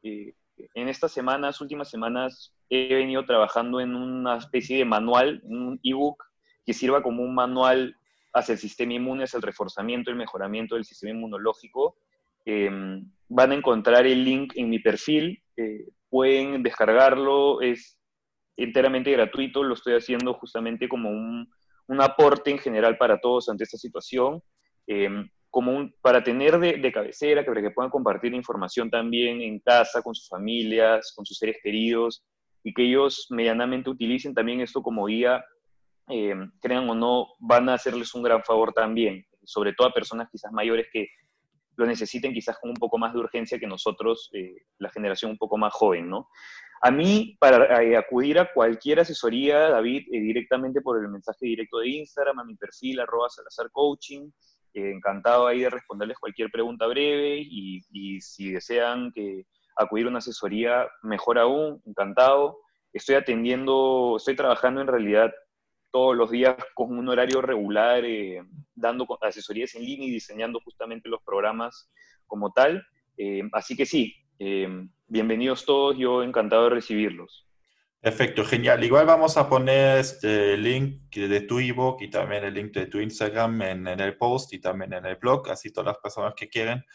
eh, 0.03 0.35
en 0.73 0.89
estas 0.89 1.11
semanas, 1.11 1.61
últimas 1.61 1.89
semanas, 1.89 2.53
he 2.69 2.93
venido 2.93 3.25
trabajando 3.25 3.79
en 3.79 3.95
una 3.95 4.37
especie 4.37 4.77
de 4.77 4.85
manual, 4.85 5.41
un 5.43 5.79
ebook 5.83 6.23
que 6.65 6.73
sirva 6.73 7.01
como 7.01 7.23
un 7.23 7.33
manual 7.33 7.95
hacia 8.33 8.53
el 8.53 8.59
sistema 8.59 8.93
inmune, 8.93 9.23
hacia 9.23 9.37
el 9.37 9.43
reforzamiento 9.43 10.11
el 10.11 10.17
mejoramiento 10.17 10.75
del 10.75 10.85
sistema 10.85 11.13
inmunológico. 11.13 11.97
Em, 12.45 13.09
van 13.29 13.51
a 13.51 13.55
encontrar 13.55 14.05
el 14.05 14.23
link 14.23 14.53
en 14.55 14.69
mi 14.69 14.79
perfil, 14.79 15.41
eh, 15.55 15.87
pueden 16.09 16.63
descargarlo, 16.63 17.61
es 17.61 17.97
enteramente 18.55 19.11
gratuito, 19.11 19.63
lo 19.63 19.73
estoy 19.73 19.95
haciendo 19.95 20.33
justamente 20.33 20.87
como 20.87 21.09
un, 21.09 21.49
un 21.87 22.01
aporte 22.01 22.51
en 22.51 22.57
general 22.57 22.97
para 22.97 23.19
todos 23.19 23.49
ante 23.49 23.63
esta 23.63 23.77
situación, 23.77 24.41
em, 24.87 25.29
como 25.49 25.75
un, 25.75 25.93
para 26.01 26.23
tener 26.23 26.59
de, 26.59 26.77
de 26.77 26.91
cabecera, 26.91 27.43
que, 27.43 27.51
para 27.51 27.61
que 27.61 27.71
puedan 27.71 27.91
compartir 27.91 28.33
información 28.33 28.89
también 28.89 29.41
en 29.41 29.59
casa, 29.59 30.01
con 30.01 30.13
sus 30.13 30.27
familias, 30.27 31.13
con 31.15 31.25
sus 31.25 31.37
seres 31.37 31.57
queridos, 31.63 32.23
y 32.67 32.73
que 32.73 32.83
ellos 32.83 33.27
medianamente 33.29 33.89
utilicen 33.89 34.33
también 34.33 34.59
esto 34.59 34.81
como 34.83 35.05
guía 35.05 35.41
eh, 36.09 36.35
crean 36.59 36.89
o 36.89 36.95
no, 36.95 37.27
van 37.39 37.69
a 37.69 37.75
hacerles 37.75 38.13
un 38.13 38.23
gran 38.23 38.43
favor 38.43 38.73
también, 38.73 39.25
sobre 39.45 39.71
todo 39.71 39.87
a 39.87 39.93
personas 39.93 40.27
quizás 40.29 40.51
mayores 40.51 40.87
que 40.91 41.07
lo 41.77 41.85
necesiten 41.85 42.33
quizás 42.33 42.57
con 42.59 42.71
un 42.71 42.75
poco 42.75 42.97
más 42.97 43.13
de 43.13 43.19
urgencia 43.19 43.57
que 43.57 43.67
nosotros, 43.67 44.29
eh, 44.33 44.53
la 44.79 44.89
generación 44.89 45.31
un 45.31 45.37
poco 45.37 45.57
más 45.57 45.71
joven, 45.71 46.09
¿no? 46.09 46.27
A 46.81 46.91
mí, 46.91 47.37
para 47.39 47.81
eh, 47.81 47.95
acudir 47.95 48.37
a 48.37 48.51
cualquier 48.53 48.99
asesoría, 48.99 49.69
David, 49.69 50.03
directamente 50.11 50.81
por 50.81 51.01
el 51.01 51.07
mensaje 51.07 51.45
directo 51.45 51.77
de 51.77 51.87
Instagram, 51.87 52.39
a 52.39 52.43
mi 52.43 52.57
perfil, 52.57 52.99
arroba 52.99 53.29
Salazar 53.29 53.67
encantado 54.73 55.47
ahí 55.47 55.61
de 55.61 55.69
responderles 55.69 56.19
cualquier 56.19 56.51
pregunta 56.51 56.85
breve 56.85 57.39
y 57.39 58.19
si 58.19 58.51
desean 58.51 59.13
que 59.13 59.45
acudir 59.77 60.05
a 60.05 60.09
una 60.09 60.19
asesoría, 60.19 60.87
mejor 61.03 61.37
aún, 61.37 61.81
encantado. 61.85 62.59
Estoy 62.93 63.15
atendiendo, 63.15 64.15
estoy 64.17 64.35
trabajando 64.35 64.81
en 64.81 64.87
realidad 64.87 65.31
todos 65.91 66.15
los 66.15 66.31
días 66.31 66.55
con 66.73 66.97
un 66.97 67.07
horario 67.09 67.41
regular, 67.41 68.03
eh, 68.05 68.43
dando 68.75 69.07
asesorías 69.21 69.75
en 69.75 69.83
línea 69.83 70.07
y 70.07 70.11
diseñando 70.11 70.59
justamente 70.59 71.09
los 71.09 71.21
programas 71.23 71.89
como 72.25 72.51
tal. 72.51 72.85
Eh, 73.17 73.43
así 73.53 73.75
que 73.75 73.85
sí, 73.85 74.15
eh, 74.39 74.67
bienvenidos 75.07 75.65
todos, 75.65 75.97
yo 75.97 76.23
encantado 76.23 76.65
de 76.65 76.69
recibirlos. 76.71 77.47
Perfecto, 77.99 78.45
genial. 78.45 78.83
Igual 78.83 79.07
vamos 79.07 79.37
a 79.37 79.49
poner 79.49 79.97
este 79.97 80.55
link 80.55 81.15
de 81.15 81.41
tu 81.41 81.59
ebook 81.59 82.01
y 82.01 82.09
también 82.09 82.43
el 82.43 82.53
link 82.53 82.71
de 82.71 82.85
tu 82.85 82.99
Instagram 82.99 83.61
en, 83.63 83.87
el 83.87 84.17
post 84.17 84.53
y 84.53 84.59
también 84.59 84.93
en 84.93 85.05
el 85.05 85.15
blog, 85.15 85.49
así 85.49 85.73
todas 85.73 85.87
las 85.87 85.97
personas 85.97 86.33
que 86.35 86.47
quieren 86.47 86.85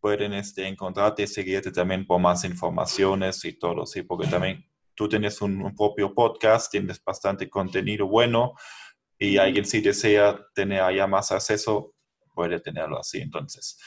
pueden 0.00 0.32
este, 0.34 0.66
encontrarte 0.66 1.22
y 1.22 1.26
seguirte 1.26 1.72
también 1.72 2.06
por 2.06 2.20
más 2.20 2.44
informaciones 2.44 3.44
y 3.44 3.58
todo, 3.58 3.86
sí, 3.86 4.02
porque 4.02 4.26
también 4.26 4.64
tú 4.94 5.08
tienes 5.08 5.40
un, 5.42 5.74
propio 5.76 6.14
podcast, 6.14 6.70
tienes 6.70 7.02
bastante 7.04 7.48
contenido 7.48 8.06
bueno 8.06 8.54
y 9.18 9.36
alguien 9.36 9.64
si 9.64 9.80
desea 9.80 10.38
tener 10.54 10.80
allá 10.80 11.06
más 11.06 11.30
acceso, 11.32 11.94
puede 12.34 12.60
tenerlo 12.60 12.98
así. 12.98 13.18
Entonces, 13.18 13.78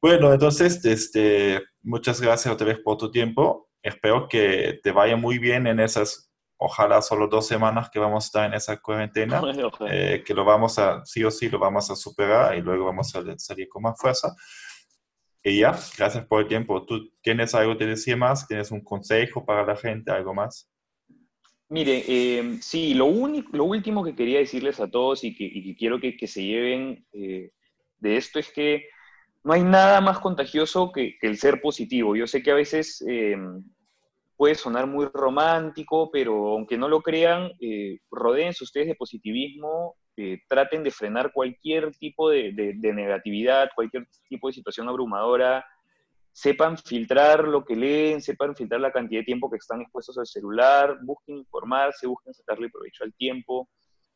bueno, 0.00 0.32
entonces, 0.32 0.84
este, 0.84 1.62
muchas 1.82 2.20
gracias 2.20 2.52
otra 2.52 2.68
vez 2.68 2.78
por 2.78 2.96
tu 2.96 3.10
tiempo. 3.10 3.68
Espero 3.82 4.28
que 4.28 4.78
te 4.82 4.92
vaya 4.92 5.16
muy 5.16 5.38
bien 5.38 5.66
en 5.66 5.80
esas, 5.80 6.30
ojalá 6.58 7.02
solo 7.02 7.28
dos 7.28 7.46
semanas 7.46 7.90
que 7.90 7.98
vamos 7.98 8.24
a 8.24 8.26
estar 8.26 8.46
en 8.46 8.54
esa 8.54 8.76
cuarentena, 8.78 9.42
eh, 9.90 10.22
que 10.24 10.34
lo 10.34 10.44
vamos 10.44 10.78
a, 10.78 11.04
sí 11.04 11.24
o 11.24 11.30
sí, 11.30 11.48
lo 11.48 11.58
vamos 11.58 11.90
a 11.90 11.96
superar 11.96 12.56
y 12.56 12.60
luego 12.60 12.86
vamos 12.86 13.14
a 13.14 13.38
salir 13.38 13.68
con 13.68 13.82
más 13.82 13.98
fuerza. 13.98 14.34
Y 15.48 15.60
ya, 15.60 15.78
gracias 15.96 16.26
por 16.26 16.42
el 16.42 16.48
tiempo. 16.48 16.84
¿Tú 16.84 17.10
tienes 17.22 17.54
algo 17.54 17.76
que 17.76 17.86
decir 17.86 18.16
más? 18.16 18.46
¿Tienes 18.46 18.70
un 18.70 18.82
consejo 18.82 19.44
para 19.44 19.64
la 19.64 19.76
gente, 19.76 20.10
algo 20.10 20.34
más? 20.34 20.70
Mire, 21.70 22.04
eh, 22.06 22.58
sí, 22.60 22.94
lo, 22.94 23.06
único, 23.06 23.56
lo 23.56 23.64
último 23.64 24.04
que 24.04 24.14
quería 24.14 24.38
decirles 24.38 24.80
a 24.80 24.90
todos 24.90 25.24
y 25.24 25.34
que, 25.34 25.76
quiero 25.76 26.00
que, 26.00 26.26
se 26.26 26.42
lleven 26.42 27.04
eh, 27.12 27.50
de 27.98 28.16
esto 28.16 28.38
es 28.38 28.50
que 28.50 28.84
no 29.44 29.52
hay 29.52 29.62
nada 29.62 30.00
más 30.00 30.18
contagioso 30.18 30.92
que, 30.92 31.16
el 31.22 31.38
ser 31.38 31.60
positivo. 31.60 32.16
Yo 32.16 32.26
sé 32.26 32.42
que 32.42 32.50
a 32.50 32.54
veces 32.54 33.04
eh, 33.08 33.36
puede 34.36 34.54
sonar 34.54 34.86
muy 34.86 35.06
romántico, 35.12 36.10
pero 36.10 36.52
aunque 36.52 36.78
no 36.78 36.88
lo 36.88 37.00
crean, 37.02 37.50
eh, 37.60 37.98
rodeense 38.10 38.64
ustedes 38.64 38.86
de 38.88 38.94
positivismo 38.94 39.96
traten 40.48 40.82
de 40.82 40.90
frenar 40.90 41.32
cualquier 41.32 41.92
tipo 41.96 42.30
de, 42.30 42.52
negatividad, 42.82 43.70
cualquier 43.74 44.06
tipo 44.28 44.48
de 44.48 44.54
situación 44.54 44.88
abrumadora, 44.88 45.64
sepan 46.32 46.76
filtrar 46.78 47.46
lo 47.46 47.64
que 47.64 47.76
leen, 47.76 48.20
sepan 48.22 48.54
filtrar 48.54 48.80
la 48.80 48.92
cantidad 48.92 49.20
de 49.20 49.26
tiempo 49.26 49.50
que 49.50 49.56
están 49.56 49.80
expuestos 49.80 50.18
al 50.18 50.26
celular, 50.26 50.98
busquen 51.02 51.38
informarse, 51.38 52.06
busquen 52.06 52.34
sacarle 52.34 52.70
provecho 52.70 53.04
al 53.04 53.14
tiempo, 53.14 53.68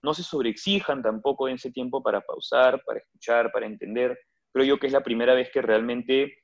no 0.02 0.14
se 0.14 0.22
sobreexijan 0.22 1.02
tampoco 1.02 1.48
en 1.48 1.54
ese 1.54 1.70
tiempo 1.70 2.02
para 2.02 2.20
pausar, 2.20 2.82
para 2.84 2.98
escuchar, 2.98 3.50
para 3.52 3.66
entender. 3.66 4.18
Creo 4.52 4.66
yo 4.66 4.78
que 4.78 4.88
es 4.88 4.92
la 4.92 5.02
primera 5.02 5.34
vez 5.34 5.50
que 5.52 5.62
realmente 5.62 6.34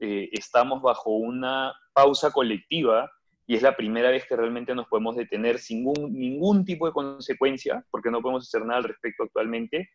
eh, 0.00 0.28
estamos 0.32 0.82
bajo 0.82 1.10
una 1.10 1.72
pausa 1.92 2.30
colectiva 2.30 3.10
y 3.46 3.54
es 3.54 3.62
la 3.62 3.76
primera 3.76 4.10
vez 4.10 4.26
que 4.26 4.36
realmente 4.36 4.74
nos 4.74 4.88
podemos 4.88 5.16
detener 5.16 5.58
sin 5.58 5.84
ningún, 5.84 6.64
tipo 6.64 6.86
de 6.86 6.92
consecuencia, 6.92 7.84
porque 7.90 8.10
no 8.10 8.20
podemos 8.20 8.44
hacer 8.44 8.66
nada 8.66 8.78
al 8.78 8.84
respecto 8.84 9.22
actualmente, 9.22 9.90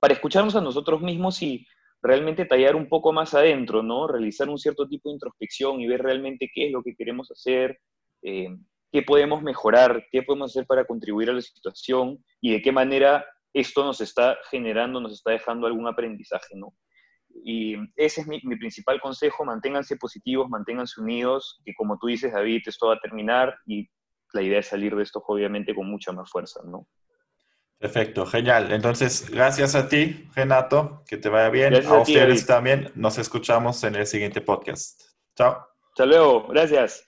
para 0.00 0.14
escucharnos 0.14 0.56
a 0.56 0.60
nosotros 0.60 1.00
mismos 1.00 1.40
y 1.42 1.66
realmente 2.02 2.44
tallar 2.44 2.76
un 2.76 2.88
poco 2.88 3.12
más 3.12 3.34
adentro, 3.34 3.82
¿no? 3.82 4.06
Realizar 4.06 4.48
un 4.48 4.58
cierto 4.58 4.88
tipo 4.88 5.08
de 5.08 5.14
introspección 5.14 5.80
y 5.80 5.86
ver 5.86 6.02
realmente 6.02 6.50
qué 6.52 6.66
es 6.66 6.72
lo 6.72 6.82
que 6.82 6.94
queremos 6.94 7.30
hacer, 7.30 7.80
eh, 8.22 8.48
qué 8.92 9.02
podemos 9.02 9.42
mejorar, 9.42 10.04
qué 10.10 10.22
podemos 10.22 10.50
hacer 10.50 10.66
para 10.66 10.84
contribuir 10.84 11.30
a 11.30 11.34
la 11.34 11.40
situación 11.40 12.24
y 12.40 12.52
de 12.52 12.62
qué 12.62 12.72
manera 12.72 13.24
esto 13.52 13.84
nos 13.84 14.00
está 14.00 14.38
generando, 14.50 15.00
nos 15.00 15.12
está 15.12 15.32
dejando 15.32 15.66
algún 15.66 15.86
aprendizaje, 15.86 16.56
¿no? 16.56 16.74
Y 17.44 17.76
ese 17.96 18.22
es 18.22 18.26
mi, 18.26 18.40
principal 18.40 19.00
consejo, 19.00 19.44
manténganse 19.44 19.96
positivos, 19.96 20.48
manténganse 20.48 21.00
unidos, 21.00 21.60
que 21.64 21.72
como 21.74 21.98
tú 21.98 22.08
dices, 22.08 22.32
David, 22.32 22.62
esto 22.66 22.88
va 22.88 22.94
a 22.94 23.00
terminar 23.00 23.54
y 23.66 23.88
la 24.32 24.42
idea 24.42 24.60
es 24.60 24.66
salir 24.66 24.94
de 24.94 25.02
esto 25.02 25.22
obviamente 25.26 25.74
con 25.74 25.90
mucha 25.90 26.12
más 26.12 26.30
fuerza, 26.30 26.60
¿no? 26.64 26.86
Perfecto, 27.78 28.26
genial. 28.26 28.72
Entonces, 28.72 29.30
gracias 29.30 29.76
a 29.76 29.88
ti, 29.88 30.28
Renato, 30.34 31.04
que 31.06 31.16
te 31.16 31.28
vaya 31.28 31.48
bien. 31.48 31.74
a, 31.86 32.00
ustedes 32.00 32.44
también. 32.44 32.90
Nos 32.96 33.18
escuchamos 33.18 33.84
en 33.84 33.94
el 33.94 34.06
siguiente 34.06 34.40
podcast. 34.40 35.00
Chao. 35.36 35.64
Hasta 35.92 36.06
luego, 36.06 36.48
gracias. 36.48 37.07